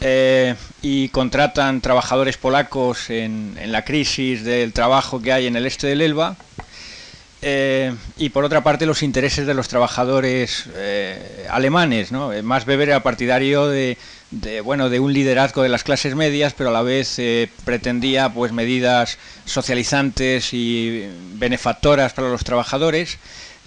eh, 0.00 0.56
y 0.82 1.08
contratan 1.10 1.80
trabajadores 1.80 2.36
polacos 2.36 3.10
en, 3.10 3.56
la 3.66 3.84
crisis 3.84 4.44
del 4.44 4.72
trabajo 4.72 5.22
que 5.22 5.32
hay 5.32 5.46
en 5.46 5.56
el 5.56 5.66
este 5.66 5.86
del 5.86 6.00
Elba. 6.00 6.36
Eh, 7.42 7.94
y 8.16 8.30
por 8.30 8.44
otra 8.44 8.64
parte 8.64 8.86
los 8.86 9.04
intereses 9.04 9.46
de 9.46 9.54
los 9.54 9.68
trabajadores 9.68 10.64
alemanes. 11.48 12.10
¿no? 12.10 12.30
Más 12.42 12.66
Weber 12.66 12.88
era 12.88 13.02
partidario 13.04 13.68
de, 13.68 13.98
de 14.30 14.60
bueno 14.60 14.90
de 14.90 14.98
un 15.00 15.12
liderazgo 15.12 15.62
de 15.62 15.68
las 15.68 15.84
clases 15.84 16.14
medias 16.14 16.52
pero 16.52 16.70
a 16.70 16.72
la 16.72 16.82
vez 16.82 17.18
eh, 17.18 17.48
pretendía 17.64 18.32
pues 18.32 18.52
medidas 18.52 19.18
socializantes 19.44 20.52
y 20.52 21.06
benefactoras 21.34 22.12
para 22.12 22.28
los 22.28 22.44
trabajadores. 22.44 23.18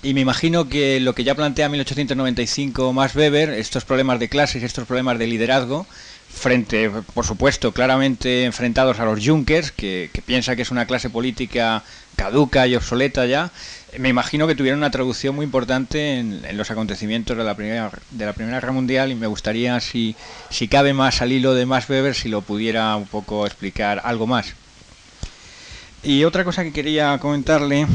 Y 0.01 0.13
me 0.13 0.21
imagino 0.21 0.69
que 0.69 1.01
lo 1.01 1.13
que 1.13 1.25
ya 1.25 1.35
plantea 1.35 1.67
1895 1.67 2.93
más 2.93 3.15
Weber 3.15 3.49
estos 3.49 3.83
problemas 3.83 4.19
de 4.19 4.29
clases 4.29 4.63
estos 4.63 4.85
problemas 4.87 5.19
de 5.19 5.27
liderazgo 5.27 5.85
frente 6.29 6.89
por 7.13 7.25
supuesto 7.25 7.73
claramente 7.73 8.45
enfrentados 8.45 8.99
a 8.99 9.05
los 9.05 9.25
Junkers 9.25 9.71
que, 9.71 10.09
que 10.13 10.21
piensa 10.21 10.55
que 10.55 10.61
es 10.61 10.71
una 10.71 10.85
clase 10.85 11.09
política 11.09 11.83
caduca 12.15 12.67
y 12.67 12.75
obsoleta 12.75 13.25
ya 13.25 13.51
me 13.97 14.09
imagino 14.09 14.47
que 14.47 14.55
tuvieron 14.55 14.79
una 14.79 14.91
traducción 14.91 15.35
muy 15.35 15.45
importante 15.45 16.19
en, 16.19 16.57
los 16.57 16.69
acontecimientos 16.69 17.35
de 17.37 17.43
la 17.43 17.55
primera 17.55 17.91
de 18.11 18.25
la 18.25 18.33
primera 18.33 18.59
guerra 18.59 18.71
mundial 18.71 19.11
y 19.11 19.15
me 19.15 19.27
gustaría 19.27 19.79
si 19.79 20.15
si 20.49 20.67
cabe 20.67 20.93
más 20.93 21.21
al 21.21 21.31
hilo 21.31 21.55
de 21.55 21.65
Max 21.65 21.89
Weber 21.89 22.13
si 22.13 22.29
lo 22.29 22.41
pudiera 22.41 22.95
un 22.95 23.07
poco 23.07 23.45
explicar 23.45 24.01
algo 24.03 24.27
más. 24.27 24.53
Y 26.03 26.23
otra 26.23 26.43
cosa 26.43 26.63
que 26.63 26.71
quería 26.71 27.17
comentarle 27.17 27.87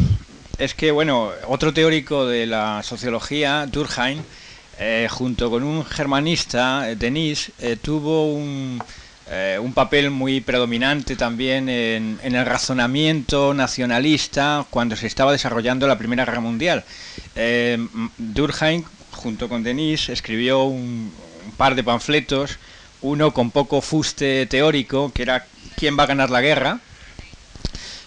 es 0.58 0.74
que 0.74 0.90
bueno 0.90 1.30
otro 1.46 1.72
teórico 1.72 2.26
de 2.26 2.46
la 2.46 2.82
sociología 2.82 3.66
Durkheim 3.66 4.22
eh, 4.78 5.06
junto 5.10 5.50
con 5.50 5.62
un 5.62 5.84
germanista 5.84 6.90
eh, 6.90 6.96
Denis 6.96 7.52
eh, 7.60 7.76
tuvo 7.80 8.34
un 8.34 8.82
eh, 9.30 9.58
un 9.60 9.72
papel 9.72 10.10
muy 10.10 10.42
predominante 10.42 11.16
también 11.16 11.68
en, 11.70 12.18
el 12.22 12.44
razonamiento 12.44 13.54
nacionalista 13.54 14.66
cuando 14.68 14.96
se 14.96 15.06
estaba 15.06 15.32
desarrollando 15.32 15.86
la 15.86 15.96
Primera 15.96 16.26
Guerra 16.26 16.40
Mundial. 16.40 16.84
Eh, 17.34 17.78
Durkheim, 18.18 18.84
junto 19.12 19.48
con 19.48 19.62
Denis, 19.62 20.10
escribió 20.10 20.64
un, 20.64 21.10
par 21.56 21.74
de 21.74 21.84
panfletos, 21.84 22.58
uno 23.00 23.32
con 23.32 23.50
poco 23.50 23.80
fuste 23.80 24.46
teórico, 24.46 25.12
que 25.12 25.22
era 25.22 25.46
¿Quién 25.76 25.98
va 25.98 26.04
a 26.04 26.06
ganar 26.06 26.30
la 26.30 26.40
guerra?, 26.40 26.80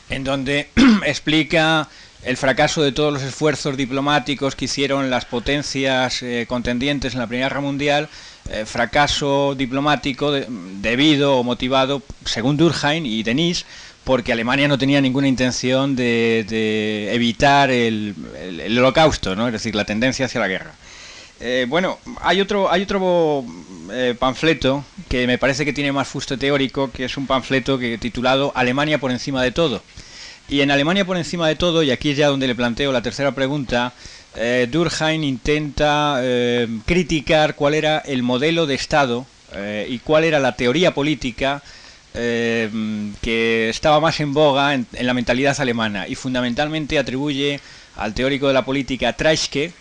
en 0.09 0.23
donde 0.23 0.69
explica 1.05 1.89
el 2.23 2.37
fracaso 2.37 2.83
de 2.83 2.91
todos 2.91 3.13
los 3.13 3.23
esfuerzos 3.23 3.77
diplomáticos 3.77 4.55
que 4.55 4.65
hicieron 4.65 5.09
las 5.09 5.25
potencias 5.25 6.21
eh, 6.21 6.45
contendientes 6.47 7.13
en 7.13 7.19
la 7.19 7.27
Primera 7.27 7.49
Guerra 7.49 7.61
Mundial 7.61 8.09
eh, 8.49 8.65
fracaso 8.65 9.55
diplomático 9.55 10.31
debido 10.31 11.37
o 11.37 11.43
motivado, 11.43 12.01
según 12.25 12.57
Durkheim 12.57 13.05
y 13.05 13.23
Denis, 13.23 13.65
porque 14.03 14.31
Alemania 14.31 14.69
no 14.69 14.77
tenía 14.77 15.01
ninguna 15.01 15.27
intención 15.27 15.95
de, 15.95 17.09
evitar 17.13 17.69
el, 17.69 18.15
holocausto, 18.77 19.35
¿no? 19.35 19.47
es 19.47 19.53
decir, 19.53 19.75
la 19.75 19.83
tendencia 19.83 20.27
hacia 20.27 20.39
la 20.39 20.47
guerra. 20.47 20.71
Eh, 21.39 21.65
bueno, 21.67 21.99
hay 22.21 22.41
otro, 22.41 22.71
hay 22.71 22.83
otro 22.83 23.45
eh, 23.91 24.15
panfleto 24.17 24.83
que 25.07 25.27
me 25.27 25.37
parece 25.37 25.65
que 25.65 25.73
tiene 25.73 25.91
más 25.91 26.07
fuste 26.07 26.37
teórico, 26.37 26.89
que 26.91 27.05
es 27.05 27.17
un 27.17 27.27
panfleto 27.27 27.77
que 27.77 27.97
titulado 27.97 28.51
Alemania 28.55 28.97
por 28.97 29.11
encima 29.11 29.43
de 29.43 29.51
todo. 29.51 29.83
Y 30.49 30.61
en 30.61 30.71
Alemania 30.71 31.03
por 31.03 31.17
encima 31.17 31.47
de 31.47 31.55
todo, 31.55 31.83
y 31.83 31.91
aquí 31.91 32.11
es 32.11 32.17
ya 32.17 32.27
donde 32.27 32.47
le 32.47 32.55
planteo 32.55 32.91
la 32.93 33.01
tercera 33.01 33.33
pregunta, 33.33 33.93
eh, 34.35 34.67
Durkheim 34.69 35.23
intenta 35.23 36.19
eh, 36.21 36.67
criticar 36.85 37.55
cuál 37.55 37.73
era 37.73 37.99
el 37.99 38.23
modelo 38.23 38.65
de 38.65 38.75
Estado 38.75 39.25
eh, 39.53 39.87
y 39.89 39.99
cuál 39.99 40.23
era 40.23 40.39
la 40.39 40.55
teoría 40.55 40.93
política 40.93 41.63
eh, 42.13 42.69
que 43.21 43.69
estaba 43.69 43.99
más 43.99 44.19
en 44.19 44.33
boga 44.33 44.73
en, 44.73 44.87
la 44.99 45.13
mentalidad 45.13 45.59
alemana. 45.59 46.07
Y 46.07 46.15
fundamentalmente 46.15 46.99
atribuye 46.99 47.59
al 47.95 48.13
teórico 48.13 48.47
de 48.47 48.53
la 48.53 48.65
política 48.65 49.13
Treitschke, 49.13 49.71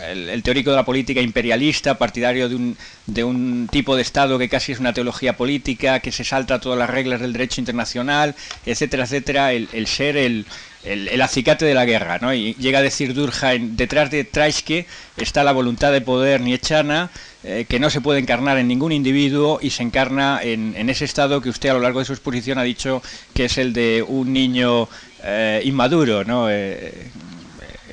el, 0.00 0.28
el 0.28 0.42
teórico 0.42 0.70
de 0.70 0.76
la 0.76 0.84
política 0.84 1.20
imperialista, 1.20 1.98
partidario 1.98 2.48
de 2.48 2.54
un, 2.54 2.76
de 3.06 3.24
un 3.24 3.68
tipo 3.70 3.96
de 3.96 4.02
Estado 4.02 4.38
que 4.38 4.48
casi 4.48 4.72
es 4.72 4.80
una 4.80 4.92
teología 4.92 5.36
política, 5.36 6.00
que 6.00 6.12
se 6.12 6.24
salta 6.24 6.60
todas 6.60 6.78
las 6.78 6.90
reglas 6.90 7.20
del 7.20 7.32
derecho 7.32 7.60
internacional, 7.60 8.34
etcétera, 8.66 9.04
etcétera, 9.04 9.52
el, 9.52 9.68
el 9.72 9.86
ser 9.86 10.16
el, 10.16 10.46
el, 10.84 11.20
acicate 11.20 11.64
de 11.64 11.74
la 11.74 11.84
guerra. 11.84 12.18
¿no? 12.18 12.32
Y 12.32 12.54
llega 12.54 12.78
a 12.78 12.82
decir 12.82 13.14
Durkheim, 13.14 13.76
detrás 13.76 14.10
de 14.10 14.24
Treitschke 14.24 14.86
está 15.16 15.44
la 15.44 15.52
voluntad 15.52 15.92
de 15.92 16.00
poder 16.00 16.40
nietzschana, 16.40 17.10
eh, 17.44 17.66
que 17.68 17.78
no 17.78 17.90
se 17.90 18.00
puede 18.00 18.20
encarnar 18.20 18.58
en 18.58 18.68
ningún 18.68 18.92
individuo 18.92 19.58
y 19.62 19.70
se 19.70 19.82
encarna 19.82 20.40
en, 20.42 20.74
en, 20.76 20.90
ese 20.90 21.04
estado 21.04 21.40
que 21.40 21.48
usted 21.48 21.68
a 21.68 21.74
lo 21.74 21.80
largo 21.80 22.00
de 22.00 22.04
su 22.04 22.12
exposición 22.12 22.58
ha 22.58 22.62
dicho 22.62 23.02
que 23.34 23.44
es 23.46 23.58
el 23.58 23.72
de 23.72 24.04
un 24.06 24.32
niño 24.32 24.88
eh, 25.22 25.62
inmaduro, 25.64 26.24
¿no? 26.24 26.50
Eh, 26.50 27.10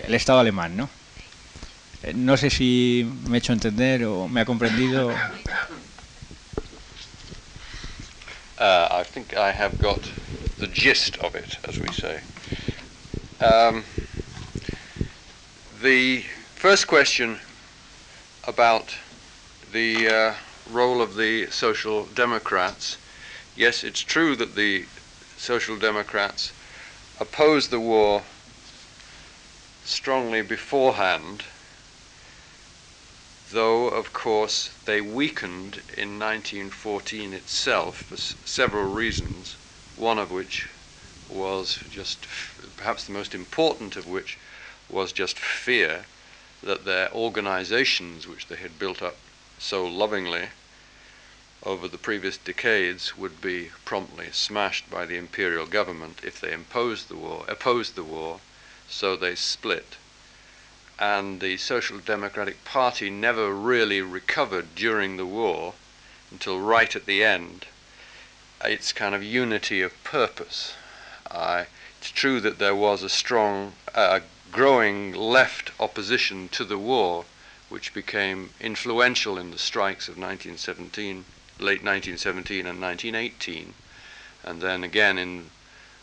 el 0.07 0.13
estado 0.13 0.39
alemán, 0.39 0.77
¿no? 0.77 0.89
No 2.13 2.33
sé 2.33 2.51
si 2.51 3.09
me 3.27 3.37
he 3.37 3.39
hecho 3.39 3.53
entender 3.53 4.03
o 4.03 4.27
me 4.27 4.41
ha 4.41 4.45
comprendido. 4.45 5.09
Uh, 8.57 8.87
I 8.91 9.03
think 9.03 9.35
I 9.35 9.51
have 9.51 9.79
got 9.79 10.11
the 10.59 10.67
gist 10.67 11.17
of 11.17 11.35
it, 11.35 11.57
as 11.67 11.79
we 11.79 11.91
say. 11.91 12.21
Um, 13.41 13.83
the 15.81 16.23
first 16.55 16.87
question 16.87 17.39
about 18.47 18.95
the 19.71 20.07
uh, 20.07 20.33
role 20.71 21.01
of 21.01 21.15
the 21.15 21.47
Social 21.47 22.05
Democrats. 22.05 22.97
Yes, 23.57 23.83
it's 23.83 24.01
true 24.01 24.35
that 24.35 24.55
the 24.55 24.85
Social 25.37 25.77
Democrats 25.77 26.53
opposed 27.19 27.71
the 27.71 27.79
war 27.79 28.23
strongly 29.83 30.41
beforehand, 30.41 31.43
though, 33.51 33.87
of 33.87 34.11
course, 34.11 34.71
they 34.85 35.01
weakened 35.01 35.83
in 35.95 36.17
1914 36.17 37.33
itself 37.33 37.97
for 38.09 38.17
several 38.17 38.85
reasons, 38.91 39.55
one 39.95 40.17
of 40.17 40.31
which 40.31 40.65
was 41.29 41.79
just, 41.91 42.25
perhaps 42.77 43.05
the 43.05 43.11
most 43.11 43.35
important 43.35 43.95
of 43.95 44.07
which 44.07 44.37
was 44.89 45.11
just 45.11 45.37
fear 45.37 46.05
that 46.63 46.85
their 46.85 47.11
organizations, 47.13 48.27
which 48.27 48.47
they 48.47 48.55
had 48.55 48.79
built 48.79 49.01
up 49.01 49.15
so 49.59 49.85
lovingly 49.85 50.49
over 51.63 51.87
the 51.87 51.97
previous 51.97 52.37
decades, 52.37 53.15
would 53.17 53.41
be 53.41 53.69
promptly 53.85 54.29
smashed 54.31 54.89
by 54.89 55.05
the 55.05 55.17
imperial 55.17 55.65
government 55.65 56.19
if 56.23 56.41
they 56.41 56.51
imposed 56.51 57.09
the 57.09 57.15
war, 57.15 57.45
opposed 57.47 57.95
the 57.95 58.03
war, 58.03 58.39
so 58.89 59.15
they 59.15 59.35
split. 59.35 59.97
And 60.97 61.41
the 61.41 61.57
Social 61.57 61.99
Democratic 61.99 62.63
Party 62.63 63.09
never 63.09 63.53
really 63.53 64.01
recovered 64.01 64.75
during 64.75 65.17
the 65.17 65.25
war 65.25 65.73
until 66.31 66.59
right 66.59 66.95
at 66.95 67.05
the 67.05 67.23
end 67.23 67.65
its 68.63 68.93
kind 68.93 69.13
of 69.13 69.23
unity 69.23 69.81
of 69.81 70.03
purpose. 70.03 70.73
Uh, 71.29 71.65
it's 71.99 72.11
true 72.11 72.39
that 72.39 72.59
there 72.59 72.75
was 72.75 73.03
a 73.03 73.09
strong, 73.09 73.73
uh, 73.93 74.21
growing 74.51 75.13
left 75.13 75.71
opposition 75.79 76.47
to 76.49 76.63
the 76.63 76.77
war, 76.77 77.25
which 77.69 77.93
became 77.93 78.51
influential 78.59 79.37
in 79.37 79.51
the 79.51 79.57
strikes 79.57 80.07
of 80.07 80.15
1917, 80.17 81.25
late 81.59 81.83
1917 81.83 82.65
and 82.65 82.81
1918, 82.81 83.73
and 84.43 84.61
then 84.61 84.83
again 84.83 85.17
in 85.17 85.49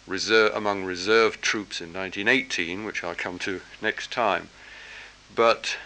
reserve, 0.06 0.54
among 0.54 0.84
reserve 0.84 1.40
troops 1.40 1.80
in 1.80 1.92
1918, 1.92 2.84
which 2.84 3.02
I'll 3.02 3.14
come 3.14 3.38
to 3.40 3.60
next 3.80 4.10
time. 4.10 4.50
But 5.34 5.76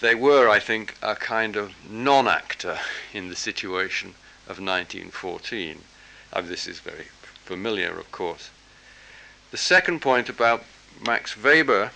they 0.00 0.14
were, 0.14 0.48
I 0.48 0.58
think, 0.58 0.94
a 1.02 1.14
kind 1.14 1.56
of 1.56 1.72
non 1.88 2.28
actor 2.28 2.78
in 3.12 3.28
the 3.28 3.36
situation 3.36 4.14
of 4.46 4.58
1914. 4.58 5.82
Uh, 6.32 6.40
this 6.40 6.66
is 6.66 6.80
very 6.80 7.08
familiar, 7.44 7.98
of 7.98 8.10
course. 8.10 8.50
The 9.50 9.56
second 9.56 10.00
point 10.00 10.28
about 10.28 10.64
Max 11.06 11.36
Weber, 11.36 11.90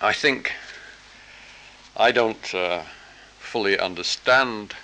I 0.00 0.12
think 0.12 0.52
I 1.96 2.12
don't 2.12 2.54
uh, 2.54 2.82
fully 3.38 3.78
understand 3.78 4.74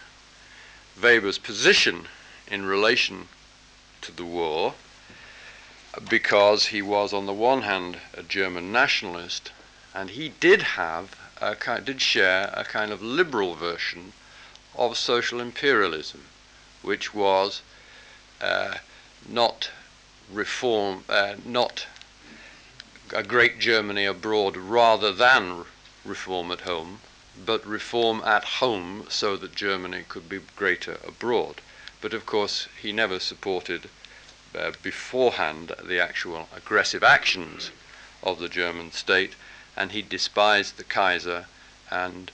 Weber's 1.01 1.39
position 1.39 2.09
in 2.47 2.65
relation 2.65 3.29
to 4.01 4.13
the 4.13 4.25
war 4.25 4.75
because 6.09 6.67
he 6.67 6.81
was, 6.83 7.13
on 7.13 7.27
the 7.27 7.33
one 7.33 7.63
hand, 7.63 7.99
a 8.15 8.23
German 8.23 8.73
nationalist, 8.73 9.53
and 9.95 10.11
he 10.11 10.29
did 10.29 10.63
have, 10.63 11.17
a, 11.41 11.55
ki- 11.55 11.85
did 11.85 12.01
share 12.01 12.53
a 12.55 12.65
kind 12.65 12.93
of 12.93 13.03
liberal 13.03 13.55
version 13.55 14.13
of 14.75 14.97
social 14.97 15.41
imperialism, 15.41 16.25
which 16.83 17.13
was 17.15 17.63
uh, 18.41 18.77
not 19.29 19.71
reform, 20.33 21.05
uh, 21.09 21.35
not 21.45 21.87
a 23.15 23.23
great 23.23 23.59
Germany 23.59 24.07
abroad 24.07 24.57
rather 24.57 25.13
than 25.13 25.65
reform 26.05 26.51
at 26.51 26.63
home, 26.63 27.01
but 27.45 27.67
reform 27.67 28.23
at 28.25 28.45
home 28.45 29.07
so 29.09 29.37
that 29.37 29.55
Germany 29.55 30.05
could 30.09 30.29
be 30.29 30.41
greater 30.57 30.99
abroad. 31.07 31.61
But 32.01 32.15
of 32.15 32.27
course, 32.27 32.69
he 32.81 32.93
never 32.93 33.21
supported 33.21 33.89
uh, 34.59 34.73
beforehand 34.83 35.73
the 35.83 36.01
actual 36.01 36.49
aggressive 36.55 37.03
actions 37.03 37.71
of 38.23 38.39
the 38.39 38.49
German 38.49 38.93
state, 38.93 39.35
and 39.77 39.93
he 39.93 40.03
despised 40.03 40.77
the 40.77 40.85
Kaiser 40.85 41.47
and 41.91 42.31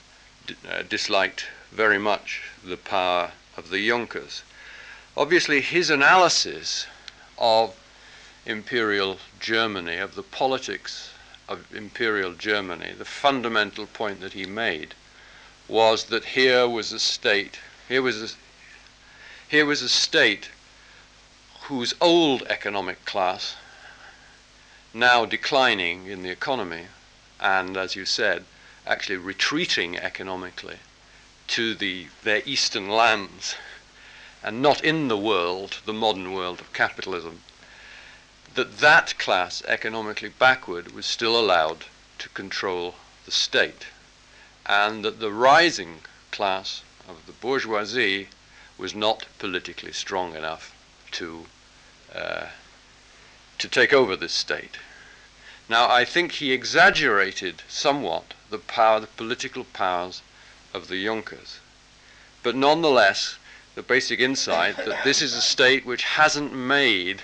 uh, 0.69 0.81
disliked 0.83 1.47
very 1.71 1.99
much 1.99 2.41
the 2.63 2.77
power 2.77 3.31
of 3.55 3.69
the 3.69 3.87
Junkers. 3.87 4.43
Obviously, 5.15 5.61
his 5.61 5.89
analysis 5.89 6.87
of 7.37 7.75
imperial 8.45 9.19
Germany, 9.39 9.97
of 9.97 10.15
the 10.15 10.23
politics 10.23 11.11
of 11.47 11.73
imperial 11.73 12.33
Germany, 12.33 12.93
the 12.97 13.05
fundamental 13.05 13.85
point 13.85 14.21
that 14.21 14.33
he 14.33 14.45
made 14.45 14.93
was 15.67 16.05
that 16.05 16.25
here 16.25 16.67
was 16.67 16.91
a 16.91 16.99
state, 16.99 17.59
here 17.87 18.01
was 18.01 18.21
a, 18.21 18.35
here 19.47 19.65
was 19.65 19.81
a 19.81 19.89
state 19.89 20.49
whose 21.63 21.93
old 22.01 22.43
economic 22.43 23.05
class, 23.05 23.55
now 24.93 25.25
declining 25.25 26.07
in 26.07 26.23
the 26.23 26.29
economy, 26.29 26.87
and 27.39 27.77
as 27.77 27.95
you 27.95 28.05
said, 28.05 28.45
actually 28.85 29.17
retreating 29.17 29.97
economically 29.97 30.77
to 31.47 31.73
the, 31.75 32.07
their 32.23 32.41
eastern 32.45 32.89
lands, 32.89 33.55
and 34.43 34.61
not 34.61 34.83
in 34.83 35.07
the 35.07 35.17
world, 35.17 35.79
the 35.85 35.93
modern 35.93 36.33
world 36.33 36.59
of 36.59 36.71
capitalism, 36.73 37.41
that 38.55 38.77
that 38.79 39.17
class, 39.17 39.63
economically 39.67 40.29
backward, 40.29 40.91
was 40.93 41.05
still 41.05 41.39
allowed 41.39 41.85
to 42.17 42.29
control 42.29 42.95
the 43.25 43.31
state, 43.31 43.87
and 44.65 45.03
that 45.03 45.19
the 45.19 45.31
rising 45.31 46.01
class 46.31 46.83
of 47.07 47.25
the 47.25 47.31
bourgeoisie 47.31 48.27
was 48.77 48.95
not 48.95 49.25
politically 49.39 49.91
strong 49.91 50.35
enough 50.35 50.75
to 51.11 51.45
uh, 52.13 52.47
to 53.57 53.67
take 53.67 53.93
over 53.93 54.15
this 54.15 54.33
state. 54.33 54.77
Now, 55.69 55.87
I 55.89 56.03
think 56.03 56.33
he 56.33 56.51
exaggerated 56.51 57.61
somewhat 57.67 58.33
the 58.49 58.57
power, 58.57 58.99
the 58.99 59.07
political 59.07 59.63
powers 59.63 60.23
of 60.73 60.87
the 60.87 61.03
Junkers, 61.03 61.59
but 62.41 62.55
nonetheless, 62.55 63.37
the 63.75 63.83
basic 63.83 64.19
insight 64.19 64.77
that 64.77 65.03
this 65.03 65.21
is 65.21 65.35
a 65.35 65.41
state 65.41 65.85
which 65.85 66.03
hasn't 66.03 66.53
made 66.53 67.21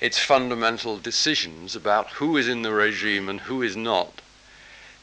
its 0.00 0.18
fundamental 0.18 0.98
decisions 0.98 1.74
about 1.74 2.10
who 2.12 2.36
is 2.36 2.46
in 2.46 2.62
the 2.62 2.72
regime 2.72 3.28
and 3.28 3.40
who 3.40 3.62
is 3.62 3.76
not 3.76 4.22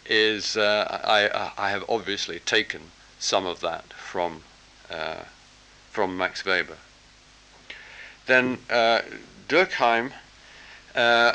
is 0.06 0.56
uh, 0.56 1.02
I, 1.04 1.66
I 1.66 1.70
have 1.72 1.84
obviously 1.90 2.40
taken 2.40 2.92
some 3.20 3.46
of 3.46 3.60
that 3.60 3.92
from 3.94 4.44
uh, 4.90 5.24
from 5.92 6.18
Max 6.18 6.46
Weber. 6.46 6.78
Then 8.28 8.60
uh, 8.70 9.02
Durkheim, 9.48 10.14
uh, 10.96 11.34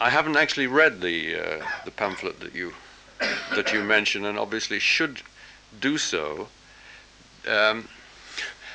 I 0.00 0.10
haven't 0.10 0.36
actually 0.36 0.68
read 0.68 1.00
the 1.00 1.34
uh, 1.34 1.66
the 1.84 1.90
pamphlet 1.90 2.38
that 2.40 2.54
you 2.54 2.74
that 3.54 3.72
you 3.72 3.82
mention, 3.82 4.24
and 4.24 4.38
obviously 4.38 4.78
should 4.78 5.22
do 5.80 5.98
so. 5.98 6.48
Um, 7.46 7.88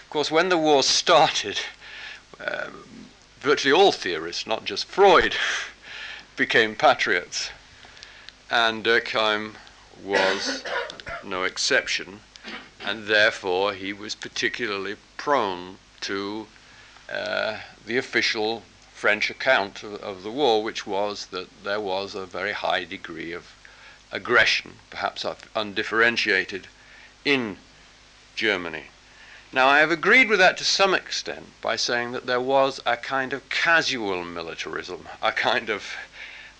of 0.04 0.10
course, 0.10 0.30
when 0.30 0.50
the 0.50 0.58
war 0.58 0.84
started, 0.84 1.60
uh, 2.40 2.70
virtually 3.40 3.72
all 3.72 3.94
theorists, 3.94 4.45
not 4.45 4.66
just 4.66 4.86
Freud, 4.86 5.36
became 6.36 6.76
patriots. 6.76 7.52
And 8.52 8.84
Durkheim 8.84 9.56
was 10.04 10.64
no 11.24 11.44
exception, 11.44 12.20
and 12.86 13.08
therefore 13.08 13.74
he 13.74 13.94
was 13.94 14.14
particularly 14.14 14.98
prone 15.16 15.78
to 16.02 16.48
uh, 17.10 17.60
the 17.86 17.98
official 17.98 18.64
French 19.04 19.30
account 19.30 19.84
of, 19.84 19.96
of, 19.96 20.24
the 20.24 20.32
war, 20.32 20.64
which 20.64 20.88
was 20.88 21.26
that 21.26 21.50
there 21.66 21.82
was 21.82 22.16
a 22.16 22.26
very 22.26 22.54
high 22.54 22.86
degree 22.86 23.34
of 23.34 23.52
aggression, 24.14 24.80
perhaps 24.90 25.26
undifferentiated, 25.54 26.68
in 27.26 27.58
Germany. 28.38 28.86
Now, 29.52 29.68
I 29.68 29.80
have 29.80 29.92
agreed 29.92 30.30
with 30.30 30.40
that 30.40 30.56
to 30.56 30.64
some 30.64 30.94
extent 30.94 31.48
by 31.62 31.76
saying 31.76 32.14
that 32.14 32.28
there 32.28 32.40
was 32.40 32.80
a 32.86 32.96
kind 32.96 33.34
of 33.34 33.50
casual 33.50 34.24
militarism, 34.24 35.10
a 35.22 35.34
kind 35.34 35.70
of, 35.70 35.98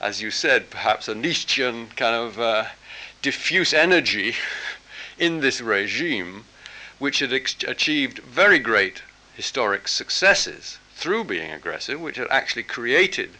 as 0.02 0.22
you 0.22 0.30
said, 0.30 0.70
perhaps 0.70 1.08
a 1.08 1.16
Nietzschean 1.16 1.92
kind 1.96 2.14
of 2.14 2.38
uh, 2.38 2.66
diffuse 3.22 3.74
energy 3.74 4.36
in 5.18 5.40
this 5.40 5.62
regime, 5.62 6.44
which 7.00 7.20
had 7.20 7.32
ex- 7.32 7.64
achieved 7.66 8.20
very 8.20 8.60
great 8.60 9.02
historic 9.34 9.88
successes 9.88 10.78
through 11.04 11.26
being 11.26 11.52
aggressive, 11.52 12.00
which 12.00 12.16
had 12.16 12.28
actually 12.30 12.64
created, 12.64 13.32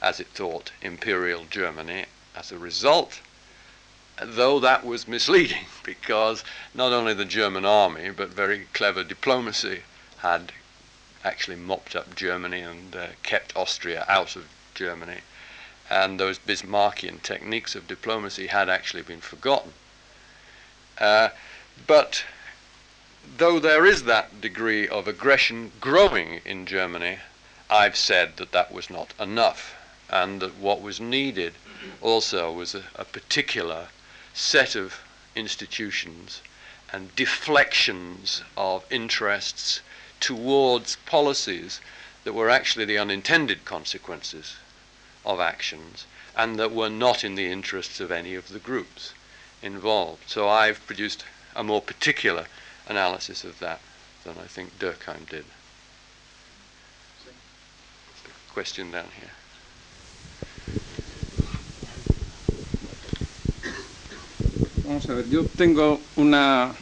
as 0.00 0.20
it 0.20 0.28
thought, 0.28 0.70
imperial 0.80 1.44
Germany 1.50 2.06
as 2.36 2.52
a 2.52 2.56
result 2.56 3.20
though 4.20 4.60
that 4.60 4.84
was 4.84 5.08
misleading 5.08 5.66
because 5.82 6.44
not 6.74 6.92
only 6.92 7.12
the 7.12 7.24
German 7.24 7.64
army 7.64 8.10
but 8.10 8.28
very 8.28 8.66
clever 8.72 9.02
diplomacy 9.02 9.82
had 10.18 10.52
actually 11.24 11.56
mopped 11.56 11.96
up 11.96 12.14
Germany 12.14 12.60
and 12.60 12.94
uh, 12.94 13.06
kept 13.24 13.56
Austria 13.56 14.04
out 14.08 14.36
of 14.36 14.48
Germany. 14.74 15.22
And 15.90 16.20
those 16.20 16.38
Bismarckian 16.38 17.20
techniques 17.22 17.74
of 17.74 17.88
diplomacy 17.88 18.46
had 18.46 18.68
actually 18.68 19.02
been 19.02 19.20
forgotten. 19.20 19.72
Uh, 20.98 21.30
but 21.86 22.24
though 23.36 23.60
there 23.60 23.86
is 23.86 24.02
that 24.02 24.40
degree 24.40 24.88
of 24.88 25.06
aggression 25.06 25.70
growing 25.78 26.40
in 26.44 26.66
Germany, 26.66 27.20
I've 27.70 27.96
said 27.96 28.36
that 28.38 28.50
that 28.50 28.72
was 28.72 28.90
not 28.90 29.14
enough, 29.20 29.76
and 30.10 30.42
that 30.42 30.56
what 30.56 30.82
was 30.82 30.98
needed 30.98 31.54
also 32.00 32.50
was 32.50 32.74
a, 32.74 32.82
a 32.96 33.04
particular 33.04 33.90
set 34.34 34.74
of 34.74 35.02
institutions 35.36 36.40
and 36.92 37.14
deflections 37.14 38.42
of 38.56 38.84
interests 38.90 39.82
towards 40.18 40.96
policies 41.06 41.80
that 42.24 42.32
were 42.32 42.50
actually 42.50 42.86
the 42.86 42.98
unintended 42.98 43.64
consequences 43.64 44.56
of 45.24 45.38
actions 45.38 46.06
and 46.36 46.58
that 46.58 46.72
were 46.72 46.90
not 46.90 47.22
in 47.22 47.36
the 47.36 47.46
interests 47.52 48.00
of 48.00 48.10
any 48.10 48.34
of 48.34 48.48
the 48.48 48.58
groups 48.58 49.14
involved. 49.62 50.28
So 50.28 50.48
I've 50.48 50.84
produced 50.88 51.24
a 51.54 51.62
more 51.62 51.80
particular 51.80 52.46
analysis 52.88 53.44
of 53.44 53.58
that 53.60 53.80
than 54.24 54.34
I 54.38 54.46
think 54.46 54.78
Durkheim 54.78 55.28
did. 55.28 55.44
Question 58.52 58.90
down 58.90 59.06
here. 59.18 59.30
Vamos 64.84 65.08
a 65.08 65.14
ver, 65.14 65.28
yo 65.30 65.44
tengo 65.56 66.00
una, 66.16 66.74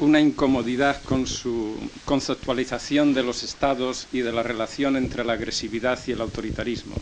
una 0.00 0.18
incomodidad 0.20 1.00
con 1.04 1.26
su 1.26 1.78
conceptualización 2.04 3.14
de 3.14 3.22
los 3.22 3.44
estados 3.44 4.08
y 4.12 4.20
de 4.20 4.32
la 4.32 4.42
relación 4.42 4.96
entre 4.96 5.24
la 5.24 5.34
agresividad 5.34 6.00
y 6.06 6.12
el 6.12 6.20
autoritarismo, 6.20 6.96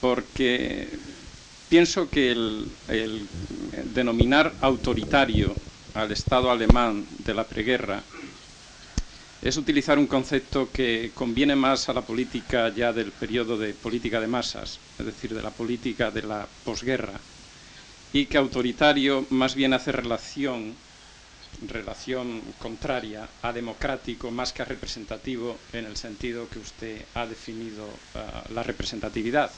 porque 0.00 0.88
pienso 1.68 2.10
que 2.10 2.32
el, 2.32 2.68
el 2.88 3.28
denominar 3.94 4.54
autoritario 4.60 5.54
al 5.94 6.10
Estado 6.12 6.50
alemán 6.50 7.06
de 7.24 7.34
la 7.34 7.44
preguerra 7.44 8.02
es 9.42 9.56
utilizar 9.56 9.98
un 9.98 10.06
concepto 10.06 10.70
que 10.72 11.10
conviene 11.14 11.56
más 11.56 11.88
a 11.88 11.92
la 11.92 12.02
política 12.02 12.68
ya 12.74 12.92
del 12.92 13.10
periodo 13.10 13.58
de 13.58 13.74
política 13.74 14.20
de 14.20 14.28
masas, 14.28 14.78
es 14.98 15.06
decir, 15.06 15.34
de 15.34 15.42
la 15.42 15.50
política 15.50 16.10
de 16.10 16.22
la 16.22 16.46
posguerra 16.64 17.12
y 18.12 18.26
que 18.26 18.38
autoritario 18.38 19.26
más 19.30 19.54
bien 19.54 19.72
hace 19.72 19.90
relación, 19.90 20.74
relación 21.66 22.40
contraria 22.60 23.28
a 23.42 23.52
democrático 23.52 24.30
más 24.30 24.52
que 24.52 24.62
a 24.62 24.66
representativo 24.66 25.56
en 25.72 25.86
el 25.86 25.96
sentido 25.96 26.48
que 26.48 26.58
usted 26.60 27.04
ha 27.14 27.26
definido 27.26 27.86
uh, 27.86 28.52
la 28.54 28.62
representatividad. 28.62 29.50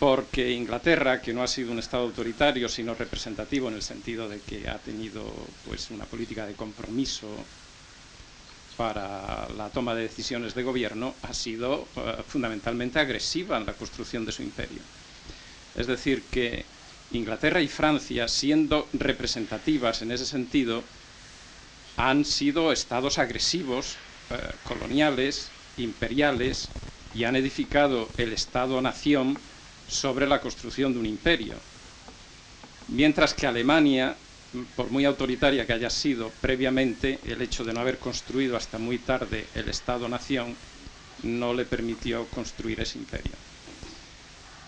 Porque 0.00 0.50
Inglaterra, 0.50 1.20
que 1.20 1.34
no 1.34 1.42
ha 1.42 1.46
sido 1.46 1.72
un 1.72 1.78
Estado 1.78 2.04
autoritario, 2.04 2.70
sino 2.70 2.94
representativo 2.94 3.68
en 3.68 3.74
el 3.74 3.82
sentido 3.82 4.30
de 4.30 4.40
que 4.40 4.66
ha 4.66 4.78
tenido 4.78 5.22
pues, 5.68 5.90
una 5.90 6.06
política 6.06 6.46
de 6.46 6.54
compromiso 6.54 7.28
para 8.78 9.46
la 9.58 9.68
toma 9.68 9.94
de 9.94 10.04
decisiones 10.04 10.54
de 10.54 10.62
gobierno, 10.62 11.12
ha 11.22 11.34
sido 11.34 11.82
uh, 11.82 12.22
fundamentalmente 12.26 12.98
agresiva 12.98 13.58
en 13.58 13.66
la 13.66 13.74
construcción 13.74 14.24
de 14.24 14.32
su 14.32 14.42
imperio. 14.42 14.80
Es 15.76 15.86
decir, 15.86 16.22
que 16.32 16.64
Inglaterra 17.12 17.60
y 17.60 17.68
Francia, 17.68 18.26
siendo 18.26 18.88
representativas 18.94 20.00
en 20.00 20.12
ese 20.12 20.24
sentido, 20.24 20.82
han 21.98 22.24
sido 22.24 22.72
estados 22.72 23.18
agresivos, 23.18 23.96
eh, 24.30 24.38
coloniales, 24.66 25.50
imperiales, 25.76 26.70
y 27.14 27.24
han 27.24 27.36
edificado 27.36 28.08
el 28.16 28.32
Estado-nación 28.32 29.36
sobre 29.90 30.26
la 30.26 30.40
construcción 30.40 30.92
de 30.92 31.00
un 31.00 31.06
imperio. 31.06 31.54
Mientras 32.88 33.34
que 33.34 33.46
Alemania, 33.46 34.16
por 34.76 34.90
muy 34.90 35.04
autoritaria 35.04 35.66
que 35.66 35.72
haya 35.72 35.90
sido 35.90 36.32
previamente, 36.40 37.18
el 37.26 37.42
hecho 37.42 37.64
de 37.64 37.72
no 37.72 37.80
haber 37.80 37.98
construido 37.98 38.56
hasta 38.56 38.78
muy 38.78 38.98
tarde 38.98 39.46
el 39.54 39.68
Estado-nación 39.68 40.56
no 41.22 41.52
le 41.52 41.64
permitió 41.64 42.26
construir 42.26 42.80
ese 42.80 42.98
imperio. 42.98 43.32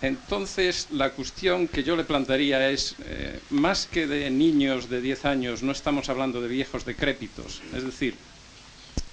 Entonces, 0.03 0.89
la 0.91 1.11
cuestión 1.11 1.69
que 1.69 1.85
yo 1.85 1.95
le 1.95 2.03
plantearía 2.03 2.71
es, 2.71 2.97
eh, 3.05 3.39
más 3.51 3.87
que 3.87 4.09
de 4.09 4.31
niños 4.31 4.91
de 4.91 5.01
10 5.01 5.25
años, 5.25 5.63
no 5.63 5.71
estamos 5.71 6.09
hablando 6.09 6.41
de 6.41 6.49
viejos 6.49 6.85
decrépitos, 6.85 7.63
es 7.73 7.85
decir, 7.85 8.17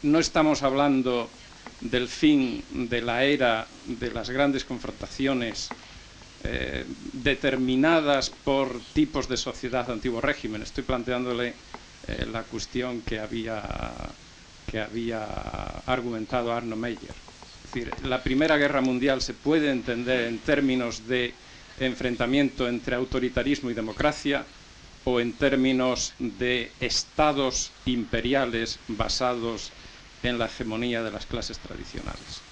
no 0.01 0.17
estamos 0.17 0.63
hablando 0.63 1.29
del 1.81 2.07
fin 2.07 2.63
de 2.71 3.01
la 3.01 3.23
era 3.23 3.67
de 3.85 4.11
las 4.11 4.31
grandes 4.31 4.65
confrontaciones 4.65 5.69
eh, 6.43 6.85
determinadas 7.13 8.29
por 8.29 8.79
tipos 8.93 9.27
de 9.27 9.37
sociedad 9.37 9.85
de 9.87 9.93
antiguo 9.93 10.21
régimen. 10.21 10.61
Estoy 10.61 10.83
planteándole 10.83 11.53
eh, 12.07 12.25
la 12.31 12.43
cuestión 12.43 13.01
que 13.01 13.19
había, 13.19 13.61
que 14.71 14.79
había 14.79 15.25
argumentado 15.85 16.53
Arno 16.53 16.75
Meyer. 16.75 17.11
Es 17.65 17.73
decir, 17.73 17.91
la 18.07 18.23
Primera 18.23 18.57
Guerra 18.57 18.81
Mundial 18.81 19.21
se 19.21 19.33
puede 19.33 19.69
entender 19.69 20.27
en 20.27 20.39
términos 20.39 21.07
de 21.07 21.33
enfrentamiento 21.79 22.67
entre 22.67 22.95
autoritarismo 22.95 23.69
y 23.69 23.73
democracia 23.73 24.43
o 25.05 25.19
en 25.19 25.33
términos 25.33 26.13
de 26.19 26.71
estados 26.79 27.71
imperiales 27.85 28.79
basados 28.87 29.71
en 30.23 30.37
la 30.39 30.45
hegemonía 30.45 31.03
de 31.03 31.11
las 31.11 31.25
clases 31.25 31.59
tradicionales. 31.59 32.48